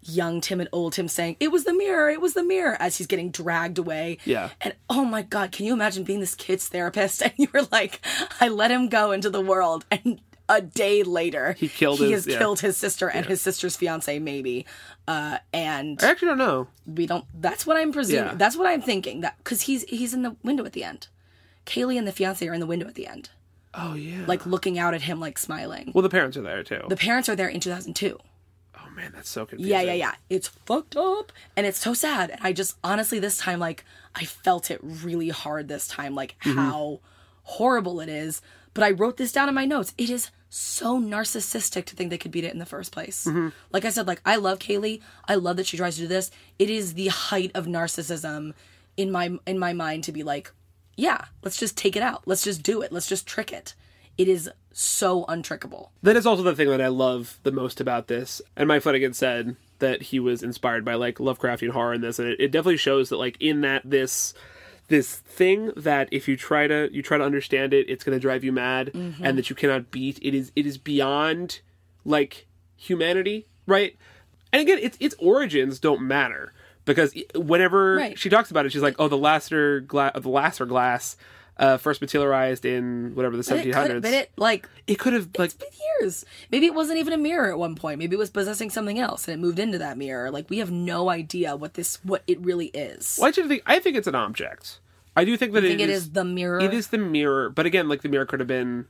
young 0.09 0.41
Tim 0.41 0.61
and 0.61 0.69
old 0.71 0.93
Tim 0.93 1.09
saying 1.09 1.37
it 1.41 1.51
was 1.51 1.65
the 1.65 1.75
mirror. 1.75 2.09
It 2.09 2.21
was 2.21 2.35
the 2.35 2.45
mirror 2.45 2.77
as 2.79 2.97
he's 2.97 3.09
getting 3.09 3.31
dragged 3.31 3.79
away. 3.79 4.19
Yeah. 4.25 4.51
And 4.61 4.75
oh 4.89 5.05
my 5.05 5.23
god, 5.23 5.51
can 5.51 5.67
you 5.67 5.73
imagine 5.73 6.05
being 6.05 6.21
this 6.21 6.37
kid's 6.37 6.69
therapist 6.69 7.23
and 7.23 7.33
you 7.37 7.49
were 7.53 7.67
like, 7.73 8.01
I 8.41 8.47
let 8.47 8.71
him 8.71 8.89
go 8.89 9.11
into 9.13 9.31
the 9.31 9.41
world 9.41 9.85
and. 9.91 10.21
A 10.49 10.61
day 10.63 11.03
later, 11.03 11.55
He 11.59 11.69
killed 11.69 11.99
he 11.99 12.13
his- 12.13 12.25
has 12.25 12.33
yeah. 12.35 12.39
killed 12.39 12.61
his 12.61 12.77
sister 12.77 13.09
and 13.09 13.27
his 13.27 13.41
sister's 13.41 13.77
fiance, 13.77 14.19
maybe. 14.21 14.65
Uh, 15.09 15.39
and 15.53 16.03
I 16.03 16.11
actually 16.11 16.29
don't 16.29 16.39
know. 16.39 16.69
we 16.87 17.07
don't 17.07 17.25
that's 17.41 17.65
what 17.67 17.77
i'm 17.77 17.93
presuming 17.93 18.25
Yeah. 18.25 18.35
that's 18.35 18.57
what 18.57 18.67
i'm 18.67 18.83
thinking 18.83 19.21
that 19.21 19.37
because 19.39 19.63
he's 19.63 19.83
he's 19.85 20.13
in 20.15 20.23
the 20.23 20.35
window 20.43 20.65
at 20.65 20.73
the 20.73 20.83
end 20.83 21.07
kaylee 21.65 21.97
and 21.99 22.07
the 22.09 22.13
fiance 22.13 22.45
are 22.47 22.53
in 22.55 22.59
the 22.61 22.67
window 22.67 22.87
at 22.89 22.95
the 22.97 23.07
end 23.07 23.31
Oh 23.75 23.95
yeah. 23.95 24.25
like 24.27 24.47
looking 24.47 24.79
out 24.81 24.95
at 24.95 25.03
him 25.03 25.21
like 25.21 25.39
smiling 25.39 25.93
well, 25.95 26.03
the 26.03 26.09
parents 26.09 26.37
are 26.37 26.43
there 26.43 26.63
too. 26.65 26.83
the 26.89 26.97
parents 26.97 27.29
are 27.29 27.37
there 27.37 27.47
in 27.49 27.61
2002 27.61 28.19
oh 28.79 28.91
man, 28.97 29.13
that's 29.15 29.29
so 29.29 29.47
confusing. 29.47 29.71
yeah 29.71 29.81
yeah 29.83 29.93
yeah 29.93 30.15
it's 30.29 30.49
fucked 30.49 30.97
up 30.97 31.31
and 31.57 31.67
it's 31.67 31.79
so 31.79 31.95
sad 31.95 32.31
and 32.31 32.41
i 32.43 32.53
just 32.53 32.77
honestly 32.83 33.19
this 33.21 33.39
time 33.39 33.61
like 33.61 33.85
i 34.17 34.25
felt 34.25 34.71
it 34.73 34.81
really 34.83 35.29
hard 35.29 35.69
this 35.69 35.87
time 35.87 36.15
like 36.17 36.35
Mm-hmm. 36.45 36.59
how 36.59 37.01
horrible 37.45 38.01
it 38.01 38.09
is 38.09 38.43
but 38.77 38.85
i 38.85 38.91
wrote 38.91 39.17
this 39.17 39.33
down 39.33 39.49
in 39.49 39.55
my 39.55 39.65
notes. 39.65 39.93
It 39.99 40.11
is 40.11 40.31
so 40.49 41.01
narcissistic 41.01 41.87
to 41.87 41.97
think 41.97 42.11
they 42.11 42.19
could 42.19 42.31
beat 42.31 42.45
it 42.45 42.53
in 42.53 42.61
the 42.61 42.67
first 42.67 42.93
place. 42.93 43.25
Mm-hmm. 43.25 43.49
like 43.73 43.85
i 43.85 43.91
said 43.91 44.07
like 44.07 44.21
i 44.25 44.37
love 44.37 44.59
kaylee. 44.61 45.01
I 45.27 45.35
love 45.35 45.57
that 45.57 45.67
she 45.67 45.77
tries 45.77 45.97
to 45.97 46.03
do 46.03 46.07
this. 46.07 46.31
It 46.59 46.71
is 46.71 46.95
the 46.95 47.09
height 47.09 47.51
of 47.55 47.67
narcissism 47.67 48.55
in 48.97 49.11
my 49.11 49.37
in 49.47 49.59
my 49.59 49.73
mind 49.73 50.05
to 50.05 50.13
be 50.13 50.23
like 50.23 50.53
yeah 50.97 51.25
let's 51.43 51.57
just 51.57 51.77
take 51.77 51.97
it 51.97 52.03
out. 52.03 52.23
Let's 52.27 52.45
just 52.45 52.63
do 52.63 52.83
it. 52.83 52.93
Let's 52.93 53.09
just 53.09 53.27
trick 53.27 53.53
it. 53.53 53.75
It 54.17 54.29
is 54.29 54.51
so 54.73 55.25
untrickable. 55.25 55.89
That 56.03 56.17
is 56.17 56.27
also 56.27 56.43
the 56.43 56.55
thing 56.55 56.69
that 56.69 56.81
I 56.81 56.89
love 56.89 57.39
the 57.43 57.53
most 57.53 57.81
about 57.81 58.09
this. 58.09 58.43
And 58.57 58.69
Mike 58.69 58.83
Flanagan 58.83 59.15
said 59.15 59.57
that 59.79 60.03
he 60.03 60.21
was 60.21 60.43
inspired 60.43 60.85
by 60.85 60.95
like 60.95 61.17
Lovecraftian 61.17 61.71
horror 61.71 61.95
in 61.95 62.01
this, 62.01 62.19
and 62.19 62.29
it, 62.29 62.41
it 62.41 62.51
definitely 62.51 62.77
shows 62.77 63.09
that 63.09 63.17
like 63.17 63.37
in 63.41 63.63
that 63.63 63.83
this 63.85 64.35
this 64.89 65.17
thing 65.17 65.73
that 65.77 66.09
if 66.13 66.29
you 66.29 66.37
try 66.37 66.67
to 66.67 66.89
you 66.93 67.03
try 67.03 67.19
to 67.19 67.25
understand 67.25 67.75
it, 67.75 67.89
it's 67.89 68.05
going 68.05 68.17
to 68.17 68.21
drive 68.21 68.45
you 68.45 68.53
mad, 68.53 68.93
mm-hmm. 68.95 69.25
and 69.25 69.37
that 69.39 69.51
you 69.51 69.57
cannot 69.57 69.91
beat. 69.91 70.19
It 70.23 70.35
is 70.35 70.53
it 70.57 70.67
is 70.67 70.79
beyond 70.79 71.61
like 72.05 72.47
humanity, 72.77 73.47
right? 73.67 73.97
And 74.53 74.63
again, 74.63 74.79
its 74.81 74.97
its 75.01 75.15
origins 75.19 75.79
don't 75.81 76.03
matter 76.03 76.53
because 76.85 77.15
whenever 77.35 77.97
Right. 77.97 78.19
she 78.19 78.29
talks 78.29 78.51
about 78.51 78.65
it, 78.67 78.73
she's 78.73 78.83
like, 78.83 78.97
"Oh, 78.99 79.09
the 79.09 79.19
Lasser 79.19 79.81
glass, 79.81 80.13
the 80.15 80.29
Lasser 80.29 80.67
glass." 80.67 81.17
Uh, 81.59 81.79
first 81.79 82.03
materialized 82.03 82.67
in 82.67 83.15
whatever 83.15 83.35
the 83.35 83.41
but 83.41 83.47
seventeen 83.47 83.71
it 83.71 83.75
could 83.75 83.91
have 83.91 84.03
been 84.03 84.13
it 84.13 84.31
like 84.37 84.69
It 84.87 84.99
could 84.99 85.15
have 85.15 85.31
like 85.39 85.47
it's 85.47 85.55
been 85.55 85.71
years. 86.01 86.27
Maybe 86.51 86.67
it 86.67 86.75
wasn't 86.75 86.99
even 86.99 87.15
a 87.15 87.17
mirror 87.17 87.51
at 87.51 87.59
one 87.59 87.75
point. 87.75 87.99
Maybe 87.99 88.15
it 88.15 88.19
was 88.19 88.29
possessing 88.29 88.69
something 88.69 88.99
else 88.99 89.27
and 89.27 89.35
it 89.35 89.39
moved 89.39 89.59
into 89.59 89.79
that 89.79 89.97
mirror. 89.97 90.31
Like 90.31 90.51
we 90.51 90.59
have 90.59 90.71
no 90.71 91.09
idea 91.09 91.57
what 91.57 91.73
this 91.73 91.97
what 92.05 92.23
it 92.27 92.39
really 92.41 92.67
is. 92.67 93.17
Well, 93.19 93.29
I 93.29 93.33
think 93.33 93.63
I 93.65 93.79
think 93.81 93.97
it's 93.97 94.07
an 94.07 94.15
object. 94.15 94.81
I 95.17 95.25
do 95.25 95.35
think 95.39 95.55
that 95.55 95.65
I 95.65 95.69
think 95.69 95.81
it 95.81 95.85
it 95.85 95.91
is, 95.91 96.03
is 96.03 96.13
the 96.13 96.25
mirror. 96.25 96.61
It 96.61 96.75
is 96.75 96.89
the 96.89 96.99
mirror, 96.99 97.49
but 97.49 97.65
again, 97.65 97.89
like 97.89 98.03
the 98.03 98.11
mirror 98.11 98.27
could 98.27 98.41
have 98.41 98.47
been 98.47 98.87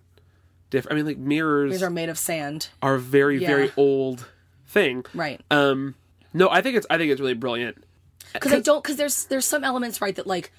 different. 0.70 0.94
I 0.94 0.96
mean, 0.96 1.06
like 1.06 1.18
mirrors 1.18 1.70
These 1.70 1.82
are, 1.84 1.86
are 1.86 1.90
made 1.90 2.08
of 2.08 2.18
sand. 2.18 2.70
Are 2.82 2.98
very 2.98 3.38
Yeah. 3.38 3.46
very 3.46 3.72
old 3.76 4.26
thing. 4.66 5.04
Right. 5.14 5.40
Um. 5.52 5.94
No, 6.34 6.50
I 6.50 6.62
think 6.62 6.76
it's 6.76 6.86
I 6.90 6.98
think 6.98 7.12
it's 7.12 7.20
really 7.20 7.34
brilliant. 7.34 7.84
Because 8.32 8.52
I 8.52 8.60
don't 8.60 8.82
because 8.82 8.96
there's 8.96 9.26
there's 9.26 9.46
some 9.46 9.62
elements 9.62 10.00
right 10.00 10.16
that 10.16 10.26
like 10.26 10.52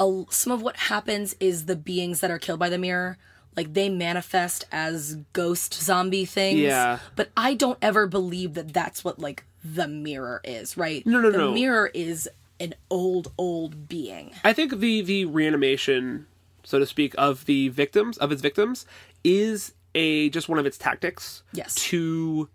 a, 0.00 0.24
some 0.30 0.52
of 0.52 0.62
what 0.62 0.76
happens 0.76 1.36
is 1.38 1.66
the 1.66 1.76
beings 1.76 2.20
that 2.20 2.30
are 2.30 2.38
killed 2.38 2.58
by 2.58 2.68
the 2.68 2.78
mirror 2.78 3.18
like 3.56 3.74
they 3.74 3.88
manifest 3.88 4.64
as 4.72 5.16
ghost 5.32 5.74
zombie 5.74 6.24
things. 6.24 6.60
Yeah. 6.60 6.98
But 7.16 7.30
I 7.36 7.54
don't 7.54 7.78
ever 7.82 8.06
believe 8.06 8.54
that 8.54 8.72
that's 8.72 9.04
what 9.04 9.18
like 9.18 9.44
the 9.62 9.88
mirror 9.88 10.40
is, 10.44 10.76
right? 10.76 11.06
No, 11.06 11.20
no, 11.20 11.30
the 11.30 11.38
no. 11.38 11.48
The 11.48 11.54
mirror 11.54 11.90
is 11.92 12.28
an 12.58 12.74
old 12.90 13.32
old 13.36 13.88
being. 13.88 14.32
I 14.44 14.52
think 14.52 14.78
the 14.78 15.02
the 15.02 15.24
reanimation, 15.26 16.26
so 16.62 16.78
to 16.78 16.86
speak, 16.86 17.14
of 17.18 17.44
the 17.46 17.68
victims 17.68 18.18
of 18.18 18.32
its 18.32 18.40
victims 18.40 18.86
is 19.24 19.74
a 19.94 20.30
just 20.30 20.48
one 20.48 20.58
of 20.58 20.66
its 20.66 20.78
tactics. 20.78 21.42
Yes. 21.52 21.74
To 21.74 22.48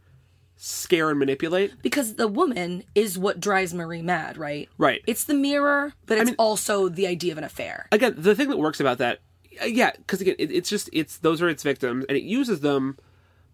scare 0.58 1.10
and 1.10 1.20
manipulate. 1.20 1.74
because 1.82 2.16
the 2.16 2.28
woman 2.28 2.84
is 2.96 3.18
what 3.18 3.40
drives 3.40 3.74
Marie 3.74 4.02
mad, 4.02 4.38
right? 4.38 4.70
Right. 4.78 5.02
It's 5.06 5.26
the 5.26 5.34
mirror, 5.34 5.94
but 6.06 6.18
it's 6.18 6.28
mean- 6.32 6.36
also 6.40 6.88
the 6.90 7.08
idea 7.08 7.32
of 7.34 7.38
an 7.38 7.44
affair. 7.44 7.88
again 7.92 8.14
the 8.18 8.34
thing 8.36 8.50
that 8.50 8.58
works 8.58 8.80
about 8.80 8.98
that 9.00 9.20
uh, 9.62 9.66
yeah 9.66 9.92
because 9.98 10.22
again 10.22 10.36
it, 10.40 10.52
it's 10.52 10.70
just 10.70 10.90
it's 10.94 11.18
those 11.20 11.42
are 11.42 11.50
its 11.50 11.64
victims 11.64 12.06
and 12.10 12.18
it 12.18 12.24
uses 12.24 12.60
them 12.62 12.98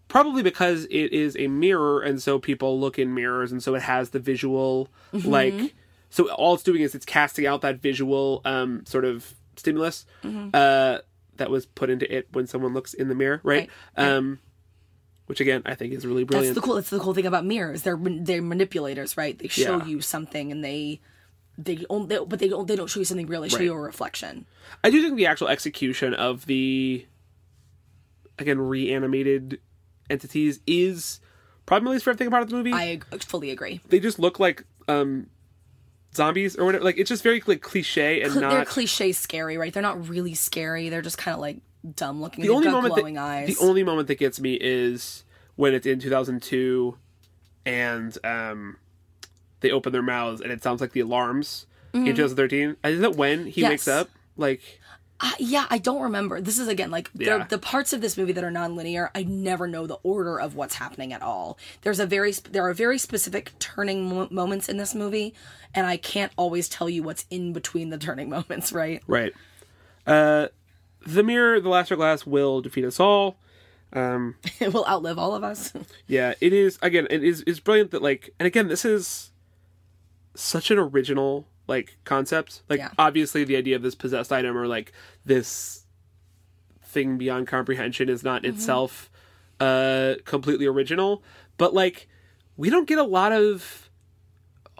probably 0.08 0.42
because 0.42 0.84
it 0.90 1.12
is 1.12 1.36
a 1.38 1.46
mirror 1.48 2.00
and 2.02 2.20
so 2.22 2.38
people 2.38 2.78
look 2.78 2.98
in 2.98 3.14
mirrors 3.14 3.50
and 3.52 3.62
so 3.62 3.74
it 3.74 3.82
has 3.82 4.10
the 4.10 4.18
visual 4.18 4.88
Mm-hmm. 5.12 5.28
like 5.28 5.74
so 6.10 6.30
all 6.32 6.54
it's 6.54 6.62
doing 6.62 6.82
is 6.82 6.94
it's 6.94 7.06
casting 7.06 7.46
out 7.46 7.60
that 7.62 7.80
visual 7.80 8.40
um 8.44 8.84
sort 8.86 9.04
of 9.04 9.34
stimulus 9.56 10.06
Mm-hmm. 10.22 10.50
uh 10.54 10.98
that 11.36 11.50
was 11.50 11.66
put 11.66 11.88
into 11.90 12.06
it 12.14 12.28
when 12.32 12.46
someone 12.46 12.74
looks 12.74 12.94
in 12.94 13.08
the 13.08 13.14
mirror 13.14 13.40
right, 13.42 13.68
Right, 13.96 14.06
um 14.08 14.38
which 15.26 15.40
again 15.40 15.62
i 15.66 15.74
think 15.74 15.92
is 15.92 16.06
really 16.06 16.24
brilliant. 16.24 16.54
That's 16.54 16.62
the 16.62 16.66
cool. 16.66 16.74
That's 16.76 16.90
the 16.90 16.98
cool 17.00 17.14
thing 17.14 17.26
about 17.26 17.44
mirrors. 17.44 17.82
They're 17.82 17.98
they're 18.00 18.42
manipulators, 18.42 19.16
right? 19.16 19.38
They 19.38 19.48
show 19.48 19.78
Yeah. 19.78 19.86
you 19.86 20.00
something, 20.00 20.50
and 20.52 20.64
they 20.64 21.00
they. 21.58 21.76
They, 21.76 22.18
but 22.26 22.38
they 22.38 22.48
don't. 22.48 22.66
They 22.66 22.76
don't 22.76 22.88
show 22.88 23.00
you 23.00 23.04
something 23.04 23.26
real. 23.26 23.42
They 23.42 23.48
show 23.48 23.56
Right. 23.58 23.64
you 23.64 23.72
a 23.74 23.78
reflection. 23.78 24.46
i 24.82 24.90
do 24.90 25.02
think 25.02 25.16
the 25.16 25.26
actual 25.26 25.48
execution 25.48 26.14
of 26.14 26.46
the 26.46 27.06
again 28.38 28.58
reanimated 28.58 29.60
entities 30.10 30.60
is 30.66 31.20
probably 31.66 31.84
my 31.86 31.90
least 31.92 32.04
favorite 32.04 32.18
thing 32.18 32.26
about 32.26 32.48
the 32.48 32.54
movie 32.56 32.72
I 32.72 33.00
fully 33.20 33.50
agree. 33.50 33.80
they 33.88 34.00
just 34.00 34.18
look 34.18 34.40
like 34.40 34.64
um 34.88 35.28
zombies 36.14 36.56
or 36.56 36.64
whatever 36.64 36.84
like 36.84 36.98
it's 36.98 37.08
just 37.08 37.22
very 37.22 37.42
like 37.46 37.62
cliche 37.62 38.20
and 38.22 38.32
Cl- 38.32 38.48
They're 38.48 38.58
not 38.58 38.66
cliche 38.66 39.12
scary, 39.12 39.56
right? 39.56 39.72
They're 39.72 39.82
not 39.82 40.08
really 40.08 40.34
scary. 40.34 40.88
They're 40.88 41.02
just 41.02 41.18
kind 41.18 41.34
of 41.34 41.40
like 41.40 41.58
dumb 41.96 42.20
looking. 42.20 42.42
the 42.44 42.50
only 42.50 42.68
moment 42.68 42.94
glowing 42.94 43.14
that, 43.14 43.22
eyes. 43.24 43.56
the 43.58 43.64
only 43.64 43.82
moment 43.82 44.08
that 44.08 44.18
gets 44.18 44.40
me 44.40 44.54
is 44.54 45.24
when 45.56 45.74
it's 45.74 45.86
in 45.86 45.98
2002 46.00 46.96
and 47.66 48.18
um 48.24 48.76
they 49.60 49.70
open 49.70 49.92
their 49.92 50.02
mouths 50.02 50.40
and 50.40 50.50
it 50.52 50.62
sounds 50.62 50.80
like 50.80 50.92
the 50.92 51.00
alarms 51.00 51.66
in 51.94 52.06
2013 52.06 52.76
is 52.84 53.00
that 53.00 53.16
when 53.16 53.46
he 53.46 53.50
Mm-hmm. 53.50 53.60
Yes. 53.60 53.70
wakes 53.70 53.88
up 53.88 54.08
like 54.36 54.60
Uh, 55.20 55.30
yeah, 55.38 55.66
I 55.70 55.78
don't 55.78 56.02
remember. 56.02 56.40
This 56.40 56.58
is 56.58 56.66
again 56.66 56.90
like 56.90 57.08
Yeah. 57.14 57.44
the 57.48 57.58
parts 57.58 57.92
of 57.92 58.00
this 58.00 58.16
movie 58.16 58.32
that 58.32 58.42
are 58.42 58.50
nonlinear. 58.50 59.08
I 59.14 59.22
never 59.22 59.68
know 59.68 59.86
the 59.86 59.98
order 60.02 60.40
of 60.40 60.56
what's 60.56 60.74
happening 60.74 61.12
at 61.12 61.22
all. 61.22 61.58
There's 61.82 62.00
a 62.00 62.06
very 62.06 62.32
sp- 62.34 62.50
there 62.50 62.66
are 62.66 62.74
very 62.74 62.98
specific 62.98 63.52
turning 63.60 64.08
mo- 64.08 64.26
moments 64.32 64.68
in 64.68 64.78
this 64.78 64.96
movie, 64.96 65.32
and 65.76 65.86
I 65.86 65.96
can't 65.96 66.32
always 66.36 66.68
tell 66.68 66.88
you 66.90 67.04
what's 67.04 67.24
in 67.30 67.52
between 67.52 67.90
the 67.90 67.98
turning 67.98 68.30
moments. 68.36 68.72
Right? 68.72 69.00
right 69.06 69.32
uh 70.08 70.48
the 71.06 71.22
mirror 71.22 71.60
the 71.60 71.68
Lasser 71.68 71.96
glass 71.96 72.24
will 72.26 72.60
defeat 72.60 72.84
us 72.84 72.98
all 73.00 73.36
um 73.92 74.36
it 74.60 74.72
will 74.72 74.86
outlive 74.86 75.18
all 75.18 75.34
of 75.34 75.44
us. 75.44 75.72
Yeah, 76.06 76.34
it 76.40 76.52
is. 76.52 76.78
Again, 76.82 77.06
it 77.10 77.22
is. 77.22 77.42
It's 77.46 77.60
brilliant 77.60 77.90
that 77.92 78.02
like, 78.02 78.30
and 78.38 78.46
again, 78.46 78.68
this 78.68 78.84
is 78.84 79.30
such 80.34 80.70
an 80.70 80.78
original 80.78 81.46
like 81.68 81.98
concept. 82.04 82.62
Like, 82.68 82.78
Yeah. 82.80 82.90
obviously, 82.98 83.44
the 83.44 83.56
idea 83.56 83.76
of 83.76 83.82
this 83.82 83.94
possessed 83.94 84.32
item 84.32 84.56
or 84.56 84.66
like 84.66 84.92
this 85.24 85.84
thing 86.82 87.18
beyond 87.18 87.46
comprehension 87.48 88.08
is 88.08 88.22
not 88.24 88.42
Mm-hmm. 88.42 88.54
itself 88.54 89.10
uh 89.60 90.14
completely 90.24 90.66
original, 90.66 91.22
but 91.58 91.72
like 91.74 92.08
we 92.56 92.68
don't 92.70 92.88
get 92.88 92.98
a 92.98 93.04
lot 93.04 93.32
of 93.32 93.90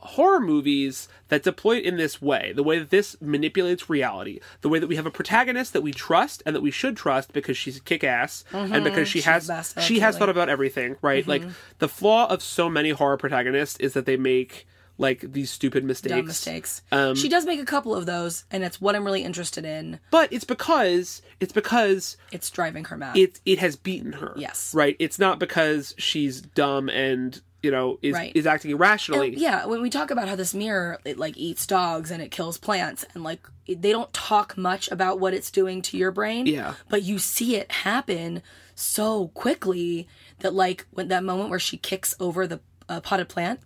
horror 0.03 0.41
movies 0.41 1.09
that 1.29 1.43
deploy 1.43 1.77
it 1.77 1.85
in 1.85 1.97
this 1.97 2.21
way 2.21 2.53
the 2.57 2.63
way 2.63 2.79
that 2.79 2.91
this 2.91 3.17
manipulates 3.21 3.89
reality 3.89 4.41
the 4.61 4.69
way 4.69 4.79
that 4.79 4.89
we 4.89 4.97
have 4.97 5.07
a 5.07 5.11
protagonist 5.11 5.73
that 5.73 5.81
we 5.83 5.93
trust 5.93 6.43
and 6.45 6.55
that 6.57 6.61
we 6.61 6.71
should 6.73 6.97
trust 6.97 7.33
because 7.33 7.57
she's 7.57 7.77
a 7.77 7.81
kick-ass 7.81 8.45
and 8.53 8.83
because 8.85 9.09
she 9.09 9.21
Mm-hmm. 9.21 9.23
She's 9.23 9.25
has 9.25 9.47
best, 9.49 9.81
she 9.83 10.01
has 10.01 10.19
thought 10.19 10.29
about 10.29 10.49
everything 10.49 10.97
right 11.03 11.27
like 11.27 11.43
the 11.79 11.89
flaw 11.89 12.27
of 12.29 12.43
so 12.43 12.69
many 12.69 12.91
horror 12.91 13.17
protagonists 13.17 13.79
is 13.79 13.93
that 13.95 14.05
they 14.07 14.17
make 14.17 14.67
like 14.99 15.21
these 15.33 15.51
stupid 15.51 15.85
mistakes 15.85 16.15
Dumb 16.15 16.27
mistakes. 16.27 16.83
Um, 16.93 17.15
she 17.17 17.29
does 17.29 17.47
make 17.47 17.59
a 17.59 17.65
couple 17.65 17.95
of 17.95 18.05
those, 18.05 18.45
and 18.51 18.63
it's 18.63 18.79
what 18.79 18.95
I'm 18.95 19.05
really 19.05 19.25
interested 19.25 19.65
in. 19.65 19.99
but 20.11 20.31
it's 20.33 20.45
because 20.45 21.23
it's 21.41 21.53
because 21.53 22.19
It's 22.31 22.51
driving 22.51 22.85
her 22.85 22.97
mad. 22.99 23.17
it 23.17 23.41
it 23.47 23.59
has 23.59 23.75
beaten 23.77 24.13
her 24.15 24.35
Yes. 24.37 24.75
right 24.75 24.95
it's 24.99 25.19
not 25.19 25.39
because 25.39 25.95
she's 25.97 26.41
dumb 26.43 26.89
and 26.91 27.41
you 27.63 27.71
know 27.71 27.99
is 28.03 28.15
Right. 28.15 28.33
is 28.35 28.47
acting 28.47 28.71
irrationally 28.73 29.35
yeah, 29.37 29.67
when 29.67 29.81
we 29.83 29.89
talk 29.91 30.11
about 30.11 30.29
how 30.29 30.37
this 30.37 30.53
mirror 30.55 30.99
it 31.05 31.19
like 31.19 31.37
eats 31.37 31.67
dogs 31.67 32.11
and 32.11 32.21
it 32.23 32.31
kills 32.31 32.59
plants, 32.59 33.05
and 33.15 33.23
like 33.23 33.41
they 33.67 33.93
don't 33.93 34.13
talk 34.13 34.57
much 34.59 34.91
about 34.91 35.21
what 35.21 35.33
it's 35.35 35.51
doing 35.51 35.81
to 35.83 35.97
your 35.97 36.11
brain. 36.11 36.47
Yeah. 36.47 36.75
but 36.89 37.03
you 37.03 37.19
see 37.19 37.57
it 37.57 37.71
happen 37.71 38.43
so 38.75 39.29
quickly 39.29 40.09
that 40.41 40.55
like 40.55 40.87
when 40.91 41.09
that 41.09 41.23
moment 41.25 41.51
where 41.51 41.59
she 41.61 41.77
kicks 41.77 42.15
over 42.19 42.47
the 42.47 42.61
uh, 42.89 43.01
potted 43.01 43.29
plant. 43.29 43.61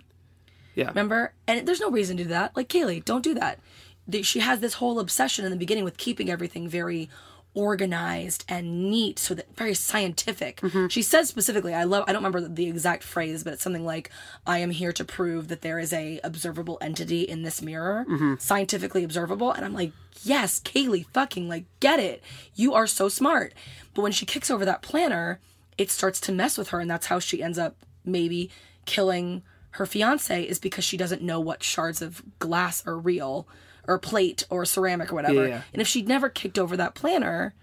yeah 0.74 0.88
Remember? 0.88 1.32
And 1.48 1.66
there's 1.66 1.80
no 1.80 1.90
reason 1.90 2.16
to 2.18 2.24
do 2.24 2.28
that. 2.30 2.54
Like, 2.54 2.68
Kaylee, 2.68 3.04
don't 3.04 3.22
do 3.24 3.32
that. 3.34 3.58
The- 4.06 4.22
She 4.22 4.40
has 4.40 4.60
this 4.60 4.74
whole 4.74 4.98
obsession 5.00 5.44
in 5.44 5.50
the 5.50 5.56
beginning 5.56 5.84
with 5.84 5.96
keeping 5.96 6.30
everything 6.30 6.68
very 6.68 7.08
organized 7.56 8.44
and 8.48 8.90
neat, 8.90 9.18
so 9.18 9.34
that 9.34 9.56
very 9.56 9.74
scientific. 9.74 10.60
Mm-hmm. 10.60 10.88
She 10.88 11.02
says 11.02 11.28
specifically, 11.28 11.74
I 11.74 11.84
love, 11.84 12.04
I 12.06 12.12
don't 12.12 12.22
remember 12.22 12.46
the 12.46 12.68
exact 12.68 13.02
phrase, 13.02 13.42
but 13.42 13.54
it's 13.54 13.62
something 13.62 13.84
like, 13.84 14.10
I 14.46 14.58
am 14.58 14.70
here 14.70 14.92
to 14.92 15.04
prove 15.04 15.48
that 15.48 15.62
there 15.62 15.78
is 15.78 15.92
a 15.92 16.20
observable 16.22 16.76
entity 16.80 17.22
in 17.22 17.42
this 17.42 17.62
mirror, 17.62 18.04
mm-hmm. 18.08 18.34
scientifically 18.38 19.02
observable. 19.02 19.50
And 19.50 19.64
I'm 19.64 19.72
like, 19.72 19.92
yes, 20.22 20.60
Kaylee, 20.60 21.06
fucking 21.14 21.48
like, 21.48 21.64
get 21.80 21.98
it. 21.98 22.22
You 22.54 22.74
are 22.74 22.86
so 22.86 23.08
smart. 23.08 23.54
But 23.94 24.02
when 24.02 24.12
she 24.12 24.26
kicks 24.26 24.50
over 24.50 24.66
that 24.66 24.82
planner, 24.82 25.40
it 25.78 25.90
starts 25.90 26.20
to 26.22 26.32
mess 26.32 26.58
with 26.58 26.68
her, 26.68 26.80
and 26.80 26.90
that's 26.90 27.06
how 27.06 27.18
she 27.18 27.42
ends 27.42 27.58
up 27.58 27.76
maybe 28.04 28.50
killing 28.84 29.42
her 29.70 29.86
fiance 29.86 30.42
is 30.42 30.58
because 30.58 30.84
she 30.84 30.96
doesn't 30.96 31.22
know 31.22 31.40
what 31.40 31.62
shards 31.62 32.00
of 32.00 32.22
glass 32.38 32.86
are 32.86 32.96
real 32.96 33.48
or 33.88 33.98
plate 33.98 34.44
or 34.50 34.64
ceramic 34.64 35.12
or 35.12 35.14
whatever. 35.14 35.48
Yeah. 35.48 35.62
And 35.72 35.82
if 35.82 35.88
she'd 35.88 36.08
never 36.08 36.28
kicked 36.28 36.58
over 36.58 36.76
that 36.76 36.94
planner, 36.94 37.54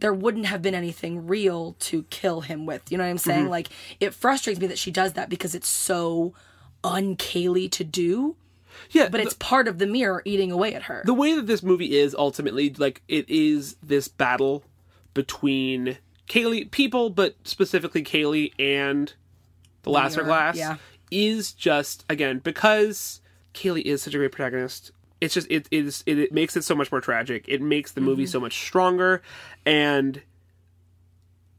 there 0.00 0.12
wouldn't 0.12 0.46
have 0.46 0.62
been 0.62 0.74
anything 0.74 1.26
real 1.26 1.74
to 1.80 2.04
kill 2.04 2.42
him 2.42 2.66
with. 2.66 2.90
You 2.90 2.98
know 2.98 3.04
what 3.04 3.10
I'm 3.10 3.18
saying? 3.18 3.42
Mm-hmm. 3.42 3.50
Like 3.50 3.68
it 4.00 4.14
frustrates 4.14 4.60
me 4.60 4.66
that 4.66 4.78
she 4.78 4.90
does 4.90 5.14
that 5.14 5.28
because 5.28 5.54
it's 5.54 5.68
so 5.68 6.34
un-Kaylee 6.84 7.70
to 7.72 7.84
do, 7.84 8.36
yeah 8.90 9.08
but 9.08 9.20
it's 9.20 9.34
part 9.34 9.66
of 9.66 9.78
the 9.78 9.86
mirror 9.86 10.22
eating 10.24 10.52
away 10.52 10.74
at 10.74 10.82
her. 10.82 11.02
the 11.06 11.14
way 11.14 11.34
that 11.34 11.46
this 11.46 11.62
movie 11.62 11.96
is 11.96 12.14
ultimately 12.14 12.70
like 12.70 13.02
it 13.08 13.28
is 13.28 13.76
this 13.82 14.06
battle 14.06 14.62
between 15.14 15.96
Kaylee 16.28 16.70
people, 16.70 17.10
but 17.10 17.36
specifically 17.44 18.02
Kaylee 18.02 18.52
and 18.58 19.12
the 19.82 19.90
Lasser 19.90 20.22
Glass 20.22 20.56
yeah. 20.56 20.76
is 21.10 21.52
just 21.52 22.04
again 22.10 22.40
because 22.40 23.20
Kaylee 23.54 23.82
is 23.82 24.02
such 24.02 24.14
a 24.14 24.18
great 24.18 24.32
protagonist. 24.32 24.90
It's 25.20 25.34
just 25.34 25.46
it 25.50 25.66
is 25.70 26.02
it, 26.06 26.18
it 26.18 26.32
makes 26.32 26.56
it 26.56 26.64
so 26.64 26.74
much 26.74 26.90
more 26.92 27.00
tragic. 27.00 27.44
It 27.48 27.62
makes 27.62 27.92
the 27.92 28.00
Mm-hmm. 28.00 28.10
movie 28.10 28.26
so 28.26 28.38
much 28.40 28.58
stronger, 28.66 29.22
and 29.64 30.20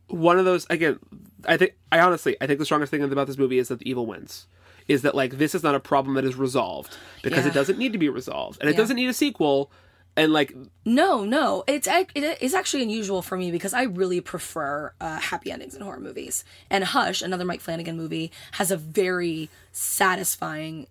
one 0.08 0.40
of 0.40 0.46
those 0.46 0.66
again. 0.70 1.00
I 1.46 1.58
think 1.58 1.74
I 1.92 2.00
honestly 2.00 2.36
I 2.42 2.48
think 2.48 2.60
the 2.60 2.66
strongest 2.66 2.92
thing 2.92 3.02
about 3.04 3.28
this 3.28 3.38
movie 3.38 3.58
is 3.60 3.68
that 3.70 3.80
the 3.80 3.90
evil 3.90 4.06
wins. 4.06 4.48
Is 4.88 5.02
that 5.02 5.16
like 5.16 5.38
this 5.38 5.54
is 5.54 5.64
not 5.64 5.76
a 5.76 5.80
problem 5.82 6.16
that 6.16 6.24
is 6.24 6.36
resolved 6.36 6.98
because 7.22 7.44
Yeah. 7.46 7.52
it 7.52 7.54
doesn't 7.54 7.78
need 7.78 7.92
to 7.92 7.98
be 8.00 8.08
resolved 8.10 8.60
and 8.62 8.70
it 8.70 8.74
Yeah. 8.74 8.78
doesn't 8.78 8.96
need 8.96 9.10
a 9.10 9.14
sequel 9.14 9.70
and 10.16 10.32
like 10.32 10.56
No, 10.86 11.26
no, 11.26 11.66
it's 11.68 11.88
it 11.90 12.38
is 12.42 12.54
actually 12.54 12.84
unusual 12.84 13.22
for 13.22 13.36
me 13.38 13.52
because 13.52 13.74
I 13.74 13.84
really 13.84 14.22
prefer 14.22 14.94
uh, 15.02 15.20
happy 15.20 15.52
endings 15.52 15.76
in 15.76 15.82
horror 15.82 16.00
movies. 16.00 16.46
And 16.70 16.86
Hush, 16.86 17.22
another 17.22 17.44
Mike 17.44 17.60
Flanagan 17.60 17.98
movie, 17.98 18.32
has 18.54 18.72
a 18.72 18.78
very 18.78 19.50
satisfying, 19.74 20.88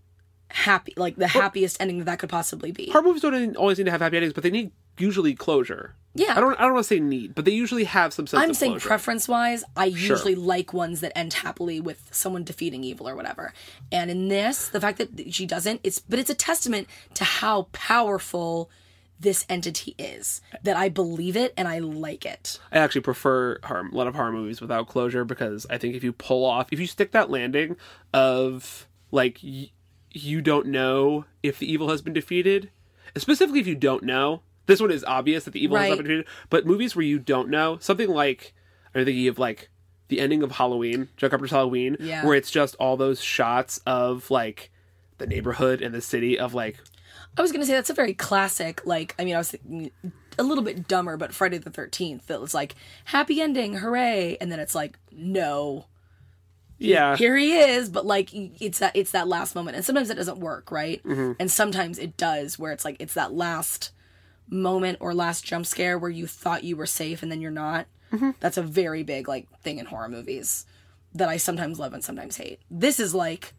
happy, 0.48 0.94
like 0.96 1.16
the 1.16 1.28
happiest 1.28 1.80
ending 1.80 1.98
that 1.98 2.04
that 2.04 2.18
could 2.18 2.30
possibly 2.30 2.72
be. 2.72 2.90
horror 2.90 3.02
movies 3.02 3.22
don't 3.22 3.56
always 3.56 3.78
need 3.78 3.84
to 3.84 3.90
have 3.90 4.00
happy 4.00 4.16
endings, 4.16 4.32
but 4.32 4.42
they 4.42 4.50
need 4.50 4.70
usually 4.98 5.34
closure. 5.34 5.94
Yeah. 6.14 6.34
I 6.36 6.40
don't. 6.40 6.58
I 6.58 6.62
don't 6.62 6.72
want 6.74 6.84
to 6.84 6.88
say 6.88 7.00
need, 7.00 7.34
but 7.34 7.44
they 7.44 7.50
usually 7.50 7.84
have 7.84 8.14
some 8.14 8.26
sense 8.26 8.42
of. 8.42 8.48
I'm 8.48 8.54
saying 8.54 8.72
closure. 8.72 8.88
preference 8.88 9.28
wise, 9.28 9.64
I 9.76 9.84
usually 9.86 10.34
like 10.34 10.72
ones 10.72 11.00
that 11.00 11.16
end 11.16 11.34
happily 11.34 11.78
with 11.80 12.08
someone 12.10 12.42
defeating 12.42 12.82
evil 12.84 13.06
or 13.08 13.14
whatever. 13.14 13.52
And 13.92 14.10
in 14.10 14.28
this, 14.28 14.68
the 14.68 14.80
fact 14.80 14.98
that 14.98 15.34
she 15.34 15.44
doesn't, 15.44 15.80
it's 15.84 16.00
but 16.00 16.18
it's 16.18 16.30
a 16.30 16.34
testament 16.34 16.88
to 17.14 17.24
how 17.24 17.68
powerful 17.72 18.70
this 19.20 19.44
entity 19.50 19.94
is. 19.98 20.40
That 20.62 20.76
I 20.76 20.88
believe 20.88 21.36
it 21.36 21.52
and 21.56 21.68
I 21.68 21.80
like 21.80 22.24
it. 22.24 22.58
I 22.72 22.78
actually 22.78 23.02
prefer 23.02 23.58
horror, 23.64 23.86
a 23.92 23.94
lot 23.94 24.06
of 24.06 24.14
horror 24.14 24.32
movies 24.32 24.62
without 24.62 24.88
closure 24.88 25.24
because 25.24 25.66
I 25.68 25.76
think 25.76 25.94
if 25.96 26.04
you 26.04 26.12
pull 26.12 26.46
off, 26.46 26.68
if 26.70 26.80
you 26.80 26.86
stick 26.86 27.12
that 27.12 27.30
landing 27.30 27.76
of 28.14 28.86
like 29.10 29.40
y- 29.42 29.70
you 30.24 30.40
don't 30.40 30.66
know 30.66 31.24
if 31.42 31.58
the 31.58 31.70
evil 31.70 31.88
has 31.90 32.02
been 32.02 32.12
defeated, 32.12 32.70
specifically 33.16 33.60
if 33.60 33.66
you 33.66 33.74
don't 33.74 34.02
know. 34.04 34.42
This 34.66 34.80
one 34.80 34.90
is 34.90 35.04
obvious 35.04 35.44
that 35.44 35.52
the 35.52 35.62
evil 35.62 35.76
has 35.76 35.88
not 35.90 35.98
been 35.98 36.06
defeated, 36.06 36.26
but 36.50 36.66
movies 36.66 36.96
where 36.96 37.04
you 37.04 37.18
don't 37.18 37.48
know, 37.48 37.78
something 37.80 38.08
like 38.08 38.52
I'm 38.94 39.04
thinking 39.04 39.28
of 39.28 39.38
like 39.38 39.68
the 40.08 40.18
ending 40.20 40.42
of 40.42 40.52
Halloween, 40.52 41.08
John 41.16 41.30
Carpenter's 41.30 41.50
Halloween, 41.52 41.96
Yeah. 42.00 42.24
where 42.24 42.34
it's 42.34 42.50
just 42.50 42.74
all 42.76 42.96
those 42.96 43.20
shots 43.22 43.78
of 43.86 44.30
like 44.30 44.70
the 45.18 45.26
neighborhood 45.26 45.80
and 45.82 45.94
the 45.94 46.00
city 46.00 46.38
of 46.38 46.52
like 46.54 46.76
I 47.38 47.42
was 47.42 47.52
gonna 47.52 47.66
say 47.66 47.74
that's 47.74 47.90
a 47.90 47.94
very 47.94 48.14
classic, 48.14 48.84
like 48.86 49.14
I 49.18 49.24
mean 49.24 49.34
I 49.34 49.38
was 49.38 49.50
thinking 49.52 49.90
a 50.38 50.42
little 50.42 50.64
bit 50.64 50.88
dumber, 50.88 51.16
but 51.16 51.32
Friday 51.32 51.58
the 51.58 51.70
thirteenth 51.70 52.26
that 52.26 52.40
was 52.40 52.52
like 52.54 52.74
happy 53.06 53.40
ending, 53.40 53.74
hooray, 53.74 54.36
and 54.40 54.50
then 54.50 54.58
it's 54.60 54.74
like, 54.74 54.98
no. 55.12 55.86
Yeah 56.78 57.16
Here 57.16 57.36
he 57.36 57.56
is, 57.58 57.88
but 57.88 58.06
like 58.06 58.30
it's 58.32 58.78
that 58.80 58.94
it's 58.94 59.12
that 59.12 59.28
last 59.28 59.54
moment. 59.54 59.76
And 59.76 59.84
sometimes 59.84 60.10
it 60.10 60.16
doesn't 60.16 60.38
work, 60.38 60.70
right? 60.70 61.02
Mm-hmm. 61.04 61.32
And 61.38 61.50
sometimes 61.50 61.98
it 61.98 62.16
does 62.16 62.58
where 62.58 62.72
it's 62.72 62.84
like 62.84 62.96
it's 63.00 63.14
that 63.14 63.32
last 63.32 63.92
moment 64.48 64.98
or 65.00 65.14
last 65.14 65.44
jump 65.44 65.66
scare 65.66 65.98
where 65.98 66.10
you 66.10 66.26
thought 66.26 66.64
you 66.64 66.76
were 66.76 66.86
safe 66.86 67.22
and 67.22 67.32
then 67.32 67.40
you're 67.40 67.50
not. 67.50 67.86
Mm-hmm. 68.12 68.30
That's 68.40 68.56
a 68.56 68.62
very 68.62 69.02
big 69.02 69.28
like 69.28 69.48
thing 69.60 69.78
in 69.78 69.86
horror 69.86 70.08
movies 70.08 70.66
that 71.14 71.28
I 71.28 71.38
sometimes 71.38 71.78
love 71.78 71.94
and 71.94 72.04
sometimes 72.04 72.36
hate. 72.36 72.60
This 72.70 73.00
is 73.00 73.14
like 73.14 73.54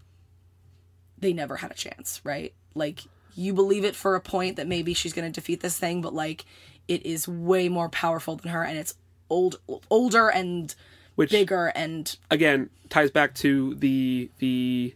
they 1.18 1.34
never 1.34 1.56
had 1.56 1.72
a 1.72 1.76
chance, 1.76 2.22
right? 2.24 2.54
Like 2.76 3.02
you 3.36 3.54
believe 3.54 3.84
it 3.84 3.96
for 3.96 4.16
a 4.16 4.22
point 4.22 4.56
that 4.56 4.68
maybe 4.68 4.94
she's 4.94 5.14
going 5.14 5.32
to 5.32 5.40
defeat 5.40 5.62
this 5.62 5.78
thing, 5.78 6.02
but 6.02 6.14
like 6.14 6.46
it 6.88 7.06
is 7.06 7.28
way 7.28 7.68
more 7.70 7.90
powerful 7.90 8.36
than 8.36 8.52
her 8.52 8.64
and 8.64 8.78
it's 8.78 8.96
old 9.30 9.60
older 9.90 10.30
and 10.30 10.74
which 11.18 11.32
bigger 11.32 11.68
and 11.76 12.16
again 12.32 12.70
ties 12.90 13.12
back 13.12 13.34
to 13.36 13.76
the 13.76 14.30
the 14.40 14.96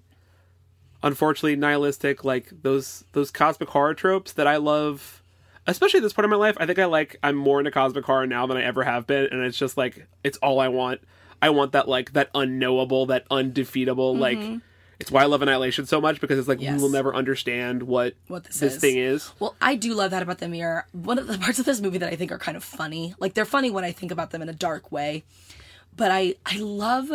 unfortunately 1.03 1.55
nihilistic 1.55 2.23
like 2.23 2.49
those 2.61 3.03
those 3.13 3.31
cosmic 3.31 3.69
horror 3.69 3.93
tropes 3.93 4.31
that 4.33 4.47
I 4.47 4.57
love 4.57 5.21
especially 5.67 5.97
at 5.97 6.03
this 6.03 6.13
point 6.13 6.25
in 6.25 6.29
my 6.29 6.37
life 6.37 6.55
I 6.59 6.65
think 6.65 6.79
I 6.79 6.85
like 6.85 7.17
I'm 7.23 7.35
more 7.35 7.59
into 7.59 7.71
cosmic 7.71 8.05
horror 8.05 8.27
now 8.27 8.45
than 8.47 8.55
I 8.57 8.63
ever 8.63 8.83
have 8.83 9.07
been 9.07 9.27
and 9.31 9.41
it's 9.43 9.57
just 9.57 9.77
like 9.77 10.07
it's 10.23 10.37
all 10.37 10.59
I 10.59 10.67
want 10.67 11.01
I 11.41 11.49
want 11.49 11.71
that 11.73 11.87
like 11.87 12.13
that 12.13 12.29
unknowable 12.35 13.07
that 13.07 13.25
undefeatable 13.31 14.13
mm-hmm. 14.13 14.21
like 14.21 14.61
it's 14.99 15.09
why 15.09 15.23
I 15.23 15.25
love 15.25 15.41
Annihilation 15.41 15.87
so 15.87 15.99
much 15.99 16.21
because 16.21 16.37
it's 16.37 16.47
like 16.47 16.61
Yes. 16.61 16.75
we 16.75 16.83
will 16.83 16.91
never 16.91 17.15
understand 17.15 17.81
what 17.81 18.13
What 18.27 18.43
this 18.43 18.59
this 18.59 18.75
is. 18.75 18.81
thing 18.81 18.97
is 18.99 19.31
Well, 19.39 19.55
I 19.59 19.75
do 19.75 19.95
love 19.95 20.11
that 20.11 20.21
about 20.21 20.37
the 20.37 20.47
mirror. 20.47 20.85
One 20.91 21.17
of 21.17 21.25
the 21.25 21.37
parts 21.39 21.57
of 21.57 21.65
this 21.65 21.81
movie 21.81 21.97
that 21.97 22.13
I 22.13 22.15
think 22.15 22.31
are 22.31 22.37
kind 22.37 22.55
of 22.55 22.63
funny, 22.63 23.15
like 23.17 23.33
they're 23.33 23.43
funny 23.43 23.71
when 23.71 23.83
I 23.83 23.91
think 23.91 24.11
about 24.11 24.29
them 24.29 24.43
in 24.43 24.49
a 24.49 24.53
dark 24.53 24.91
way, 24.91 25.23
but 25.95 26.11
I 26.11 26.35
I 26.45 26.57
love 26.57 27.11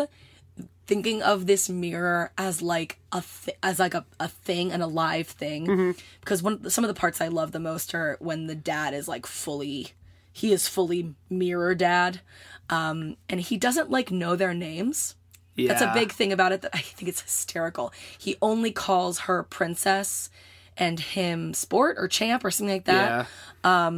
thinking 0.87 1.21
of 1.23 1.47
this 1.47 1.69
mirror 1.69 2.31
as 2.39 2.63
like 2.63 2.99
a 3.11 3.23
th- 3.45 3.57
as 3.63 3.79
like 3.81 3.95
a, 3.95 4.05
a 4.21 4.29
thing, 4.29 4.73
an 4.73 4.81
alive 4.83 5.27
thing. 5.29 5.95
Because 6.21 6.43
one 6.43 6.69
some 6.71 6.85
of 6.85 6.89
the 6.89 6.95
parts 6.99 7.21
I 7.21 7.29
love 7.29 7.53
the 7.53 7.59
most 7.61 7.95
are 7.95 8.17
when 8.21 8.47
the 8.47 8.55
dad 8.55 8.95
is 8.95 9.09
like 9.09 9.27
fully 9.27 9.93
he 10.33 10.53
is 10.53 10.69
fully 10.69 11.15
mirror 11.31 11.75
dad, 11.75 12.21
um, 12.69 13.17
and 13.29 13.41
he 13.41 13.57
doesn't 13.57 13.91
like 13.91 14.11
know 14.11 14.37
their 14.37 14.53
names. 14.53 15.15
yeah 15.55 15.69
That's 15.69 15.81
a 15.83 15.93
big 15.95 16.13
thing 16.13 16.31
about 16.33 16.53
it 16.53 16.61
that 16.63 16.73
I 16.75 16.81
think 16.81 17.09
it's 17.09 17.23
hysterical. 17.23 17.93
He 18.19 18.37
only 18.43 18.71
calls 18.71 19.21
her 19.21 19.43
princess 19.45 20.29
and 20.77 21.01
him 21.01 21.55
sport 21.55 21.97
or 21.99 22.07
champ 22.07 22.45
or 22.45 22.51
something 22.51 22.75
like 22.75 22.85
that. 22.85 23.27
yeah 23.65 23.97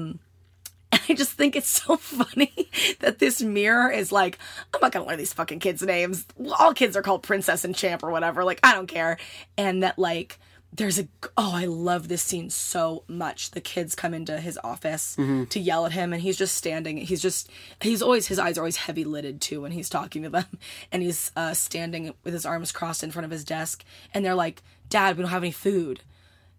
I 1.08 1.14
just 1.14 1.32
think 1.32 1.56
it's 1.56 1.68
so 1.68 1.96
funny 1.98 2.70
that 3.00 3.18
this 3.18 3.42
mirror 3.42 3.90
is 3.90 4.12
like, 4.12 4.38
I'm 4.74 4.80
not 4.80 4.92
gonna 4.92 5.06
learn 5.06 5.18
these 5.18 5.32
fucking 5.32 5.60
kids' 5.60 5.82
names. 5.82 6.26
All 6.58 6.74
kids 6.74 6.96
are 6.96 7.02
called 7.02 7.22
princess 7.22 7.64
and 7.64 7.74
champ 7.74 8.02
or 8.02 8.10
whatever. 8.10 8.44
Like, 8.44 8.60
I 8.62 8.74
don't 8.74 8.86
care. 8.86 9.18
And 9.56 9.82
that 9.82 9.98
like 9.98 10.38
there's 10.70 10.98
a 10.98 11.08
oh 11.38 11.52
i 11.54 11.64
love 11.64 12.08
this 12.08 12.20
scene 12.20 12.50
so 12.50 13.02
much 13.08 13.52
the 13.52 13.60
kids 13.60 13.94
come 13.94 14.12
into 14.12 14.38
his 14.38 14.58
office 14.62 15.16
to 15.48 15.58
yell 15.58 15.86
at 15.86 15.92
him 15.92 16.12
and 16.12 16.20
he's 16.20 16.36
just 16.36 16.54
standing 16.54 16.98
he's 16.98 17.22
just 17.22 17.48
he's 17.80 18.02
always 18.02 18.26
his 18.26 18.38
eyes 18.38 18.58
are 18.58 18.60
always 18.60 18.76
heavy 18.76 19.02
lidded 19.02 19.40
too 19.40 19.62
when 19.62 19.72
he's 19.72 19.88
talking 19.88 20.22
to 20.22 20.28
them 20.28 20.44
and 20.92 21.02
he's 21.02 21.32
uh, 21.36 21.54
standing 21.54 22.12
with 22.22 22.34
his 22.34 22.44
arms 22.44 22.70
crossed 22.70 23.02
in 23.02 23.10
front 23.10 23.24
of 23.24 23.30
his 23.30 23.44
desk 23.44 23.82
and 24.12 24.24
they're 24.24 24.34
like 24.34 24.62
dad 24.90 25.16
we 25.16 25.22
don't 25.22 25.30
have 25.30 25.42
any 25.42 25.50
food 25.50 26.02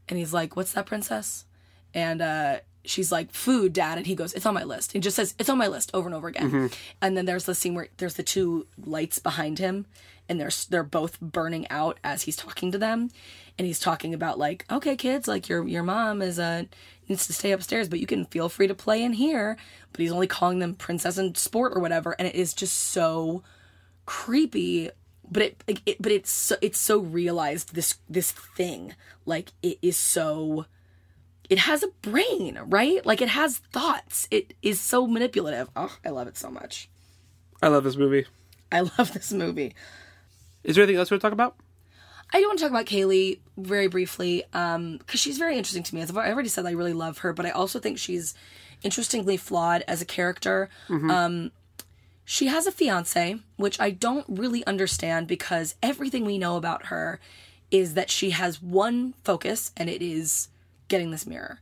and 0.08 0.18
he's 0.18 0.34
like 0.34 0.56
what's 0.56 0.74
that 0.74 0.88
princess 0.88 1.46
and 1.94 2.20
uh 2.20 2.58
she's 2.90 3.12
like 3.12 3.32
food 3.32 3.74
dad 3.74 3.98
and 3.98 4.08
he 4.08 4.16
goes 4.16 4.34
it's 4.34 4.46
on 4.46 4.54
my 4.54 4.64
list. 4.64 4.92
He 4.92 5.00
just 5.00 5.16
says 5.16 5.36
it's 5.40 5.50
on 5.50 5.58
my 5.58 5.68
list 5.68 5.92
over 5.94 6.08
and 6.08 6.16
over 6.16 6.28
again. 6.28 6.52
Mm-hmm. 6.52 6.68
And 7.02 7.16
then 7.16 7.26
there's 7.26 7.46
the 7.46 7.56
scene 7.56 7.76
where 7.76 7.88
there's 7.98 8.16
the 8.16 8.24
two 8.24 8.68
lights 8.84 9.20
behind 9.20 9.60
him 9.60 9.86
and 10.28 10.40
they're 10.40 10.52
they're 10.70 10.84
both 10.84 11.20
burning 11.20 11.70
out 11.70 12.00
as 12.04 12.24
he's 12.24 12.36
talking 12.36 12.72
to 12.72 12.78
them. 12.78 13.10
And 13.58 13.66
he's 13.66 13.80
talking 13.80 14.14
about 14.14 14.40
like 14.40 14.66
okay 14.72 14.96
kids 14.96 15.28
like 15.28 15.48
your 15.48 15.68
your 15.68 15.84
mom 15.84 16.22
is 16.22 16.40
a, 16.40 16.68
needs 17.08 17.28
to 17.28 17.34
stay 17.34 17.52
upstairs 17.52 17.90
but 17.90 18.00
you 18.00 18.08
can 18.08 18.26
feel 18.26 18.50
free 18.50 18.68
to 18.68 18.76
play 18.76 19.04
in 19.04 19.14
here. 19.14 19.58
But 19.92 20.02
he's 20.02 20.12
only 20.12 20.28
calling 20.28 20.60
them 20.60 20.76
princess 20.76 21.18
and 21.18 21.38
sport 21.38 21.74
or 21.76 21.82
whatever 21.82 22.16
and 22.18 22.28
it 22.28 22.36
is 22.36 22.54
just 22.54 22.76
so 22.76 23.44
creepy. 24.06 24.90
But 25.32 25.44
it, 25.44 25.82
it 25.86 26.02
but 26.02 26.12
it's 26.12 26.32
so, 26.32 26.56
it's 26.62 26.80
so 26.80 27.00
realized 27.00 27.76
this 27.76 27.96
this 28.10 28.32
thing. 28.32 28.96
Like 29.26 29.52
it 29.62 29.78
is 29.82 29.98
so 29.98 30.66
it 31.50 31.58
has 31.60 31.84
a 31.84 31.88
brain 32.02 32.60
right 32.66 33.06
like 33.06 33.22
it 33.22 33.30
has 33.30 33.58
thoughts 33.74 34.28
it 34.32 34.54
is 34.62 34.80
so 34.80 35.08
manipulative 35.08 35.70
oh 35.76 35.96
i 36.06 36.10
love 36.10 36.28
it 36.28 36.38
so 36.38 36.50
much 36.50 36.90
I 37.62 37.68
love 37.68 37.84
this 37.84 37.98
movie. 37.98 38.26
i 38.72 38.80
love 38.98 39.14
this 39.14 39.34
movie 39.34 39.74
Is 40.64 40.76
there 40.76 40.84
anything 40.84 41.00
else 41.00 41.10
we 41.12 41.16
want 41.16 41.22
to 41.22 41.26
talk 41.28 41.34
about? 41.34 41.56
I 42.32 42.40
do 42.40 42.48
want 42.48 42.60
to 42.60 42.64
talk 42.66 42.72
about 42.72 42.86
Kaylee 42.86 43.40
very 43.58 43.88
briefly 43.88 44.44
because 44.52 45.20
she's 45.20 45.38
very 45.40 45.58
interesting 45.58 45.82
to 45.84 45.96
me. 45.96 46.02
As 46.02 46.10
I've 46.12 46.18
already 46.18 46.48
said, 46.50 46.66
I 46.68 46.72
really 46.72 46.94
love 46.94 47.20
her, 47.20 47.34
but 47.34 47.46
I 47.48 47.50
also 47.50 47.80
think 47.80 47.98
she's 47.98 48.36
interestingly 48.84 49.36
flawed 49.36 49.84
as 49.88 50.02
a 50.02 50.06
character. 50.06 50.70
Um, 50.90 51.52
she 52.26 52.46
has 52.46 52.68
a 52.68 52.72
fiance, 52.72 53.38
which 53.58 53.80
I 53.80 53.90
don't 53.90 54.26
really 54.30 54.64
understand 54.68 55.26
because 55.28 55.74
everything 55.82 56.24
we 56.24 56.38
know 56.38 56.56
about 56.56 56.86
her 56.88 57.20
is 57.72 57.96
that 57.96 58.12
she 58.12 58.30
has 58.30 58.62
one 58.62 59.16
focus, 59.24 59.72
and 59.76 59.90
it 59.90 60.04
is 60.04 60.50
getting 60.90 61.12
this 61.12 61.26
mirror. 61.26 61.62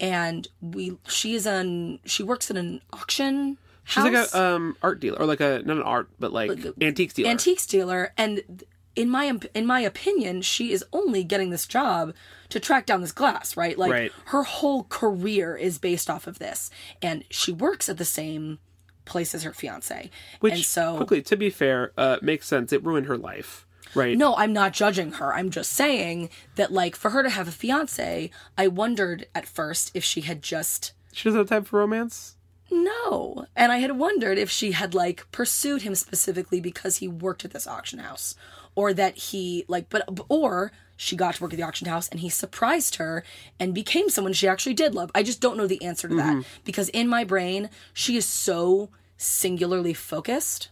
And 0.00 0.48
we, 0.62 0.96
she 1.06 1.34
is 1.34 1.44
an, 1.44 1.98
she 2.06 2.22
works 2.22 2.50
at 2.50 2.56
an 2.56 2.80
auction. 2.92 3.58
She's 3.84 4.04
like 4.04 4.14
a 4.14 4.40
um 4.40 4.76
art 4.82 5.00
dealer 5.00 5.18
or 5.18 5.26
like 5.26 5.40
a 5.40 5.62
not 5.64 5.76
an 5.76 5.82
art 5.82 6.08
but 6.20 6.32
like, 6.32 6.50
antiques 6.80 7.12
dealer. 7.12 7.28
antiques 7.30 7.66
dealer 7.66 8.12
and 8.16 8.64
in 8.94 9.10
my 9.10 9.36
in 9.52 9.66
my 9.66 9.80
opinion 9.80 10.42
she 10.42 10.70
is 10.70 10.84
only 10.92 11.24
getting 11.24 11.50
this 11.50 11.66
job 11.66 12.14
to 12.50 12.60
track 12.60 12.86
down 12.86 13.00
this 13.00 13.10
glass 13.10 13.56
right 13.56 13.76
like 13.78 13.90
Right. 13.90 14.12
her 14.26 14.44
whole 14.44 14.84
career 14.84 15.56
is 15.56 15.78
based 15.78 16.08
off 16.08 16.28
of 16.28 16.38
this 16.38 16.70
and 17.02 17.24
she 17.30 17.50
works 17.50 17.88
at 17.88 17.96
the 17.96 18.04
same 18.04 18.60
place 19.06 19.34
as 19.34 19.42
her 19.42 19.52
fiance 19.52 20.08
Which 20.38 20.54
and 20.54 20.62
so 20.64 20.96
quickly, 20.98 21.22
to 21.22 21.36
be 21.36 21.50
fair, 21.50 21.90
uh, 21.98 22.18
makes 22.22 22.46
sense. 22.46 22.72
It 22.72 22.84
ruined 22.84 23.06
her 23.06 23.16
life, 23.18 23.66
right? 23.94 24.16
no 24.16 24.34
i'm 24.36 24.52
not 24.52 24.72
judging 24.72 25.12
her 25.12 25.34
i'm 25.34 25.50
just 25.50 25.72
saying 25.72 26.30
that 26.56 26.72
like 26.72 26.96
for 26.96 27.10
her 27.10 27.22
to 27.22 27.30
have 27.30 27.48
a 27.48 27.52
fiance 27.52 28.30
i 28.56 28.66
wondered 28.66 29.26
at 29.34 29.46
first 29.46 29.90
if 29.94 30.04
she 30.04 30.22
had 30.22 30.42
just 30.42 30.92
she 31.12 31.28
doesn't 31.28 31.38
have 31.38 31.48
time 31.48 31.64
for 31.64 31.78
romance. 31.78 32.36
No. 32.70 33.46
And 33.56 33.72
I 33.72 33.78
had 33.78 33.98
wondered 33.98 34.38
if 34.38 34.50
she 34.50 34.72
had 34.72 34.94
like 34.94 35.30
pursued 35.32 35.82
him 35.82 35.94
specifically 35.94 36.60
because 36.60 36.98
he 36.98 37.08
worked 37.08 37.44
at 37.44 37.50
this 37.50 37.66
auction 37.66 37.98
house 37.98 38.36
or 38.74 38.92
that 38.94 39.16
he 39.16 39.64
like 39.66 39.88
but 39.88 40.08
or 40.28 40.70
she 40.96 41.16
got 41.16 41.34
to 41.34 41.42
work 41.42 41.52
at 41.52 41.56
the 41.56 41.64
auction 41.64 41.88
house 41.88 42.08
and 42.08 42.20
he 42.20 42.28
surprised 42.28 42.96
her 42.96 43.24
and 43.58 43.74
became 43.74 44.08
someone 44.08 44.32
she 44.32 44.46
actually 44.46 44.74
did 44.74 44.94
love. 44.94 45.10
I 45.14 45.22
just 45.22 45.40
don't 45.40 45.56
know 45.56 45.66
the 45.66 45.82
answer 45.82 46.08
to 46.08 46.14
that 46.16 46.36
mm-hmm. 46.36 46.60
because 46.64 46.88
in 46.90 47.08
my 47.08 47.24
brain 47.24 47.70
she 47.92 48.16
is 48.16 48.26
so 48.26 48.90
singularly 49.16 49.94
focused 49.94 50.68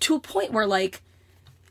to 0.00 0.14
a 0.14 0.20
point 0.20 0.52
where 0.52 0.66
like 0.66 1.02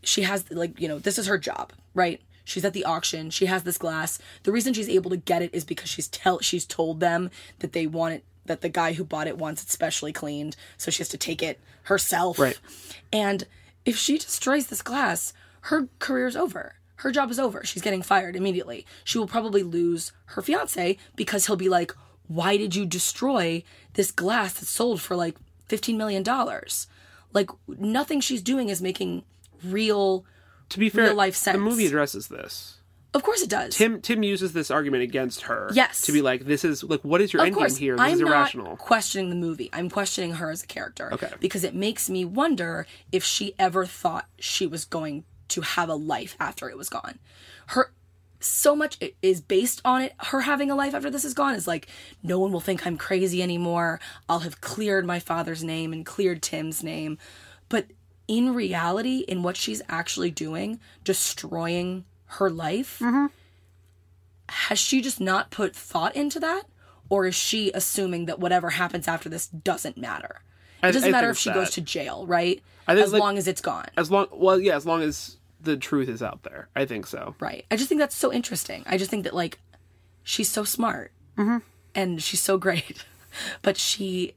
she 0.04 0.24
has 0.24 0.50
like 0.52 0.80
you 0.80 0.88
know 0.88 1.00
this 1.00 1.18
is 1.18 1.28
her 1.28 1.38
job 1.38 1.74
right? 1.94 2.22
She's 2.46 2.66
at 2.66 2.74
the 2.74 2.86
auction. 2.86 3.30
She 3.30 3.46
has 3.46 3.64
this 3.64 3.78
glass. 3.78 4.18
The 4.44 4.52
reason 4.52 4.74
she's 4.74 4.90
able 4.90 5.12
to 5.12 5.18
get 5.18 5.42
it 5.42 5.52
is 5.54 5.64
because 5.66 5.90
she's 5.90 6.08
tell 6.08 6.40
she's 6.40 6.66
told 6.66 7.00
them 7.00 7.30
that 7.60 7.74
they 7.74 7.86
want 7.86 8.16
it 8.16 8.24
that 8.46 8.62
the 8.62 8.70
guy 8.70 8.94
who 8.94 9.04
bought 9.04 9.28
it 9.28 9.38
wants 9.38 9.62
it 9.62 9.70
specially 9.70 10.12
cleaned 10.12 10.56
so 10.78 10.90
she 10.90 11.00
has 11.00 11.10
to 11.10 11.18
take 11.18 11.44
it 11.44 11.60
herself. 11.84 12.40
Right. 12.40 12.60
and 13.14 13.46
if 13.86 13.98
she 13.98 14.18
destroys 14.18 14.68
this 14.68 14.82
glass 14.82 15.34
her 15.62 15.90
career's 16.00 16.36
over. 16.36 16.76
Her 16.98 17.12
job 17.12 17.32
is 17.32 17.40
over. 17.40 17.64
She's 17.64 17.82
getting 17.82 18.02
fired 18.02 18.36
immediately. 18.36 18.86
She 19.04 19.18
will 19.18 19.28
probably 19.28 19.64
lose 19.64 20.12
her 20.28 20.42
fiance 20.42 20.98
because 21.16 21.46
he'll 21.46 21.56
be 21.56 21.70
like 21.70 21.94
why 22.28 22.58
did 22.58 22.76
you 22.76 22.86
destroy 22.86 23.64
this 23.94 24.12
glass 24.12 24.54
that 24.54 24.68
sold 24.68 25.02
for 25.02 25.16
like 25.16 25.36
15 25.68 25.98
million 25.98 26.24
dollars? 26.24 26.88
Like 27.34 27.50
nothing 27.68 28.22
she's 28.22 28.42
doing 28.42 28.70
is 28.70 28.82
making 28.82 29.24
real 29.64 30.26
To 30.70 30.80
be 30.80 30.90
fair, 30.90 31.06
Real 31.06 31.16
life 31.16 31.42
the 31.44 31.58
movie 31.58 31.86
addresses 31.88 32.28
this. 32.28 32.78
of 33.14 33.24
course 33.24 33.42
it 33.42 33.50
does 33.50 33.76
Tim 33.76 34.02
Tim 34.02 34.22
uses 34.24 34.54
this 34.54 34.70
argument 34.70 35.04
against 35.04 35.42
her. 35.44 35.70
Yes. 35.74 36.02
To 36.04 36.12
be 36.12 36.22
like, 36.22 36.46
this 36.46 36.64
is 36.64 36.84
like, 36.84 37.02
what 37.02 37.22
is 37.22 37.34
your 37.34 37.42
of 37.42 37.48
end 37.48 37.56
course 37.56 37.74
game 37.74 37.82
here? 37.86 37.96
This 37.96 38.02
i'm 38.06 38.14
is 38.14 38.20
not 38.22 38.30
irrational. 38.30 38.78
questioning 38.78 39.30
the 39.30 39.36
movie 39.36 39.70
i'm 39.74 39.90
questioning 39.90 40.34
her 40.34 40.50
as 40.52 40.64
a 40.64 40.68
character 40.68 41.14
Okay. 41.14 41.32
because 41.40 41.64
it 41.64 41.74
makes 41.76 42.10
me 42.10 42.24
wonder 42.26 42.86
if 43.12 43.24
she 43.24 43.54
ever 43.58 43.86
thought 43.86 44.28
she 44.40 44.68
was 44.68 44.86
going 44.86 45.24
to 45.50 45.62
have 45.62 45.90
a 45.90 45.96
life 45.96 46.36
after 46.40 46.70
it 46.70 46.78
was 46.78 46.90
gone 46.90 47.18
her 47.68 47.92
so 48.42 48.74
much 48.74 48.98
is 49.22 49.42
based 49.42 49.82
on 49.84 50.02
it 50.04 50.14
her 50.28 50.42
having 50.42 50.70
a 50.72 50.76
life 50.76 50.94
after 50.94 51.10
this 51.10 51.26
is 51.26 51.34
gone 51.34 51.56
is 51.56 51.68
like 51.68 51.88
no 52.24 52.40
one 52.40 52.52
will 52.54 52.62
think 52.62 52.86
i'm 52.88 52.98
crazy 52.98 53.42
anymore 53.44 54.00
i'll 54.30 54.40
have 54.40 54.62
cleared 54.62 55.06
my 55.06 55.20
father's 55.20 55.62
name 55.64 55.92
and 55.92 56.06
cleared 56.06 56.42
tim's 56.42 56.82
name 56.84 57.18
in 58.30 58.54
reality 58.54 59.26
in 59.28 59.42
what 59.44 59.58
she's 59.58 59.82
actually 59.90 60.30
doing 60.32 60.80
destroying 61.04 62.06
her 62.38 62.50
life 62.50 63.02
has 64.50 64.80
she 64.80 65.02
just 65.02 65.20
not 65.20 65.52
put 65.52 65.76
thought 65.76 66.16
into 66.16 66.40
that? 66.40 66.64
Or 67.10 67.26
is 67.26 67.36
she 67.36 67.72
assuming 67.74 68.26
that 68.28 68.40
whatever 68.40 68.70
happens 68.72 69.08
after 69.08 69.30
this 69.30 69.48
doesn't 69.48 69.98
matter? 69.98 70.42
It 70.84 70.92
doesn't 70.92 71.10
I 71.10 71.12
matter 71.12 71.30
if 71.32 71.38
she 71.38 71.50
it's 71.50 71.58
goes 71.58 71.70
to 71.72 71.82
jail 71.82 72.26
right? 72.28 72.62
I 72.88 72.94
as 72.96 73.12
like- 73.14 73.20
long 73.20 73.38
as 73.38 73.48
it's 73.48 73.62
gone. 73.62 73.88
As 73.98 74.10
long, 74.12 74.28
well, 74.32 74.60
yeah, 74.60 74.76
as 74.76 74.86
long 74.86 75.02
as 75.02 75.38
the 75.62 75.76
truth 75.76 76.08
is 76.08 76.22
out 76.24 76.44
there, 76.44 76.70
I 76.76 76.86
think 76.86 77.06
so. 77.08 77.36
right. 77.40 77.66
I 77.70 77.76
just 77.76 77.90
think 77.90 78.00
that's 78.00 78.16
so 78.16 78.32
interesting. 78.32 78.84
I 78.88 78.98
just 78.98 79.12
think 79.12 79.24
that 79.26 79.34
like 79.36 79.60
she's 80.24 80.50
so 80.50 80.64
smart 80.64 81.12
Mm-hmm. 81.38 81.58
and 81.96 82.22
she's 82.22 82.42
so 82.42 82.58
great 82.58 83.04
but 83.62 83.78
she 83.78 84.34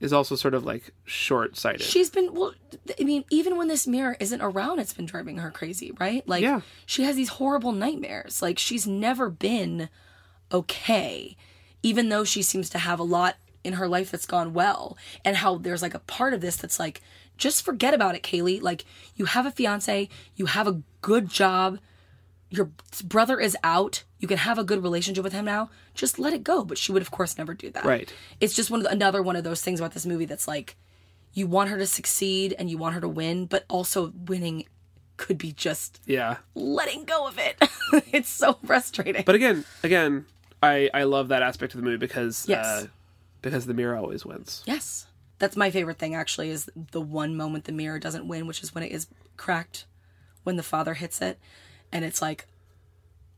Is 0.00 0.12
also 0.14 0.34
sort 0.34 0.54
of 0.54 0.64
like 0.64 0.92
short 1.04 1.56
sighted. 1.58 1.82
she's 1.82 2.08
been 2.08 2.32
well 2.32 2.54
i 2.98 3.04
mean 3.04 3.22
even 3.30 3.56
when 3.58 3.68
this 3.68 3.86
mirror 3.86 4.16
isn't 4.18 4.40
around 4.40 4.78
it's 4.78 4.94
been 4.94 5.04
driving 5.04 5.36
her 5.36 5.50
crazy 5.50 5.92
right 6.00 6.26
like 6.26 6.42
Yeah. 6.42 6.62
she 6.86 7.02
has 7.04 7.16
these 7.16 7.28
horrible 7.28 7.72
nightmares 7.72 8.40
like 8.40 8.58
she's 8.58 8.86
never 8.86 9.28
been 9.28 9.90
okay 10.52 11.36
even 11.82 12.08
though 12.08 12.24
she 12.24 12.42
seems 12.42 12.70
to 12.70 12.78
have 12.78 12.98
a 12.98 13.02
lot 13.04 13.36
in 13.62 13.74
her 13.74 13.86
life 13.88 14.10
that's 14.10 14.26
gone 14.26 14.52
well 14.54 14.96
and 15.24 15.36
how 15.36 15.58
there's 15.58 15.82
like 15.82 15.94
a 15.94 15.98
part 16.00 16.32
of 16.32 16.40
this 16.40 16.56
that's 16.56 16.78
like 16.78 17.02
just 17.36 17.62
forget 17.64 17.92
about 17.94 18.14
it 18.14 18.22
kaylee 18.22 18.60
like 18.60 18.84
you 19.16 19.26
have 19.26 19.44
a 19.46 19.50
fiance 19.50 20.08
you 20.34 20.46
have 20.46 20.66
a 20.66 20.80
good 21.02 21.28
job 21.28 21.78
your 22.48 22.70
brother 23.04 23.38
is 23.38 23.56
out 23.62 24.04
you 24.20 24.28
can 24.28 24.38
have 24.38 24.58
a 24.58 24.64
good 24.64 24.82
relationship 24.82 25.24
with 25.24 25.32
him 25.32 25.44
now 25.44 25.68
just 25.94 26.18
let 26.18 26.32
it 26.32 26.44
go 26.44 26.64
but 26.64 26.78
she 26.78 26.92
would 26.92 27.02
of 27.02 27.10
course 27.10 27.36
never 27.38 27.54
do 27.54 27.70
that 27.70 27.84
Right. 27.84 28.12
it's 28.40 28.54
just 28.54 28.70
one 28.70 28.80
of 28.80 28.84
the, 28.84 28.90
another 28.92 29.22
one 29.22 29.34
of 29.36 29.42
those 29.44 29.60
things 29.62 29.80
about 29.80 29.92
this 29.92 30.06
movie 30.06 30.26
that's 30.26 30.46
like 30.46 30.76
you 31.32 31.46
want 31.46 31.70
her 31.70 31.78
to 31.78 31.86
succeed 31.86 32.54
and 32.58 32.68
you 32.70 32.78
want 32.78 32.94
her 32.94 33.00
to 33.00 33.08
win 33.08 33.46
but 33.46 33.64
also 33.68 34.12
winning 34.26 34.64
could 35.16 35.36
be 35.38 35.52
just 35.52 36.00
yeah. 36.06 36.36
letting 36.54 37.04
go 37.04 37.26
of 37.26 37.38
it 37.38 37.56
it's 38.12 38.28
so 38.30 38.58
frustrating 38.64 39.22
But 39.26 39.34
again, 39.34 39.64
again, 39.82 40.24
I 40.62 40.88
I 40.94 41.02
love 41.04 41.28
that 41.28 41.42
aspect 41.42 41.74
of 41.74 41.80
the 41.80 41.84
movie 41.84 41.96
because 41.98 42.46
Yes. 42.48 42.64
uh, 42.66 42.86
because 43.42 43.66
the 43.66 43.74
mirror 43.74 43.96
always 43.96 44.24
wins. 44.24 44.62
yes 44.66 45.06
that's 45.38 45.56
my 45.56 45.70
favorite 45.70 45.98
thing 45.98 46.14
actually 46.14 46.50
is 46.50 46.68
the 46.92 47.00
one 47.00 47.34
moment 47.34 47.64
the 47.64 47.72
mirror 47.72 47.98
doesn't 47.98 48.28
win 48.28 48.46
which 48.46 48.62
is 48.62 48.74
when 48.74 48.84
it 48.84 48.92
is 48.92 49.06
cracked 49.38 49.86
when 50.44 50.56
the 50.56 50.62
father 50.62 50.94
hits 50.94 51.20
it 51.22 51.38
and 51.92 52.04
it's 52.04 52.20
like 52.20 52.46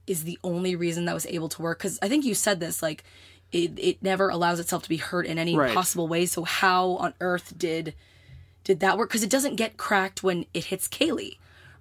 is 0.06 0.24
the 0.24 0.38
only 0.42 0.74
reason 0.76 1.04
that 1.04 1.14
was 1.14 1.26
able 1.26 1.48
to 1.48 1.62
work. 1.62 1.78
Because 1.78 1.98
i 2.02 2.08
think 2.08 2.24
you 2.24 2.34
said 2.34 2.60
this 2.60 2.82
like 2.82 3.04
it, 3.52 3.72
it 3.78 4.02
never 4.02 4.30
allows 4.30 4.58
itself 4.60 4.82
to 4.84 4.88
be 4.88 4.96
hurt 4.96 5.26
in 5.26 5.38
any 5.38 5.54
Right. 5.56 5.74
possible 5.74 6.08
way. 6.08 6.24
So 6.26 6.44
how 6.44 6.92
on 6.96 7.14
earth 7.20 7.52
did 7.56 7.94
did 8.64 8.80
that 8.80 8.96
work? 8.96 9.10
Because 9.10 9.22
it 9.22 9.30
doesn't 9.30 9.56
get 9.56 9.76
cracked 9.76 10.22
when 10.22 10.46
it 10.54 10.66
hits 10.66 10.88
kaylee 10.88 11.36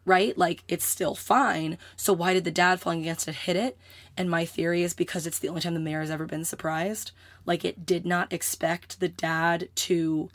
right? 0.05 0.37
Like 0.37 0.63
it's 0.67 0.85
still 0.85 1.15
fine. 1.15 1.77
So 1.95 2.13
why 2.13 2.33
did 2.33 2.43
the 2.43 2.51
dad 2.51 2.79
falling 2.81 3.01
against 3.01 3.27
it 3.27 3.35
hit 3.35 3.55
it? 3.55 3.77
And 4.17 4.29
my 4.29 4.45
theory 4.45 4.83
is 4.83 4.93
because 4.93 5.27
it's 5.27 5.39
the 5.39 5.47
only 5.49 5.61
time 5.61 5.73
the 5.73 5.79
mayor 5.79 6.01
has 6.01 6.11
ever 6.11 6.25
been 6.25 6.45
surprised. 6.45 7.11
Like 7.45 7.63
it 7.63 7.85
did 7.85 8.05
not 8.05 8.33
expect 8.33 8.99
the 8.99 9.09
dad 9.09 9.69
to 9.75 10.29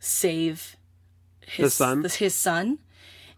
save 0.00 0.76
his 1.46 1.74
son? 1.74 2.04
his 2.04 2.34
son. 2.34 2.78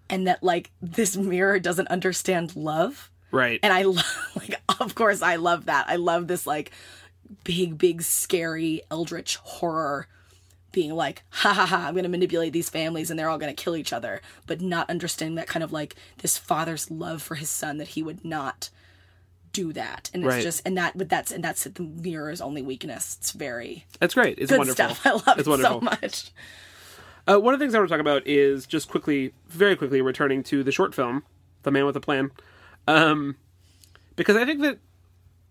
And 0.09 0.27
that 0.27 0.43
like 0.43 0.71
this 0.81 1.17
mirror 1.17 1.59
doesn't 1.59 1.89
understand 1.89 2.57
love 2.57 3.11
Right. 3.33 3.59
And 3.63 3.73
I 3.73 3.83
love, 3.83 4.33
like, 4.37 4.55
of 4.81 4.95
course, 4.95 5.23
I 5.23 5.37
love 5.37 5.67
that. 5.67 5.87
I 5.89 5.97
love 5.97 6.29
this, 6.29 6.47
like, 6.47 6.71
big, 7.45 7.79
big, 7.79 8.03
scary, 8.03 8.83
eldritch 8.91 9.37
horror 9.37 10.07
being 10.71 10.95
like, 10.95 11.23
ha 11.31 11.53
ha 11.53 11.67
ha, 11.67 11.85
I'm 11.89 11.95
going 11.95 12.05
to 12.05 12.09
manipulate 12.09 12.53
these 12.53 12.71
families 12.71 13.11
and 13.11 13.19
they're 13.19 13.29
all 13.29 13.39
going 13.39 13.55
to 13.55 13.63
kill 13.63 13.77
each 13.77 13.93
other, 13.93 14.23
but 14.47 14.61
not 14.61 14.89
understanding 14.89 15.35
that 15.35 15.47
kind 15.47 15.63
of 15.63 15.73
like 15.73 15.97
this 16.19 16.39
father's 16.39 16.91
love 16.91 17.21
for 17.21 17.35
his 17.35 17.51
son 17.51 17.77
that 17.79 17.89
he 17.89 18.03
would 18.03 18.25
not 18.25 18.71
do 19.53 19.73
that. 19.75 20.11
And 20.15 20.23
it's 20.25 20.33
Right. 20.35 20.43
just, 20.43 20.63
and 20.65 20.79
that, 20.79 20.97
but 20.97 21.11
that's, 21.11 21.31
and 21.31 21.45
that's 21.45 21.65
the 21.65 21.83
mirror's 21.83 22.41
only 22.41 22.63
weakness. 22.63 23.19
It's 23.21 23.33
very 23.33 23.85
That's 23.99 24.15
great. 24.15 24.39
It's 24.39 24.51
wonderful. 24.51 24.75
stuff. 24.95 25.07
I 25.07 25.11
love 25.13 25.39
it's 25.39 25.47
it 25.47 25.51
wonderful. 25.51 25.81
so 25.81 25.85
much. 25.85 26.31
Uh, 27.29 27.39
one 27.39 27.53
of 27.53 27.61
the 27.61 27.65
things 27.65 27.75
I 27.75 27.79
want 27.79 27.89
to 27.91 27.95
talk 27.95 28.01
about 28.01 28.27
is 28.27 28.67
just 28.67 28.89
quickly, 28.89 29.35
very 29.49 29.77
quickly, 29.77 30.01
returning 30.01 30.43
to 30.45 30.65
the 30.65 30.73
short 30.73 30.95
film, 30.95 31.23
"The 31.65 31.71
Man 31.71 31.85
with 31.87 31.97
a 31.97 32.01
Plan," 32.01 32.33
um, 32.87 33.37
because 34.17 34.37
I 34.37 34.45
think 34.45 34.61
that 34.63 34.79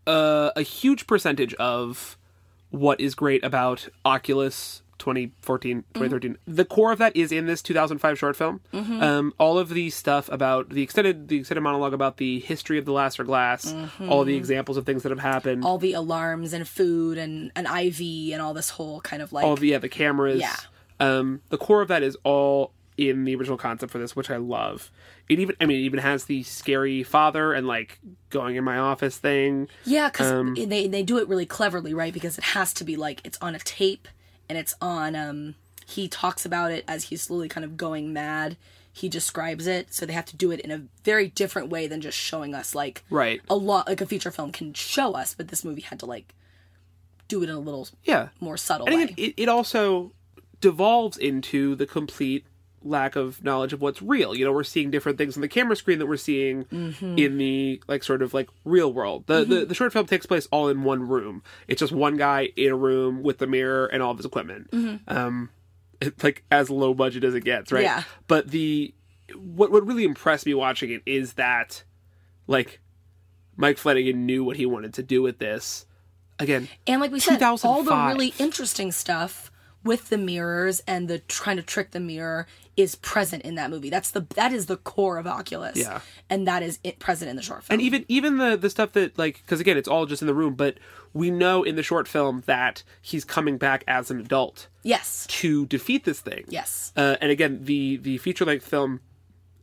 uh, 0.07 0.51
a 0.55 0.61
huge 0.61 1.07
percentage 1.07 1.53
of 1.55 2.17
what 2.69 2.99
is 2.99 3.15
great 3.15 3.43
about 3.43 3.89
Oculus 4.05 4.81
2014, 4.99 5.83
2013, 5.95 6.37
the 6.45 6.63
core 6.63 6.91
of 6.91 6.99
that 6.99 7.15
is 7.15 7.31
in 7.31 7.47
this 7.47 7.61
2005 7.63 8.19
short 8.19 8.35
film. 8.35 8.61
Um, 8.71 9.33
all 9.39 9.57
of 9.57 9.69
the 9.69 9.89
stuff 9.89 10.29
about 10.31 10.69
the 10.69 10.83
extended, 10.83 11.27
the 11.27 11.39
extended 11.39 11.61
monologue 11.61 11.93
about 11.93 12.17
the 12.17 12.39
history 12.39 12.77
of 12.77 12.85
the 12.85 12.91
Lasser 12.91 13.23
Glass, 13.23 13.73
all 14.07 14.23
the 14.23 14.35
examples 14.35 14.77
of 14.77 14.85
things 14.85 15.03
that 15.03 15.09
have 15.09 15.19
happened, 15.19 15.65
All 15.65 15.77
the 15.79 15.93
alarms 15.93 16.53
and 16.53 16.67
food 16.67 17.17
and 17.17 17.51
an 17.55 17.65
IV 17.65 18.33
and 18.33 18.41
all 18.41 18.53
this 18.53 18.69
whole 18.69 19.01
kind 19.01 19.21
of 19.21 19.33
like, 19.33 19.43
all 19.43 19.55
the 19.55 19.69
yeah 19.69 19.79
the 19.79 19.89
cameras. 19.89 20.39
Yeah. 20.39 20.55
Um, 20.99 21.41
the 21.49 21.57
core 21.57 21.81
of 21.81 21.87
that 21.87 22.03
is 22.03 22.15
all 22.23 22.71
in 23.09 23.23
the 23.25 23.35
original 23.35 23.57
concept 23.57 23.91
for 23.91 23.97
this, 23.97 24.15
which 24.15 24.29
I 24.29 24.37
love. 24.37 24.91
It 25.27 25.39
even 25.39 25.55
I 25.59 25.65
mean 25.65 25.77
it 25.79 25.83
even 25.83 25.99
has 25.99 26.25
the 26.25 26.43
scary 26.43 27.03
father 27.03 27.53
and 27.53 27.67
like 27.67 27.99
going 28.29 28.55
in 28.55 28.63
my 28.63 28.77
office 28.77 29.17
thing. 29.17 29.67
Yeah, 29.85 30.09
because 30.09 30.31
Um, 30.31 30.55
they 30.55 30.87
they 30.87 31.03
do 31.03 31.17
it 31.17 31.27
really 31.27 31.45
cleverly, 31.45 31.93
right? 31.93 32.13
Because 32.13 32.37
it 32.37 32.43
has 32.45 32.73
to 32.75 32.83
be 32.83 32.95
like 32.95 33.21
it's 33.23 33.37
on 33.41 33.55
a 33.55 33.59
tape 33.59 34.07
and 34.49 34.57
it's 34.57 34.75
on. 34.81 35.15
um 35.15 35.55
He 35.85 36.07
talks 36.07 36.45
about 36.45 36.71
it 36.71 36.83
as 36.87 37.05
he's 37.05 37.21
slowly 37.23 37.49
kind 37.49 37.65
of 37.65 37.75
going 37.77 38.13
mad. 38.13 38.55
He 38.93 39.07
describes 39.07 39.67
it, 39.67 39.93
so 39.93 40.05
they 40.05 40.11
have 40.13 40.25
to 40.25 40.35
do 40.35 40.51
it 40.51 40.59
in 40.59 40.69
a 40.69 40.81
very 41.05 41.29
different 41.29 41.69
way 41.69 41.87
than 41.87 42.01
just 42.01 42.17
showing 42.17 42.53
us 42.53 42.75
like 42.75 43.03
Right. 43.09 43.41
a 43.49 43.55
lot 43.55 43.87
like 43.87 44.01
a 44.01 44.05
feature 44.05 44.31
film 44.31 44.51
can 44.51 44.73
show 44.73 45.13
us, 45.13 45.33
but 45.33 45.47
this 45.47 45.63
movie 45.63 45.81
had 45.81 45.99
to 45.99 46.05
like 46.05 46.33
do 47.29 47.41
it 47.41 47.47
in 47.49 47.55
a 47.55 47.59
little 47.59 47.87
Yeah. 48.03 48.29
more 48.41 48.57
subtle 48.57 48.87
And 48.87 48.95
way. 48.95 49.13
it, 49.15 49.33
it 49.37 49.47
also 49.49 50.11
devolves 50.59 51.17
into 51.17 51.75
the 51.75 51.85
complete 51.87 52.45
lack 52.83 53.15
of 53.15 53.43
knowledge 53.43 53.73
of 53.73 53.81
what's 53.81 54.01
real. 54.01 54.33
You 54.35 54.43
know, 54.45 54.51
we're 54.51 54.63
seeing 54.63 54.89
different 54.91 55.17
things 55.17 55.35
on 55.37 55.41
the 55.41 55.47
camera 55.47 55.75
screen 55.75 55.99
that 55.99 56.07
we're 56.07 56.17
seeing 56.17 56.65
Mm-hmm. 56.65 57.17
in 57.17 57.37
the 57.37 57.81
like 57.87 58.03
sort 58.03 58.21
of 58.21 58.33
like 58.33 58.49
real 58.65 58.91
world. 58.91 59.25
The, 59.27 59.43
the 59.45 59.65
the 59.65 59.75
short 59.75 59.93
film 59.93 60.05
takes 60.07 60.25
place 60.25 60.47
all 60.51 60.67
in 60.69 60.83
one 60.83 61.07
room. 61.07 61.43
It's 61.67 61.79
just 61.79 61.91
one 61.93 62.17
guy 62.17 62.49
in 62.55 62.71
a 62.71 62.75
room 62.75 63.23
with 63.23 63.37
the 63.37 63.47
mirror 63.47 63.85
and 63.87 64.01
all 64.01 64.11
of 64.11 64.17
his 64.17 64.25
equipment. 64.25 64.69
Um, 65.07 65.49
it's 65.99 66.23
like 66.23 66.43
as 66.51 66.69
low 66.69 66.93
budget 66.93 67.23
as 67.23 67.35
it 67.35 67.43
gets, 67.43 67.71
right? 67.71 67.83
Yeah. 67.83 68.03
But 68.27 68.49
the 68.49 68.93
what 69.35 69.71
what 69.71 69.85
really 69.85 70.03
impressed 70.03 70.45
me 70.45 70.53
watching 70.53 70.89
it 70.91 71.01
is 71.05 71.33
that 71.33 71.83
like 72.47 72.79
Mike 73.55 73.77
Flanagan 73.77 74.25
knew 74.25 74.43
what 74.43 74.57
he 74.57 74.65
wanted 74.65 74.93
to 74.95 75.03
do 75.03 75.21
with 75.21 75.37
this. 75.37 75.85
Again, 76.39 76.69
And 76.87 76.99
like 76.99 77.11
we 77.11 77.19
said, 77.19 77.41
all 77.43 77.83
the 77.83 77.95
really 77.95 78.33
interesting 78.39 78.91
stuff 78.91 79.50
with 79.83 80.09
the 80.09 80.17
mirrors 80.17 80.81
and 80.87 81.07
the 81.07 81.19
trying 81.19 81.57
to 81.57 81.63
trick 81.63 81.91
the 81.91 81.99
mirror 81.99 82.47
is 82.77 82.95
present 82.95 83.43
in 83.43 83.55
that 83.55 83.69
movie. 83.69 83.89
That's 83.89 84.11
the 84.11 84.25
that 84.35 84.53
is 84.53 84.67
the 84.67 84.77
core 84.77 85.17
of 85.17 85.27
Oculus. 85.27 85.77
Yeah. 85.77 85.99
And 86.29 86.47
that 86.47 86.63
is 86.63 86.79
it 86.83 86.99
present 86.99 87.29
in 87.29 87.35
the 87.35 87.41
short 87.41 87.63
film. 87.63 87.75
and 87.75 87.81
even 87.81 88.05
even 88.07 88.37
the 88.37 88.55
the 88.55 88.69
stuff 88.69 88.93
that 88.93 89.17
like 89.17 89.41
because 89.43 89.59
again 89.59 89.77
it's 89.77 89.87
all 89.87 90.05
just 90.05 90.21
in 90.21 90.27
the 90.27 90.33
room 90.33 90.53
but 90.55 90.77
we 91.13 91.29
know 91.29 91.63
in 91.63 91.75
the 91.75 91.83
short 91.83 92.07
film 92.07 92.43
that 92.45 92.83
he's 93.01 93.25
coming 93.25 93.57
back 93.57 93.83
as 93.87 94.09
an 94.09 94.19
adult 94.19 94.67
yes. 94.83 95.25
to 95.27 95.65
defeat 95.65 96.05
this 96.05 96.21
thing 96.21 96.45
Yes. 96.47 96.93
uh, 96.95 97.17
and 97.19 97.29
again 97.31 97.59
the 97.65 97.97
the 97.97 98.17
feature 98.19 98.45
length 98.45 98.65
film 98.65 99.01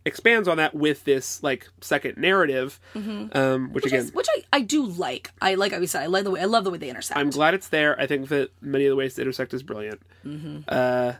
expands 0.08 0.48
on 0.48 0.56
that 0.56 0.74
with 0.74 1.04
this 1.04 1.40
like 1.42 1.68
second 1.80 2.16
narrative 2.18 2.80
um, 2.94 3.02
which, 3.02 3.34
Mm-hmm. 3.34 3.72
Which, 3.74 3.86
again 3.86 4.00
is, 4.00 4.12
which 4.12 4.26
I, 4.36 4.42
I 4.58 4.60
do 4.62 4.84
like. 4.84 5.30
I 5.40 5.54
like 5.54 5.72
I 5.72 5.84
said, 5.84 6.02
I 6.02 6.06
like 6.06 6.24
the 6.24 6.30
way 6.32 6.40
I 6.40 6.44
love 6.46 6.64
the 6.64 6.70
way 6.70 6.78
they 6.78 6.88
intersect. 6.90 7.18
i'm 7.18 7.30
glad 7.30 7.54
it's 7.54 7.68
there 7.68 7.98
i 8.00 8.06
think 8.06 8.28
that 8.28 8.50
many 8.60 8.84
of 8.86 8.90
the 8.90 8.96
ways 8.96 9.14
to 9.14 9.20
intersect 9.22 9.54
is 9.54 9.62
brilliant 9.62 10.00
Mm-hmm. 10.24 10.60
uh, 10.66 11.12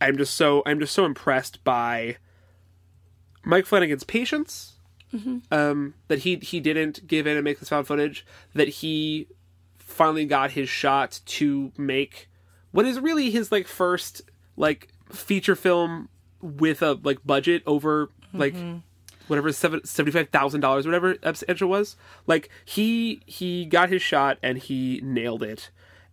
i'm 0.00 0.16
just 0.16 0.34
so 0.36 0.62
i'm 0.66 0.78
just 0.80 0.94
so 0.94 1.04
impressed 1.04 1.62
by 1.64 2.16
mike 3.44 3.66
flanagan's 3.66 4.04
patience 4.04 4.76
Mm-hmm. 5.12 5.38
um, 5.52 5.94
that 6.06 6.20
he 6.20 6.36
he 6.36 6.60
didn't 6.60 7.04
give 7.08 7.26
in 7.26 7.36
and 7.36 7.42
make 7.42 7.58
this 7.58 7.68
found 7.68 7.84
footage. 7.88 8.24
That 8.54 8.68
he 8.68 9.26
finally 9.76 10.24
got 10.24 10.52
his 10.52 10.68
shot 10.68 11.18
to 11.26 11.72
make 11.76 12.28
what 12.70 12.86
is 12.86 13.00
really 13.00 13.28
his 13.32 13.50
like 13.50 13.66
first 13.66 14.22
like 14.56 14.86
feature 15.10 15.56
film 15.56 16.08
with 16.40 16.82
a 16.82 16.92
like 17.02 17.18
budget 17.24 17.62
over 17.66 18.10
like 18.32 18.54
Mm-hmm. 18.54 18.78
whatever 19.28 19.52
seven 19.52 19.84
seventy 19.84 20.12
five 20.12 20.28
thousand 20.30 20.60
dollars 20.60 20.86
whatever 20.86 21.16
extra 21.22 21.66
was. 21.66 21.96
Like 22.26 22.48
he 22.64 23.20
he 23.26 23.64
got 23.64 23.88
his 23.88 24.02
shot 24.02 24.38
and 24.42 24.58
he 24.58 25.00
nailed 25.02 25.42
it. 25.42 25.70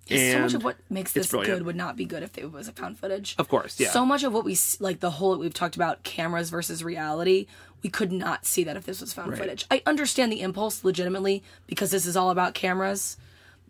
And 0.10 0.34
so 0.34 0.40
much 0.40 0.54
of 0.54 0.64
what 0.64 0.78
makes 0.90 1.12
this 1.12 1.30
good 1.30 1.64
would 1.66 1.76
not 1.76 1.98
be 1.98 2.06
good 2.06 2.24
if 2.24 2.38
it 2.38 2.50
was 2.50 2.70
a 2.70 2.72
found 2.72 2.98
footage. 2.98 3.36
Of 3.38 3.50
course, 3.50 3.78
yeah. 3.78 3.90
So 3.90 4.06
much 4.06 4.24
of 4.24 4.32
what 4.32 4.46
we 4.46 4.58
like 4.80 5.02
the 5.02 5.12
whole 5.12 5.38
we've 5.38 5.54
talked 5.54 5.76
about 5.76 6.04
cameras 6.04 6.50
versus 6.50 6.82
reality, 6.82 7.46
we 7.84 7.90
could 7.90 8.14
not 8.14 8.46
see 8.46 8.64
that 8.64 8.78
if 8.78 8.86
this 8.86 9.02
was 9.02 9.12
found 9.12 9.32
Right. 9.32 9.40
footage. 9.40 9.66
I 9.70 9.82
understand 9.86 10.32
the 10.32 10.40
impulse 10.42 10.86
legitimately 10.86 11.44
because 11.66 11.92
this 11.92 12.06
is 12.06 12.16
all 12.16 12.30
about 12.30 12.54
cameras, 12.54 13.18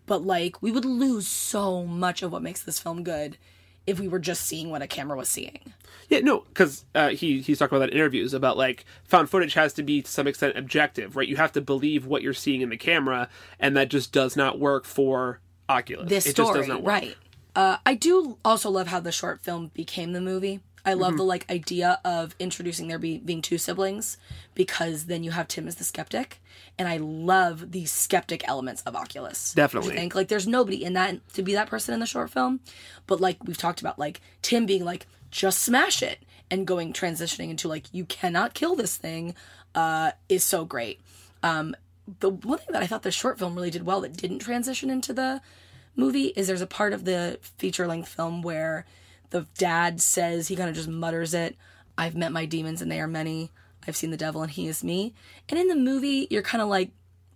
but 0.06 0.22
like 0.22 0.62
we 0.62 0.70
would 0.70 0.84
lose 0.84 1.26
so 1.26 1.84
much 1.84 2.22
of 2.22 2.30
what 2.30 2.40
makes 2.42 2.62
this 2.62 2.78
film 2.78 3.02
good 3.02 3.36
if 3.88 3.98
we 3.98 4.06
were 4.06 4.18
just 4.18 4.42
seeing 4.42 4.68
what 4.70 4.82
a 4.82 4.86
camera 4.86 5.16
was 5.16 5.30
seeing. 5.30 5.60
Yeah, 6.10 6.20
no, 6.20 6.40
because 6.40 6.84
uh, 6.94 7.08
he 7.08 7.40
he's 7.40 7.58
talking 7.58 7.74
about 7.74 7.86
that 7.86 7.92
in 7.92 7.98
interviews 7.98 8.34
about 8.34 8.58
like 8.58 8.84
found 9.04 9.30
footage 9.30 9.54
has 9.54 9.72
to 9.74 9.82
be 9.82 10.02
to 10.02 10.10
some 10.10 10.26
extent 10.26 10.58
objective, 10.58 11.16
right? 11.16 11.26
You 11.26 11.36
have 11.36 11.52
to 11.52 11.62
believe 11.62 12.04
what 12.04 12.22
you're 12.22 12.34
seeing 12.34 12.60
in 12.60 12.68
the 12.68 12.76
camera, 12.76 13.30
and 13.58 13.76
that 13.78 13.88
just 13.88 14.12
does 14.12 14.36
not 14.36 14.58
work 14.58 14.84
for 14.84 15.40
Oculus. 15.70 16.08
this 16.08 16.26
it 16.26 16.32
story, 16.32 16.48
just 16.48 16.58
does 16.58 16.68
not 16.68 16.82
work. 16.82 16.88
right? 16.88 17.16
Uh, 17.56 17.78
I 17.86 17.94
do 17.94 18.36
also 18.44 18.70
love 18.70 18.88
how 18.88 19.00
the 19.00 19.10
short 19.10 19.40
film 19.40 19.70
became 19.74 20.12
the 20.12 20.20
movie. 20.20 20.60
I 20.84 20.94
love 20.94 21.10
Mm-hmm. 21.10 21.16
the 21.18 21.24
like 21.24 21.50
idea 21.50 22.00
of 22.04 22.34
introducing 22.38 22.88
there 22.88 22.98
be, 22.98 23.18
being 23.18 23.42
two 23.42 23.58
siblings 23.58 24.16
because 24.54 25.06
then 25.06 25.22
you 25.24 25.30
have 25.32 25.48
Tim 25.48 25.66
as 25.68 25.74
the 25.76 25.84
skeptic, 25.84 26.40
and 26.78 26.88
I 26.88 26.96
love 26.98 27.72
the 27.72 27.84
skeptic 27.86 28.46
elements 28.48 28.82
of 28.82 28.94
Oculus. 28.96 29.52
Definitely. 29.54 29.92
I 29.94 29.96
think 29.96 30.14
like 30.14 30.28
there's 30.28 30.46
nobody 30.46 30.84
in 30.84 30.92
that 30.94 31.16
to 31.34 31.42
be 31.42 31.54
that 31.54 31.68
person 31.68 31.94
in 31.94 32.00
the 32.00 32.06
short 32.06 32.30
film, 32.30 32.60
but 33.06 33.20
like 33.20 33.42
we've 33.44 33.58
talked 33.58 33.80
about, 33.80 33.98
like 33.98 34.20
Tim 34.42 34.66
being 34.66 34.84
like 34.84 35.06
just 35.30 35.60
smash 35.62 36.02
it 36.02 36.20
and 36.50 36.66
going 36.66 36.92
transitioning 36.92 37.50
into 37.50 37.68
like 37.68 37.84
you 37.92 38.04
cannot 38.06 38.54
kill 38.54 38.74
this 38.74 38.96
thing 38.96 39.34
uh, 39.74 40.12
is 40.28 40.42
so 40.44 40.64
great. 40.64 41.00
Um, 41.42 41.76
the 42.20 42.30
one 42.30 42.58
thing 42.58 42.72
that 42.72 42.82
I 42.82 42.86
thought 42.86 43.02
the 43.02 43.10
short 43.10 43.38
film 43.38 43.54
really 43.54 43.70
did 43.70 43.84
well 43.84 44.00
that 44.00 44.16
didn't 44.16 44.38
transition 44.38 44.88
into 44.88 45.12
the 45.12 45.42
movie 45.94 46.28
is 46.28 46.46
there's 46.46 46.62
a 46.62 46.66
part 46.66 46.92
of 46.94 47.04
the 47.04 47.38
feature 47.58 47.86
length 47.86 48.08
film 48.08 48.40
where 48.40 48.86
the 49.30 49.46
dad 49.56 50.00
says 50.00 50.48
he 50.48 50.56
kind 50.56 50.68
of 50.68 50.74
just 50.74 50.88
mutters 50.88 51.34
it 51.34 51.56
I've 51.98 52.14
met 52.14 52.32
my 52.32 52.46
demons 52.46 52.80
and 52.80 52.90
they 52.90 53.00
are 53.00 53.08
many. 53.08 53.50
I've 53.86 53.96
seen 53.96 54.12
the 54.12 54.16
devil 54.16 54.42
and 54.42 54.50
he 54.50 54.68
is 54.68 54.84
me. 54.84 55.14
And 55.48 55.58
in 55.58 55.66
the 55.66 55.74
movie, 55.74 56.28
you're 56.30 56.42
kind 56.42 56.62
of 56.62 56.68
like, 56.68 56.92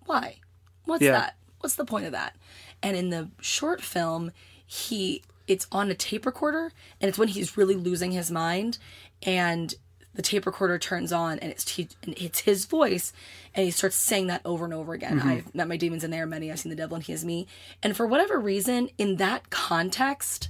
why? 0.07 0.37
What's 0.85 1.03
Yeah. 1.03 1.13
that? 1.13 1.37
What's 1.61 1.75
the 1.75 1.85
point 1.85 2.07
of 2.07 2.13
that? 2.13 2.37
And 2.83 2.97
in 2.97 3.11
the 3.11 3.29
short 3.41 3.83
film, 3.83 4.31
he 4.65 5.23
it's 5.49 5.67
on 5.73 5.91
a 5.91 5.95
tape 5.95 6.25
recorder 6.25 6.73
and 7.01 7.09
it's 7.09 7.19
when 7.19 7.27
he's 7.27 7.57
really 7.57 7.75
losing 7.75 8.13
his 8.13 8.31
mind 8.31 8.79
and 9.25 9.75
the 10.15 10.23
tape 10.23 10.47
recorder 10.47 10.79
turns 10.79 11.13
on 11.13 11.39
and 11.41 11.51
it's 11.51 11.69
he, 11.69 11.89
and 12.05 12.15
it's 12.17 12.41
his 12.41 12.65
voice 12.65 13.13
and 13.53 13.65
he 13.65 13.71
starts 13.73 13.97
saying 13.97 14.29
that 14.29 14.41
over 14.45 14.65
and 14.65 14.73
over 14.73 14.95
again 14.95 15.19
mm-hmm. 15.19 15.29
i've 15.29 15.55
met 15.55 15.67
my 15.67 15.77
demons 15.77 16.05
and 16.05 16.13
they 16.13 16.21
are 16.21 16.27
many 16.27 16.51
i've 16.51 16.61
seen 16.61 16.71
the 16.71 16.77
devil 16.77 16.95
and 16.95 17.05
he 17.05 17.13
is 17.13 17.25
me 17.25 17.49
and 17.83 17.97
for 17.97 18.07
whatever 18.07 18.39
reason 18.39 18.89
in 18.99 19.17
that 19.17 19.51
context 19.51 20.49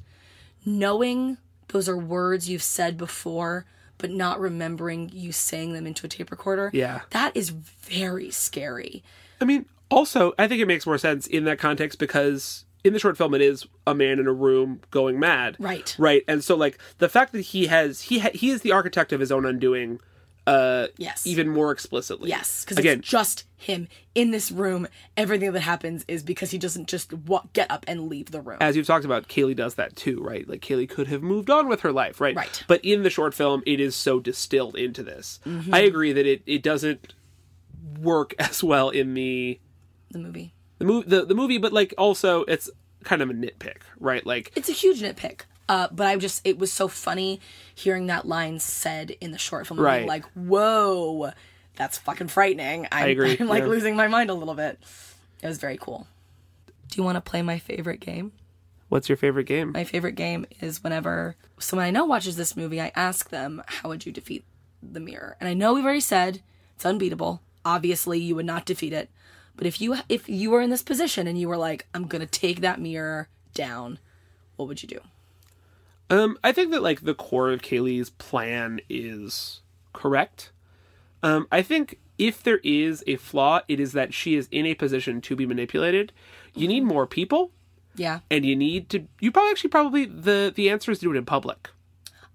knowing 0.65 1.37
those 1.69 1.89
are 1.89 1.97
words 1.97 2.49
you've 2.49 2.63
said 2.63 2.97
before 2.97 3.65
but 3.99 4.11
not 4.11 4.41
remembering 4.41 5.11
you 5.13 5.31
saying 5.33 5.73
them 5.75 5.87
into 5.87 6.07
a 6.07 6.09
tape 6.09 6.31
recorder 6.31 6.71
Yeah. 6.73 7.01
that 7.11 7.37
is 7.37 7.51
very 7.51 8.31
scary 8.31 9.03
I 9.41 9.45
mean, 9.45 9.67
also, 9.91 10.33
I 10.39 10.47
think 10.47 10.61
it 10.63 10.67
makes 10.69 10.87
more 10.87 10.99
sense 10.99 11.27
in 11.27 11.45
that 11.45 11.59
context 11.59 11.99
because 11.99 12.65
in 12.85 12.93
the 12.93 12.99
short 13.01 13.19
film, 13.19 13.35
it 13.35 13.41
is 13.43 13.67
a 13.87 13.95
man 13.95 14.19
in 14.21 14.27
a 14.29 14.33
room 14.33 14.81
going 14.93 15.19
mad, 15.19 15.57
Right. 15.59 15.95
Right, 15.99 16.23
and 16.29 16.43
so 16.45 16.55
like 16.57 16.79
the 16.99 17.09
fact 17.09 17.33
that 17.33 17.41
he 17.41 17.67
has 17.67 18.03
he 18.03 18.21
ha- 18.21 18.31
he 18.33 18.51
is 18.51 18.63
the 18.63 18.71
architect 18.73 19.13
of 19.13 19.19
his 19.21 19.31
own 19.33 19.45
undoing, 19.45 19.99
uh, 20.47 20.88
Yes. 20.97 21.26
even 21.26 21.49
more 21.49 21.70
explicitly, 21.70 22.28
yes 22.30 22.64
because 22.64 22.78
Again, 22.78 22.99
it's 22.99 23.09
just 23.09 23.45
him 23.57 23.86
in 24.14 24.32
this 24.32 24.51
room 24.51 24.88
everything 25.16 25.53
that 25.53 25.61
happens 25.61 26.05
is 26.09 26.22
because 26.24 26.51
he 26.51 26.59
doesn't 26.59 26.88
just 26.88 27.12
wa- 27.12 27.45
get 27.53 27.70
up 27.70 27.84
and 27.86 28.09
leave 28.09 28.32
the 28.32 28.40
room 28.40 28.59
as 28.61 28.76
you've 28.76 28.86
talked 28.86 29.05
about, 29.05 29.28
Kaylee 29.28 29.55
does 29.55 29.76
that 29.76 29.95
too, 29.95 30.20
right? 30.20 30.49
Like 30.49 30.61
Kaylee 30.61 30.88
could 30.88 31.07
have 31.07 31.22
moved 31.22 31.49
on 31.49 31.68
with 31.68 31.80
her 31.82 31.93
life, 31.93 32.20
right? 32.20 32.34
Right. 32.34 32.64
But 32.66 32.84
in 32.84 33.05
the 33.05 33.11
short 33.11 33.34
film, 33.34 33.62
it 33.66 33.78
is 33.78 33.95
so 33.95 34.18
distilled 34.18 34.74
into 34.76 35.03
this. 35.05 35.38
Mm-hmm. 35.47 35.72
I 35.72 35.78
agree 35.80 36.12
that 36.12 36.26
it 36.26 36.43
it 36.47 36.62
doesn't 36.62 37.14
work 38.01 38.34
as 38.38 38.62
well 38.64 38.90
in 38.90 39.14
the 39.14 39.61
The 40.11 40.18
movie. 40.18 40.55
the 40.78 40.84
movie 40.84 41.09
the, 41.09 41.24
the 41.24 41.34
movie 41.34 41.59
but 41.59 41.72
like 41.72 41.95
also 41.99 42.43
it's 42.45 42.68
kind 43.05 43.22
of 43.22 43.30
a 43.30 43.34
nitpick 43.34 43.78
right 43.99 44.24
like 44.26 44.53
It's 44.57 44.68
a 44.68 44.72
huge 44.72 45.01
nitpick. 45.03 45.43
Uh, 45.73 45.89
but 45.91 46.07
I 46.07 46.14
just 46.16 46.47
it 46.47 46.59
was 46.59 46.70
so 46.70 46.87
funny 46.87 47.41
hearing 47.75 48.09
that 48.09 48.29
line 48.29 48.61
said 48.61 49.12
in 49.23 49.31
the 49.31 49.39
short 49.39 49.66
film. 49.66 49.81
Right. 49.81 50.07
Like, 50.07 50.27
whoa, 50.35 51.31
that's 51.77 51.97
fucking 51.97 52.29
frightening. 52.29 52.87
I'm, 52.93 53.09
agree, 53.09 53.39
I'm 53.41 53.49
like 53.49 53.62
yeah. 53.62 53.70
losing 53.70 53.97
my 53.97 54.07
mind 54.07 54.29
a 54.29 54.35
little 54.35 54.53
bit. 54.53 54.79
It 55.43 55.47
was 55.47 55.57
very 55.57 55.79
cool. 55.79 56.07
Do 56.66 56.99
you 56.99 57.03
want 57.03 57.16
to 57.16 57.23
play 57.23 57.41
my 57.41 57.59
favorite 57.59 58.01
game? 58.01 58.33
what's 58.91 59.09
your 59.09 59.16
favorite 59.16 59.45
game 59.45 59.73
My 59.73 59.85
favorite 59.85 60.16
game 60.16 60.45
is 60.61 60.85
whenever 60.85 61.37
someone 61.59 61.87
I 61.87 61.91
know 61.91 62.05
watches 62.05 62.37
this 62.37 62.55
movie, 62.55 62.79
I 62.79 62.93
ask 62.95 63.31
them, 63.31 63.62
"How 63.66 63.89
would 63.89 64.05
you 64.05 64.12
defeat 64.12 64.45
the 64.83 65.01
mirror?" 65.01 65.39
And 65.41 65.49
I 65.49 65.55
know 65.55 65.73
we've 65.73 65.85
already 65.85 66.01
said 66.01 66.43
it's 66.75 66.85
unbeatable. 66.85 67.41
Obviously, 67.64 68.18
you 68.18 68.35
would 68.35 68.45
not 68.45 68.66
defeat 68.66 68.93
it. 68.93 69.09
But 69.57 69.66
if 69.66 69.81
you 69.81 69.97
if 70.11 70.29
you 70.29 70.51
were 70.51 70.61
in 70.61 70.68
this 70.68 70.83
position 70.83 71.27
and 71.27 71.41
you 71.41 71.49
were 71.49 71.57
like, 71.57 71.87
"I'm 71.95 72.09
gonna 72.09 72.27
take 72.27 72.61
that 72.61 72.79
mirror 72.79 73.29
down," 73.55 73.99
what 74.57 74.68
would 74.68 74.83
you 74.83 74.89
do? 74.91 75.01
Um, 76.13 76.39
I 76.45 76.53
think 76.53 76.71
that 76.73 76.83
like 76.83 77.01
the 77.05 77.15
core 77.15 77.51
of 77.51 77.63
Kaylee's 77.63 78.11
plan 78.11 78.81
is 78.91 79.63
correct. 79.95 80.53
Um, 81.23 81.47
I 81.51 81.63
think 81.63 81.99
if 82.19 82.43
there 82.43 82.61
is 82.63 83.03
a 83.07 83.17
flaw, 83.17 83.61
it 83.67 83.81
is 83.81 83.93
that 83.93 84.13
she 84.13 84.35
is 84.35 84.47
in 84.51 84.67
a 84.67 84.75
position 84.75 85.21
to 85.23 85.35
be 85.35 85.47
manipulated. 85.47 86.13
You 86.55 86.69
need 86.69 86.83
more 86.85 87.07
people, 87.07 87.51
Yeah. 87.97 88.21
and 88.31 88.45
you 88.45 88.55
need 88.55 88.91
to. 88.91 89.07
You 89.21 89.33
probably 89.33 89.53
actually 89.53 89.71
probably 89.71 90.05
the 90.05 90.53
the 90.55 90.69
answer 90.69 90.91
is 90.93 90.99
to 90.99 91.07
do 91.07 91.13
it 91.15 91.17
in 91.17 91.25
public. 91.25 91.71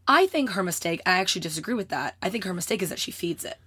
I 0.08 0.26
think 0.26 0.52
her 0.52 0.64
mistake, 0.64 1.02
I 1.06 1.20
actually 1.20 1.42
disagree 1.42 1.74
with 1.76 1.90
that. 1.90 2.16
I 2.22 2.30
think 2.30 2.46
her 2.46 2.54
mistake 2.54 2.82
is 2.82 2.90
that 2.90 2.98
she 3.00 3.12
feeds 3.12 3.46
it. 3.46 3.58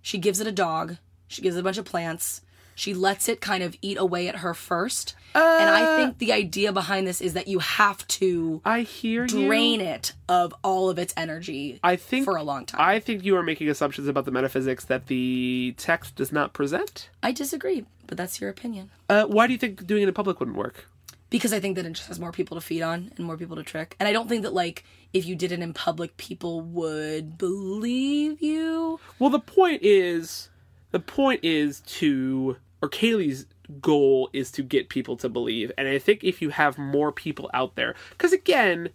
She 0.00 0.18
gives 0.18 0.40
it 0.40 0.46
a 0.48 0.52
dog, 0.52 0.96
she 1.28 1.40
gives 1.42 1.54
it 1.54 1.60
a 1.60 1.62
bunch 1.62 1.78
of 1.78 1.84
plants, 1.84 2.40
she 2.74 2.94
lets 2.94 3.28
it 3.28 3.40
kind 3.40 3.62
of 3.62 3.76
eat 3.82 3.98
away 3.98 4.28
at 4.28 4.36
her 4.36 4.54
first. 4.54 5.14
and 5.34 5.70
I 5.70 5.96
think 5.96 6.18
the 6.18 6.32
idea 6.32 6.72
behind 6.72 7.06
this 7.06 7.20
is 7.22 7.32
that 7.32 7.48
you 7.48 7.58
have 7.60 8.06
to 8.08 8.60
I 8.64 8.80
hear 8.82 9.26
drain 9.26 9.80
you. 9.80 9.86
it 9.86 10.12
of 10.28 10.54
all 10.62 10.90
of 10.90 10.98
its 10.98 11.14
energy 11.16 11.80
I 11.82 11.96
think 11.96 12.24
for 12.26 12.36
a 12.36 12.42
long 12.42 12.66
time. 12.66 12.80
I 12.80 13.00
think 13.00 13.24
you 13.24 13.36
are 13.36 13.42
making 13.42 13.68
assumptions 13.70 14.08
about 14.08 14.26
the 14.26 14.30
metaphysics 14.30 14.84
that 14.86 15.06
the 15.06 15.74
text 15.78 16.16
does 16.16 16.32
not 16.32 16.52
present. 16.52 17.08
I 17.22 17.32
disagree, 17.32 17.86
but 18.06 18.18
that's 18.18 18.40
your 18.42 18.50
opinion. 18.50 18.90
Uh, 19.08 19.24
why 19.24 19.46
do 19.46 19.54
you 19.54 19.58
think 19.58 19.86
doing 19.86 20.02
it 20.02 20.08
in 20.08 20.14
public 20.14 20.38
wouldn't 20.38 20.56
work? 20.58 20.86
Because 21.30 21.54
I 21.54 21.60
think 21.60 21.76
that 21.76 21.86
it 21.86 21.92
just 21.94 22.08
has 22.08 22.20
more 22.20 22.30
people 22.30 22.58
to 22.58 22.60
feed 22.60 22.82
on 22.82 23.10
and 23.16 23.24
more 23.24 23.38
people 23.38 23.56
to 23.56 23.62
trick. 23.62 23.96
And 23.98 24.06
I 24.06 24.12
don't 24.12 24.28
think 24.28 24.42
that, 24.42 24.52
like, 24.52 24.84
if 25.14 25.24
you 25.24 25.34
did 25.34 25.50
it 25.50 25.60
in 25.60 25.72
public, 25.72 26.18
people 26.18 26.60
would 26.60 27.38
believe 27.38 28.42
you. 28.42 29.00
Well, 29.18 29.30
the 29.30 29.38
point 29.40 29.80
is, 29.82 30.50
the 30.92 31.00
point 31.00 31.40
is 31.42 31.80
to, 31.80 32.56
or 32.80 32.88
Kaylee's 32.88 33.46
goal 33.80 34.30
is 34.32 34.50
to 34.52 34.62
get 34.62 34.88
people 34.88 35.16
to 35.16 35.28
believe. 35.28 35.72
And 35.76 35.88
I 35.88 35.98
think 35.98 36.22
if 36.22 36.40
you 36.40 36.50
have 36.50 36.78
more 36.78 37.10
people 37.10 37.50
out 37.52 37.74
there, 37.74 37.94
because 38.10 38.32
again, 38.32 38.90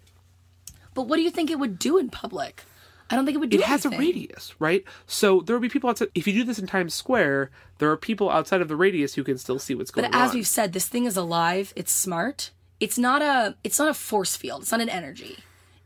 But 0.94 1.04
what 1.04 1.18
do 1.18 1.22
you 1.22 1.32
think 1.32 1.52
it 1.52 1.60
would 1.60 1.78
do 1.78 1.98
in 1.98 2.10
public? 2.10 2.64
I 3.10 3.16
don't 3.16 3.26
think 3.26 3.36
it 3.36 3.40
would 3.40 3.50
do 3.50 3.60
it 3.60 3.64
has 3.64 3.86
a 3.86 3.90
radius, 3.90 4.54
right? 4.60 4.84
So 5.06 5.42
there 5.42 5.56
will 5.56 5.62
be 5.62 5.70
people 5.70 5.90
outside. 5.90 6.10
If 6.14 6.28
you 6.28 6.34
do 6.34 6.44
this 6.44 6.60
in 6.60 6.68
Times 6.68 6.94
Square, 6.94 7.52
there 7.78 7.90
are 7.90 7.98
people 7.98 8.30
outside 8.30 8.62
of 8.62 8.68
the 8.68 8.76
radius 8.76 9.14
who 9.14 9.24
can 9.24 9.38
still 9.38 9.60
see 9.60 9.76
what's 9.76 9.92
going 9.92 10.06
on. 10.06 10.12
But 10.12 10.18
as 10.18 10.32
on. 10.32 10.36
we've 10.36 10.48
said, 10.48 10.74
this 10.74 10.88
thing 10.88 11.06
is 11.06 11.16
alive. 11.16 11.72
It's 11.76 11.92
smart. 11.92 12.52
It's 12.80 12.98
not 12.98 13.22
a. 13.22 13.56
It's 13.64 13.80
not 13.80 13.90
a 13.90 13.94
force 13.94 14.36
field. 14.36 14.64
It's 14.64 14.72
not 14.72 14.82
an 14.82 14.90
energy. 14.90 15.38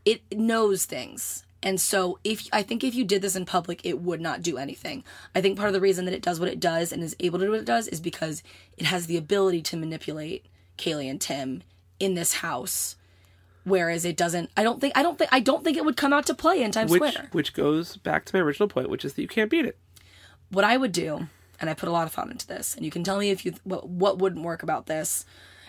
It 0.04 0.22
knows 0.32 0.84
things. 0.84 1.44
And 1.62 1.80
so, 1.80 2.18
if 2.24 2.48
I 2.52 2.62
think 2.62 2.82
if 2.82 2.94
you 2.94 3.04
did 3.04 3.22
this 3.22 3.36
in 3.36 3.44
public, 3.44 3.80
it 3.84 4.00
would 4.00 4.20
not 4.20 4.42
do 4.42 4.58
anything. 4.58 5.04
I 5.34 5.40
think 5.40 5.56
part 5.56 5.68
of 5.68 5.74
the 5.74 5.80
reason 5.80 6.04
that 6.06 6.14
it 6.14 6.22
does 6.22 6.40
what 6.40 6.48
it 6.48 6.58
does 6.58 6.92
and 6.92 7.02
is 7.02 7.14
able 7.20 7.38
to 7.38 7.44
do 7.44 7.50
what 7.52 7.60
it 7.60 7.66
does 7.66 7.86
is 7.88 8.00
because 8.00 8.42
it 8.76 8.86
has 8.86 9.06
the 9.06 9.16
ability 9.16 9.62
to 9.62 9.76
manipulate 9.76 10.46
Kaylee 10.76 11.08
and 11.08 11.20
Tim 11.20 11.62
in 12.00 12.14
this 12.14 12.34
house, 12.34 12.96
whereas 13.62 14.04
it 14.04 14.16
doesn't. 14.16 14.50
I 14.56 14.64
don't 14.64 14.80
think. 14.80 14.92
I 14.96 15.04
don't 15.04 15.16
think. 15.18 15.32
I 15.32 15.38
don't 15.38 15.62
think 15.62 15.76
it 15.76 15.84
would 15.84 15.96
come 15.96 16.12
out 16.12 16.26
to 16.26 16.34
play 16.34 16.62
in 16.62 16.72
Times 16.72 16.90
which 16.90 17.12
Square. 17.12 17.28
which 17.30 17.54
goes 17.54 17.96
back 17.96 18.24
to 18.24 18.36
my 18.36 18.40
original 18.42 18.68
point, 18.68 18.90
which 18.90 19.04
is 19.04 19.14
that 19.14 19.22
you 19.22 19.28
can't 19.28 19.50
beat 19.50 19.64
it. 19.64 19.78
what 20.50 20.64
I 20.64 20.76
would 20.76 20.90
do, 20.92 21.28
and 21.60 21.70
I 21.70 21.74
put 21.74 21.88
a 21.88 21.92
lot 21.92 22.08
of 22.08 22.12
thought 22.12 22.28
into 22.28 22.48
this, 22.48 22.74
and 22.74 22.84
you 22.84 22.90
can 22.90 23.04
tell 23.04 23.18
me 23.18 23.30
if 23.30 23.44
you 23.44 23.54
what, 23.62 23.88
what 23.88 24.18
wouldn't 24.18 24.44
work 24.44 24.64
about 24.64 24.86
this. 24.86 25.24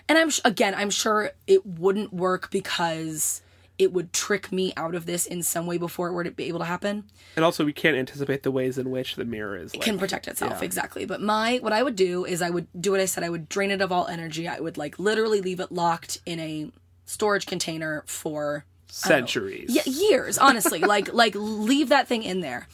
And 0.09 0.17
I'm 0.17 0.31
sh- 0.31 0.41
again, 0.43 0.73
I'm 0.75 0.89
sure 0.89 1.33
it 1.45 1.65
wouldn't 1.67 2.11
work 2.11 2.49
because 2.49 3.42
it 3.79 3.91
would 3.91 4.13
trick 4.13 4.51
me 4.51 4.71
out 4.77 4.93
of 4.95 5.05
this 5.05 5.25
in 5.25 5.41
some 5.41 5.65
way 5.65 5.77
before 5.77 6.07
it 6.07 6.13
were 6.13 6.23
to 6.23 6.31
be 6.31 6.45
able 6.45 6.59
to 6.59 6.65
happen. 6.65 7.05
And 7.35 7.43
also, 7.43 7.65
we 7.65 7.73
can't 7.73 7.97
anticipate 7.97 8.43
the 8.43 8.51
ways 8.51 8.77
in 8.77 8.91
which 8.91 9.15
the 9.15 9.25
mirror 9.25 9.57
is. 9.57 9.73
Like, 9.73 9.83
Can 9.83 9.97
protect 9.97 10.27
itself 10.27 10.61
exactly. 10.61 11.05
But 11.05 11.21
my 11.21 11.57
what 11.57 11.73
I 11.73 11.81
would 11.81 11.95
do 11.95 12.25
is 12.25 12.41
I 12.41 12.49
would 12.49 12.67
do 12.79 12.91
what 12.91 12.99
I 12.99 13.05
said. 13.05 13.23
I 13.23 13.29
would 13.29 13.49
drain 13.49 13.71
it 13.71 13.81
of 13.81 13.91
all 13.91 14.07
energy. 14.07 14.47
I 14.47 14.59
would 14.59 14.77
like 14.77 14.99
literally 14.99 15.41
leave 15.41 15.59
it 15.59 15.71
locked 15.71 16.19
in 16.25 16.39
a 16.39 16.71
storage 17.05 17.45
container 17.45 18.03
for 18.05 18.65
centuries. 18.87 19.69
yeah, 19.69 19.81
years, 19.85 20.37
honestly. 20.37 20.79
like 20.93 21.11
like 21.11 21.33
leave 21.35 21.89
that 21.89 22.07
thing 22.07 22.23
in 22.23 22.41
there. 22.41 22.67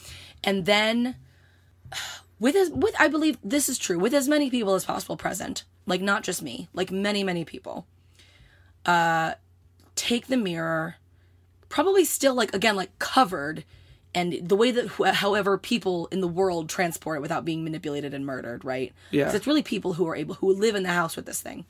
And 0.44 0.66
then 0.66 1.16
with 2.40 2.56
as 2.56 2.70
with 2.72 2.94
I 3.00 3.08
believe 3.08 3.38
this 3.44 3.70
is 3.70 3.78
true, 3.78 3.98
with 3.98 4.14
as 4.14 4.28
many 4.28 4.50
people 4.50 4.76
as 4.76 4.86
possible 4.86 5.16
present, 5.16 5.64
like 5.86 6.02
not 6.02 6.24
just 6.24 6.42
me, 6.42 6.68
like 6.74 6.92
many, 6.92 7.24
many 7.24 7.46
people. 7.46 7.88
Uh 8.86 9.34
take 10.00 10.28
the 10.28 10.38
mirror, 10.38 10.96
probably 11.68 12.06
still 12.06 12.34
like 12.34 12.54
again, 12.54 12.76
like 12.76 12.98
covered 13.00 13.66
and 14.16 14.34
the 14.42 14.56
way 14.56 14.72
that 14.72 14.88
however 15.16 15.58
people 15.58 16.08
in 16.08 16.22
the 16.22 16.28
world 16.28 16.70
transport 16.70 17.18
it 17.18 17.22
without 17.22 17.46
being 17.46 17.64
manipulated 17.64 18.14
and 18.14 18.26
murdered, 18.26 18.64
right? 18.64 18.94
Yeah. 19.12 19.30
it's 19.36 19.46
really 19.46 19.62
people 19.62 19.94
who 19.94 20.08
are 20.08 20.16
able 20.16 20.36
who 20.36 20.54
live 20.54 20.76
in 20.76 20.84
the 20.84 20.90
house 20.90 21.16
with 21.16 21.26
this 21.26 21.42
thing. 21.42 21.66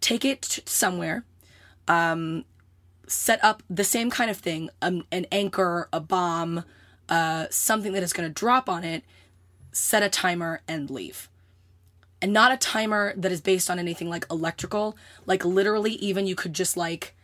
Take 0.00 0.24
it 0.24 0.42
t- 0.42 0.62
somewhere 0.64 1.24
um, 1.88 2.44
set 3.06 3.42
up 3.44 3.62
the 3.68 3.84
same 3.84 4.10
kind 4.10 4.30
of 4.30 4.36
thing 4.36 4.70
um, 4.82 5.04
an 5.12 5.26
anchor, 5.30 5.88
a 5.92 6.00
bomb, 6.00 6.64
uh, 7.08 7.46
something 7.50 7.92
that 7.92 8.02
is 8.02 8.12
going 8.12 8.28
to 8.28 8.32
drop 8.32 8.68
on 8.68 8.84
it, 8.84 9.04
set 9.72 10.02
a 10.02 10.08
timer, 10.08 10.62
and 10.66 10.90
leave. 10.90 11.28
And 12.20 12.32
not 12.32 12.50
a 12.50 12.56
timer 12.56 13.14
that 13.16 13.30
is 13.30 13.40
based 13.40 13.70
on 13.70 13.78
anything 13.78 14.08
like 14.08 14.26
electrical. 14.30 14.96
Like 15.24 15.44
literally, 15.44 15.92
even 15.92 16.26
you 16.26 16.34
could 16.34 16.52
just 16.52 16.76
like 16.76 17.14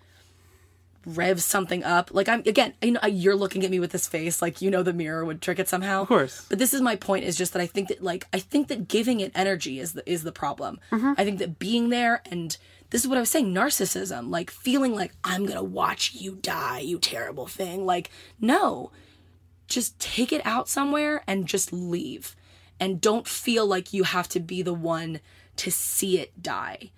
rev 1.07 1.42
something 1.42 1.84
up. 1.84 2.11
Like 2.12 2.28
I'm 2.28 2.40
again, 2.40 2.74
you 2.82 2.92
know, 2.92 3.07
you're 3.07 3.36
looking 3.36 3.64
at 3.64 3.70
me 3.70 3.80
with 3.80 3.92
this 3.92 4.07
face, 4.07 4.40
like 4.42 4.61
you 4.62 4.70
know 4.70 4.82
the 4.82 4.92
mirror 4.92 5.24
would 5.24 5.40
trick 5.40 5.59
it 5.59 5.68
somehow. 5.68 6.02
Of 6.02 6.09
course. 6.09 6.46
But 6.48 6.59
this 6.59 6.74
is 6.74 6.80
my 6.80 6.96
point: 6.96 7.24
is 7.24 7.36
just 7.36 7.52
that 7.52 7.62
I 7.62 7.66
think 7.66 7.88
that 7.88 8.02
like 8.02 8.26
I 8.32 8.38
think 8.38 8.68
that 8.68 8.88
giving 8.88 9.20
it 9.20 9.32
energy 9.34 9.80
is 9.80 9.92
the 9.92 10.09
is 10.11 10.22
the 10.22 10.32
problem. 10.32 10.78
Mm-hmm. 10.90 11.12
I 11.16 11.24
think 11.24 11.38
that 11.38 11.59
being 11.59 11.88
there 11.88 12.22
and 12.30 12.57
this 12.90 13.02
is 13.02 13.09
what 13.09 13.18
I 13.18 13.20
was 13.20 13.30
saying, 13.30 13.52
narcissism, 13.52 14.30
like 14.30 14.50
feeling 14.50 14.94
like 14.94 15.12
I'm 15.24 15.46
gonna 15.46 15.64
watch 15.64 16.14
you 16.14 16.36
die, 16.36 16.80
you 16.80 16.98
terrible 16.98 17.46
thing. 17.46 17.84
Like 17.84 18.11
no, 18.40 18.92
just 19.66 19.98
take 19.98 20.32
it 20.32 20.44
out 20.44 20.68
somewhere 20.68 21.24
and 21.26 21.46
just 21.46 21.72
leave, 21.72 22.36
and 22.78 23.00
don't 23.00 23.26
feel 23.26 23.66
like 23.66 23.92
you 23.92 24.05
have 24.05 24.28
to 24.28 24.40
be 24.40 24.62
the 24.62 24.74
one 24.74 25.20
to 25.57 25.70
see 25.70 26.18
it 26.18 26.42
die. 26.42 26.90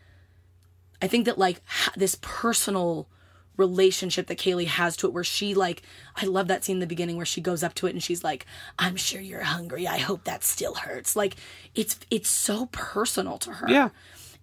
I 1.01 1.07
think 1.07 1.27
that 1.27 1.39
like 1.39 1.61
ha- 1.65 1.93
this 1.97 2.19
personal 2.21 3.09
relationship 3.57 4.27
that 4.27 4.39
Kaylee 4.39 4.67
has 4.67 4.97
to 4.99 5.07
it 5.07 5.13
where 5.13 5.25
she 5.25 5.55
like 5.55 5.83
I 6.15 6.27
love 6.27 6.49
that 6.49 6.65
scene 6.65 6.77
in 6.77 6.81
the 6.81 6.87
beginning 6.87 7.17
where 7.17 7.27
she 7.27 7.41
goes 7.41 7.63
up 7.63 7.75
to 7.75 7.87
it 7.87 7.91
and 7.91 8.03
she's 8.03 8.23
like 8.23 8.47
I'm 8.79 8.97
sure 8.97 9.21
you're 9.21 9.43
hungry. 9.43 9.87
I 9.87 9.99
hope 9.99 10.25
that 10.25 10.45
still 10.45 10.75
hurts. 10.75 11.17
Like 11.17 11.37
it's 11.75 11.99
it's 12.11 12.29
so 12.29 12.67
personal 12.73 13.39
to 13.39 13.53
her. 13.53 13.69
Yeah. 13.69 13.89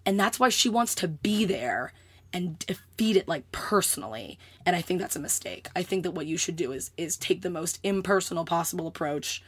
and 0.06 0.18
that's 0.18 0.40
why 0.40 0.48
she 0.48 0.68
wants 0.68 0.94
to 0.96 1.08
be 1.08 1.44
there 1.44 1.92
and 2.32 2.58
defeat 2.58 3.16
it 3.16 3.28
like 3.28 3.50
personally. 3.52 4.38
And 4.66 4.74
I 4.74 4.80
think 4.80 5.00
that's 5.00 5.16
a 5.16 5.20
mistake. 5.20 5.68
I 5.76 5.82
think 5.84 6.02
that 6.02 6.10
what 6.10 6.26
you 6.26 6.36
should 6.36 6.56
do 6.56 6.72
is 6.72 6.90
is 6.96 7.16
take 7.16 7.42
the 7.42 7.50
most 7.50 7.78
impersonal 7.82 8.44
possible 8.44 8.86
approach 8.86 9.42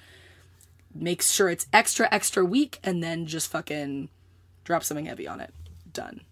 make 0.94 1.22
sure 1.22 1.48
it's 1.50 1.66
extra 1.72 2.08
extra 2.10 2.44
weak 2.44 2.78
and 2.82 3.02
then 3.02 3.26
just 3.26 3.50
fucking 3.50 4.08
drop 4.64 4.82
something 4.82 5.06
heavy 5.06 5.28
on 5.28 5.40
it. 5.40 5.52
Done. 5.92 6.22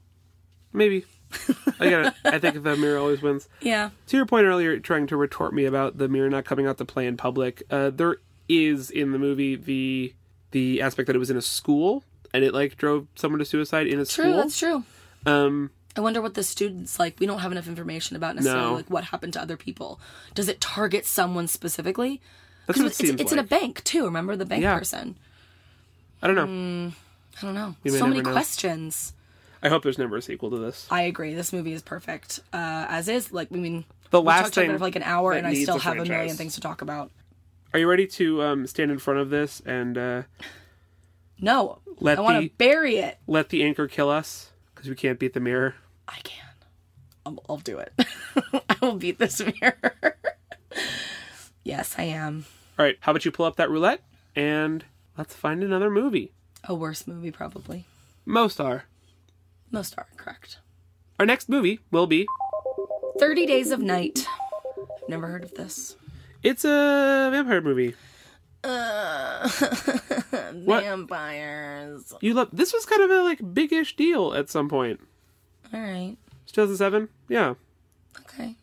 Maybe. 0.73 1.05
I 1.81 1.87
it. 1.87 2.15
I 2.25 2.39
think 2.39 2.63
the 2.63 2.77
mirror 2.77 2.99
always 2.99 3.21
wins. 3.23 3.49
yeah 3.61 3.91
To 4.09 4.17
your 4.17 4.27
point 4.27 4.47
earlier, 4.47 4.79
trying 4.79 5.07
to 5.09 5.17
retort 5.17 5.53
me 5.55 5.65
about 5.65 5.99
the 5.99 6.09
mirror 6.09 6.31
not 6.31 6.45
coming 6.45 6.67
out 6.67 6.79
to 6.79 6.85
play 6.85 7.07
in 7.07 7.17
public, 7.17 7.63
uh, 7.71 7.91
there 7.91 8.17
is 8.49 8.91
in 8.91 9.13
the 9.13 9.19
movie 9.19 9.57
the 9.57 10.15
the 10.51 10.81
aspect 10.83 11.07
that 11.09 11.17
it 11.17 11.19
was 11.19 11.31
in 11.31 11.37
a 11.37 11.43
school 11.43 12.05
and 12.33 12.45
it 12.45 12.53
like 12.55 12.77
drove 12.77 13.07
someone 13.17 13.39
to 13.39 13.45
suicide 13.45 13.87
in 13.87 13.99
a 13.99 14.05
school. 14.05 14.25
True, 14.25 14.33
school. 14.33 14.43
that's 14.43 14.59
true. 14.59 14.85
Um, 15.27 15.71
I 15.97 16.01
wonder 16.01 16.21
what 16.21 16.35
the 16.35 16.43
students 16.43 16.99
like. 16.99 17.19
We 17.21 17.27
don't 17.27 17.39
have 17.39 17.53
enough 17.53 17.69
information 17.69 18.17
about 18.17 18.35
necessarily 18.37 18.67
No. 18.71 18.75
like 18.75 18.91
what 18.91 19.05
happened 19.05 19.33
to 19.35 19.41
other 19.43 19.57
people. 19.57 20.01
Does 20.35 20.49
it 20.49 20.61
target 20.61 21.07
someone 21.07 21.47
specifically? 21.49 22.21
that's 22.67 22.79
what 22.79 22.87
it 22.87 22.89
it's, 22.89 22.97
seems 22.99 23.21
it's 23.21 23.33
in 23.33 23.39
a 23.39 23.43
bank 23.45 23.83
too. 23.85 24.05
Remember 24.05 24.37
the 24.37 24.45
bank 24.47 24.63
Yeah. 24.63 24.79
person? 24.79 25.17
I 26.23 26.27
don't 26.27 26.37
know. 26.37 26.93
I 27.39 27.41
don't 27.47 27.55
know. 27.55 27.75
may 27.85 27.91
So 27.91 28.07
many 28.07 28.23
know. 28.23 28.33
questions. 28.33 29.13
I 29.65 29.69
hope 29.71 29.83
there's 29.83 29.99
never 29.99 30.17
a 30.19 30.23
sequel 30.23 30.51
to 30.51 30.59
this. 30.59 30.87
I 30.91 31.03
agree. 31.03 31.35
This 31.35 31.53
movie 31.53 31.73
is 31.73 31.81
perfect 31.83 32.41
uh, 32.53 32.87
as 32.89 33.09
is. 33.09 33.33
Like, 33.33 33.49
I 33.53 33.57
mean, 33.57 33.85
The 34.11 34.21
we 34.21 34.27
last 34.29 34.43
talked 34.43 34.57
about 34.59 34.63
thing 34.67 34.79
for 34.79 34.85
like 34.85 34.97
an 34.97 35.03
hour, 35.03 35.33
and 35.33 35.47
I 35.47 35.55
still 35.55 35.77
a 35.77 35.81
have 35.81 35.97
a 35.99 36.05
million 36.05 36.37
things 36.37 36.55
to 36.57 36.61
talk 36.61 36.83
about. 36.83 37.11
Are 37.73 37.79
you 37.79 37.89
ready 37.89 38.07
to 38.07 38.43
um, 38.43 38.67
stand 38.67 38.91
in 38.91 38.99
front 38.99 39.21
of 39.21 39.31
this 39.31 39.61
and 39.67 39.97
uh, 39.99 40.23
No. 41.41 41.79
Let 41.99 42.19
I 42.19 42.21
want 42.21 42.41
the- 42.43 42.49
to 42.51 42.55
bury 42.57 42.97
it. 42.99 43.19
Let 43.27 43.49
the 43.49 43.65
anchor 43.65 43.89
kill 43.89 44.11
us 44.11 44.51
because 44.75 44.89
we 44.89 44.95
can't 44.97 45.19
beat 45.19 45.33
the 45.33 45.41
mirror. 45.41 45.75
I 46.07 46.19
can. 46.23 46.45
I'll, 47.27 47.43
I'll 47.49 47.57
do 47.57 47.79
it. 47.79 47.93
I 48.69 48.77
will 48.83 48.97
beat 48.97 49.19
this 49.19 49.41
mirror. 49.61 50.17
yes, 51.63 51.95
I 51.99 52.05
am. 52.05 52.45
All 52.79 52.85
right, 52.85 52.97
how 53.01 53.13
about 53.13 53.25
you 53.25 53.31
pull 53.31 53.47
up 53.47 53.57
that 53.57 53.71
roulette 53.71 54.03
and 54.37 54.85
let's 55.17 55.35
find 55.35 55.63
another 55.63 55.89
movie. 55.91 56.33
A 56.65 56.75
worse 56.75 57.07
movie, 57.07 57.31
probably. 57.31 57.87
Most 58.27 58.61
are. 58.61 58.85
Most 59.75 59.95
are 59.99 60.07
correct. 60.17 60.59
Our 61.19 61.27
next 61.27 61.49
movie 61.49 61.81
will 61.91 62.07
be 62.07 62.27
30 63.19 63.45
Days 63.47 63.71
of 63.73 63.81
Night. 63.81 64.27
I've 65.03 65.09
never 65.09 65.27
heard 65.27 65.43
of 65.45 65.55
this. 65.55 65.97
it's 66.43 66.65
a 66.65 67.29
vampire 67.33 67.61
movie. 67.61 67.95
Uh, 68.63 69.49
What? 70.65 70.85
vampires. 70.85 72.15
You 72.21 72.35
love 72.35 72.49
this 72.53 72.73
was 72.73 72.87
kind 72.87 73.03
of 73.03 73.11
a 73.11 73.23
like 73.23 73.41
big-ish 73.55 73.97
deal 73.97 74.33
at 74.33 74.49
some 74.49 74.69
point. 74.69 75.01
All 75.73 75.81
right. 75.81 76.17
2007. 76.47 77.09
Yeah, 77.29 77.55
Okay. 78.21 78.55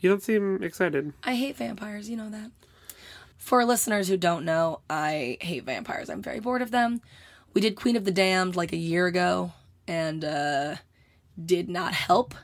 you 0.00 0.10
don't 0.10 0.22
seem 0.22 0.62
excited. 0.62 1.12
I 1.24 1.34
hate 1.34 1.56
vampires, 1.56 2.10
you 2.10 2.16
know 2.16 2.28
that. 2.30 2.50
For 3.38 3.64
listeners 3.64 4.08
who 4.08 4.18
don't 4.18 4.44
know, 4.44 4.80
I 4.90 5.38
hate 5.40 5.64
vampires. 5.64 6.10
I'm 6.10 6.20
very 6.22 6.38
bored 6.40 6.60
of 6.62 6.70
them. 6.70 7.00
We 7.54 7.60
did 7.62 7.74
Queen 7.76 7.96
of 7.96 8.04
the 8.04 8.10
Damned 8.12 8.54
like 8.56 8.72
a 8.72 8.76
year 8.76 9.06
ago 9.06 9.52
and 9.90 10.24
uh 10.24 10.76
did 11.42 11.68
not 11.68 11.92
help 11.94 12.34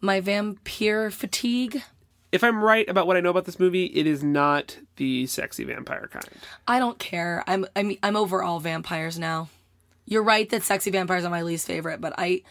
my 0.00 0.20
vampire 0.20 1.10
fatigue. 1.10 1.82
If 2.30 2.42
I'm 2.44 2.62
right 2.62 2.86
about 2.88 3.06
what 3.06 3.16
I 3.16 3.20
know 3.20 3.30
about 3.30 3.44
this 3.46 3.58
movie, 3.60 3.86
it 3.86 4.06
is 4.06 4.22
not 4.24 4.78
the 4.96 5.26
sexy 5.26 5.64
vampire 5.64 6.08
kind. 6.12 6.28
I 6.68 6.78
don't 6.78 6.98
care. 6.98 7.42
I'm 7.46 7.64
I'm 7.74 7.96
I'm 8.02 8.16
over 8.16 8.42
all 8.42 8.60
vampires 8.60 9.18
now. 9.18 9.48
You're 10.04 10.22
right 10.24 10.48
that 10.50 10.62
sexy 10.62 10.90
vampires 10.90 11.24
are 11.24 11.30
my 11.30 11.42
least 11.42 11.66
favorite, 11.66 12.00
but 12.00 12.12
I 12.18 12.42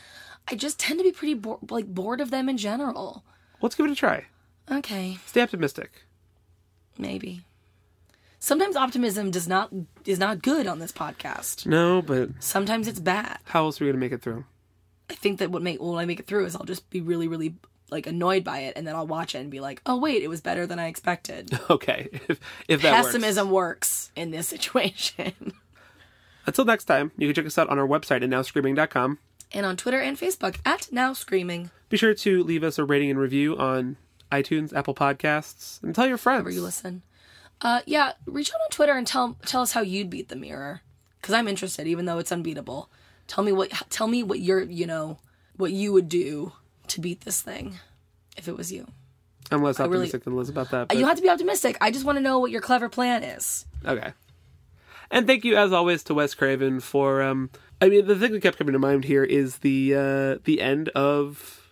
I 0.48 0.56
just 0.56 0.80
tend 0.80 1.00
to 1.00 1.04
be 1.04 1.12
pretty 1.12 1.36
bo- 1.36 1.60
like 1.70 1.86
bored 1.86 2.22
of 2.22 2.32
them 2.32 2.50
in 2.50 2.58
general. 2.58 3.24
Let's 3.62 3.76
give 3.76 3.86
it 3.86 3.92
a 3.92 3.96
try. 3.96 4.26
Okay, 4.72 5.18
Stay 5.26 5.42
optimistic. 5.42 5.92
maybe. 6.98 7.44
Sometimes 8.44 8.76
optimism 8.76 9.32
does 9.32 9.48
not 9.48 9.72
is 10.04 10.20
not 10.20 10.42
good 10.42 10.68
on 10.68 10.80
this 10.80 10.92
podcast. 10.92 11.66
No, 11.66 12.02
but 12.02 12.30
Sometimes 12.40 12.90
it's 12.90 13.00
bad. 13.00 13.38
how 13.46 13.64
else 13.64 13.80
are 13.80 13.86
we 13.86 13.90
gonna 13.90 14.02
make 14.02 14.12
it 14.12 14.22
through? 14.22 14.44
I 15.10 15.14
think 15.14 15.40
that 15.40 15.50
what 15.50 15.62
make 15.62 15.82
when 15.82 15.98
I 15.98 16.04
make 16.04 16.20
it 16.20 16.28
through 16.28 16.46
is 16.48 16.54
I'll 16.54 16.66
just 16.66 16.90
be 16.90 17.00
really 17.00 17.30
really 17.30 17.56
like 17.90 18.06
annoyed 18.06 18.44
by 18.44 18.60
it, 18.64 18.74
and 18.76 18.86
then 18.86 18.98
I'll 18.98 19.08
watch 19.08 19.34
it 19.34 19.38
and 19.38 19.50
be 19.50 19.62
like, 19.62 19.82
oh 19.86 19.98
wait, 19.98 20.24
it 20.24 20.28
was 20.28 20.42
better 20.42 20.68
than 20.68 20.78
I 20.78 20.88
expected. 20.88 21.58
Okay, 21.70 22.10
if, 22.28 22.42
if 22.68 22.82
that 22.82 22.92
works. 22.92 23.06
Pessimism 23.08 23.50
works 23.50 24.12
in 24.14 24.32
this 24.32 24.46
situation. 24.56 25.54
Until 26.46 26.66
next 26.66 26.84
time, 26.84 27.14
you 27.18 27.28
can 27.30 27.36
check 27.36 27.46
us 27.46 27.58
out 27.58 27.70
on 27.70 27.80
our 27.80 27.88
website 27.88 28.24
at 28.24 28.30
nowscreaming.com. 28.30 29.20
and 29.54 29.66
on 29.66 29.78
Twitter 29.78 30.02
and 30.02 30.20
Facebook 30.20 30.58
at 30.66 30.92
Now 30.92 31.14
Screaming. 31.14 31.70
Be 31.88 31.96
sure 31.96 32.14
to 32.14 32.44
leave 32.44 32.66
us 32.66 32.78
a 32.78 32.84
rating 32.84 33.10
and 33.10 33.18
review 33.18 33.58
on 33.58 33.96
iTunes, 34.34 34.74
Apple 34.74 34.96
Podcasts, 34.96 35.82
and 35.82 35.96
tell 35.96 36.08
your 36.08 36.18
friends. 36.18 36.44
Where 36.44 36.52
you 36.52 36.62
listen. 36.62 37.04
Uh, 37.62 37.82
yeah, 37.86 38.14
reach 38.26 38.52
out 38.52 38.62
on 38.62 38.70
Twitter 38.72 38.94
and 38.94 39.08
tell 39.08 39.38
tell 39.46 39.62
us 39.62 39.72
how 39.72 39.82
you'd 39.82 40.10
beat 40.10 40.30
the 40.30 40.36
mirror, 40.36 40.82
because 41.22 41.34
I'm 41.34 41.48
interested, 41.48 41.88
even 41.88 42.06
though 42.06 42.18
it's 42.18 42.32
unbeatable. 42.32 42.90
Tell 43.28 43.44
me 43.44 43.52
what 43.52 43.72
tell 43.90 44.08
me 44.08 44.24
what 44.24 44.40
you're 44.40 44.64
you 44.64 44.86
know 44.86 45.20
what 45.56 45.72
you 45.72 45.94
would 45.94 46.10
do 46.10 46.52
to 46.90 47.00
beat 47.00 47.22
this 47.22 47.42
thing, 47.42 47.80
if 48.38 48.48
it 48.48 48.58
was 48.58 48.72
you. 48.72 48.88
I'm 49.52 49.62
less 49.62 49.80
really- 49.80 49.90
optimistic 49.90 50.24
than 50.24 50.36
Liz 50.36 50.50
about 50.50 50.72
that. 50.72 50.88
But... 50.90 50.98
You 50.98 51.06
have 51.06 51.18
to 51.18 51.22
be 51.22 51.30
optimistic. 51.30 51.78
I 51.80 51.92
just 51.92 52.06
want 52.06 52.18
to 52.18 52.22
know 52.22 52.40
what 52.40 52.52
your 52.52 52.62
clever 52.62 52.90
plan 52.90 53.24
is. 53.24 53.66
Okay. 53.86 54.14
And 55.12 55.28
thank 55.28 55.46
you, 55.46 55.56
as 55.56 55.72
always, 55.72 56.04
to 56.06 56.14
Wes 56.16 56.34
Craven 56.34 56.80
for. 56.80 57.22
Um, 57.22 57.52
I 57.80 57.90
mean, 57.90 58.08
the 58.08 58.18
thing 58.18 58.32
that 58.32 58.42
kept 58.42 58.58
coming 58.58 58.74
to 58.74 58.80
mind 58.80 59.04
here 59.06 59.24
is 59.24 59.58
the 59.60 59.94
uh, 59.94 60.42
the 60.44 60.60
end 60.60 60.90
of 60.90 61.63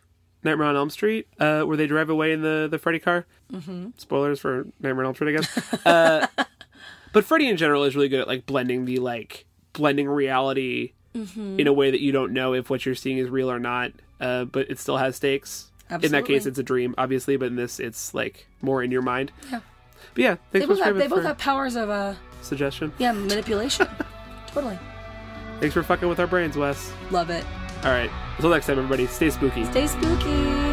Nightmare 0.44 0.68
on 0.68 0.76
Elm 0.76 0.89
Street, 0.89 1.28
uh, 1.39 1.62
where 1.64 1.78
they 1.78 1.88
drive 1.88 2.10
away 2.10 2.32
in 2.32 2.42
the 2.42 2.68
the 2.70 2.78
Freddy 2.80 3.00
car. 3.00 3.26
Mm-hmm. 3.52 3.89
Spoilers 3.98 4.39
for 4.39 4.66
Nightmare 4.80 5.02
on 5.04 5.06
Elm 5.08 5.16
Street, 5.16 5.36
I 5.36 5.39
guess. 5.42 5.86
uh, 5.86 6.28
but 7.14 7.26
Freddy 7.26 7.48
in 7.48 7.58
general 7.58 7.84
is 7.84 7.96
really 7.96 8.10
good 8.10 8.22
at 8.22 8.28
like 8.28 8.46
blending 8.46 8.86
the 8.86 8.98
like 9.00 9.46
blending 9.74 10.08
reality 10.08 10.94
in 11.14 11.68
a 11.68 11.74
way 11.74 11.92
that 11.92 12.00
you 12.02 12.12
don't 12.14 12.32
know 12.32 12.54
if 12.54 12.70
what 12.70 12.86
you're 12.86 12.96
seeing 12.96 13.18
is 13.18 13.30
real 13.30 13.52
or 13.52 13.60
not. 13.60 13.92
Uh, 14.20 14.46
but 14.46 14.70
it 14.70 14.80
still 14.80 14.98
has 14.98 15.16
stakes. 15.16 15.72
In 16.02 16.12
that 16.14 16.26
case, 16.26 16.46
it's 16.46 16.58
a 16.58 16.64
dream, 16.64 16.96
obviously, 16.98 17.36
but 17.36 17.48
in 17.48 17.58
this, 17.58 17.80
it's 17.80 18.14
like 18.14 18.48
more 18.62 18.82
in 18.82 18.92
your 18.92 19.02
mind. 19.02 19.32
Yeah. 19.52 19.60
But 20.14 20.24
yeah, 20.24 20.36
They 20.52 20.60
thanks 20.60 20.76
both 20.76 20.84
have 20.86 20.96
they 20.98 21.08
both 21.08 21.24
have 21.24 21.38
powers 21.38 21.76
of 21.76 21.89
uh 21.89 22.14
suggestion. 22.42 22.94
yeah 22.98 23.12
manipulation. 23.12 23.88
totally 24.48 24.80
Thanks 25.60 25.74
for 25.74 25.84
fucking 25.84 26.08
with 26.10 26.20
our 26.20 26.28
brains, 26.28 26.56
Wes. 26.58 26.92
love 27.12 27.30
it. 27.30 27.46
All 27.84 27.92
right. 27.92 28.12
Until 28.38 28.52
next 28.52 28.68
time, 28.68 28.78
everybody, 28.78 29.08
stay 29.08 29.30
spooky. 29.30 29.66
Stay 29.66 29.88
spooky. 29.88 30.71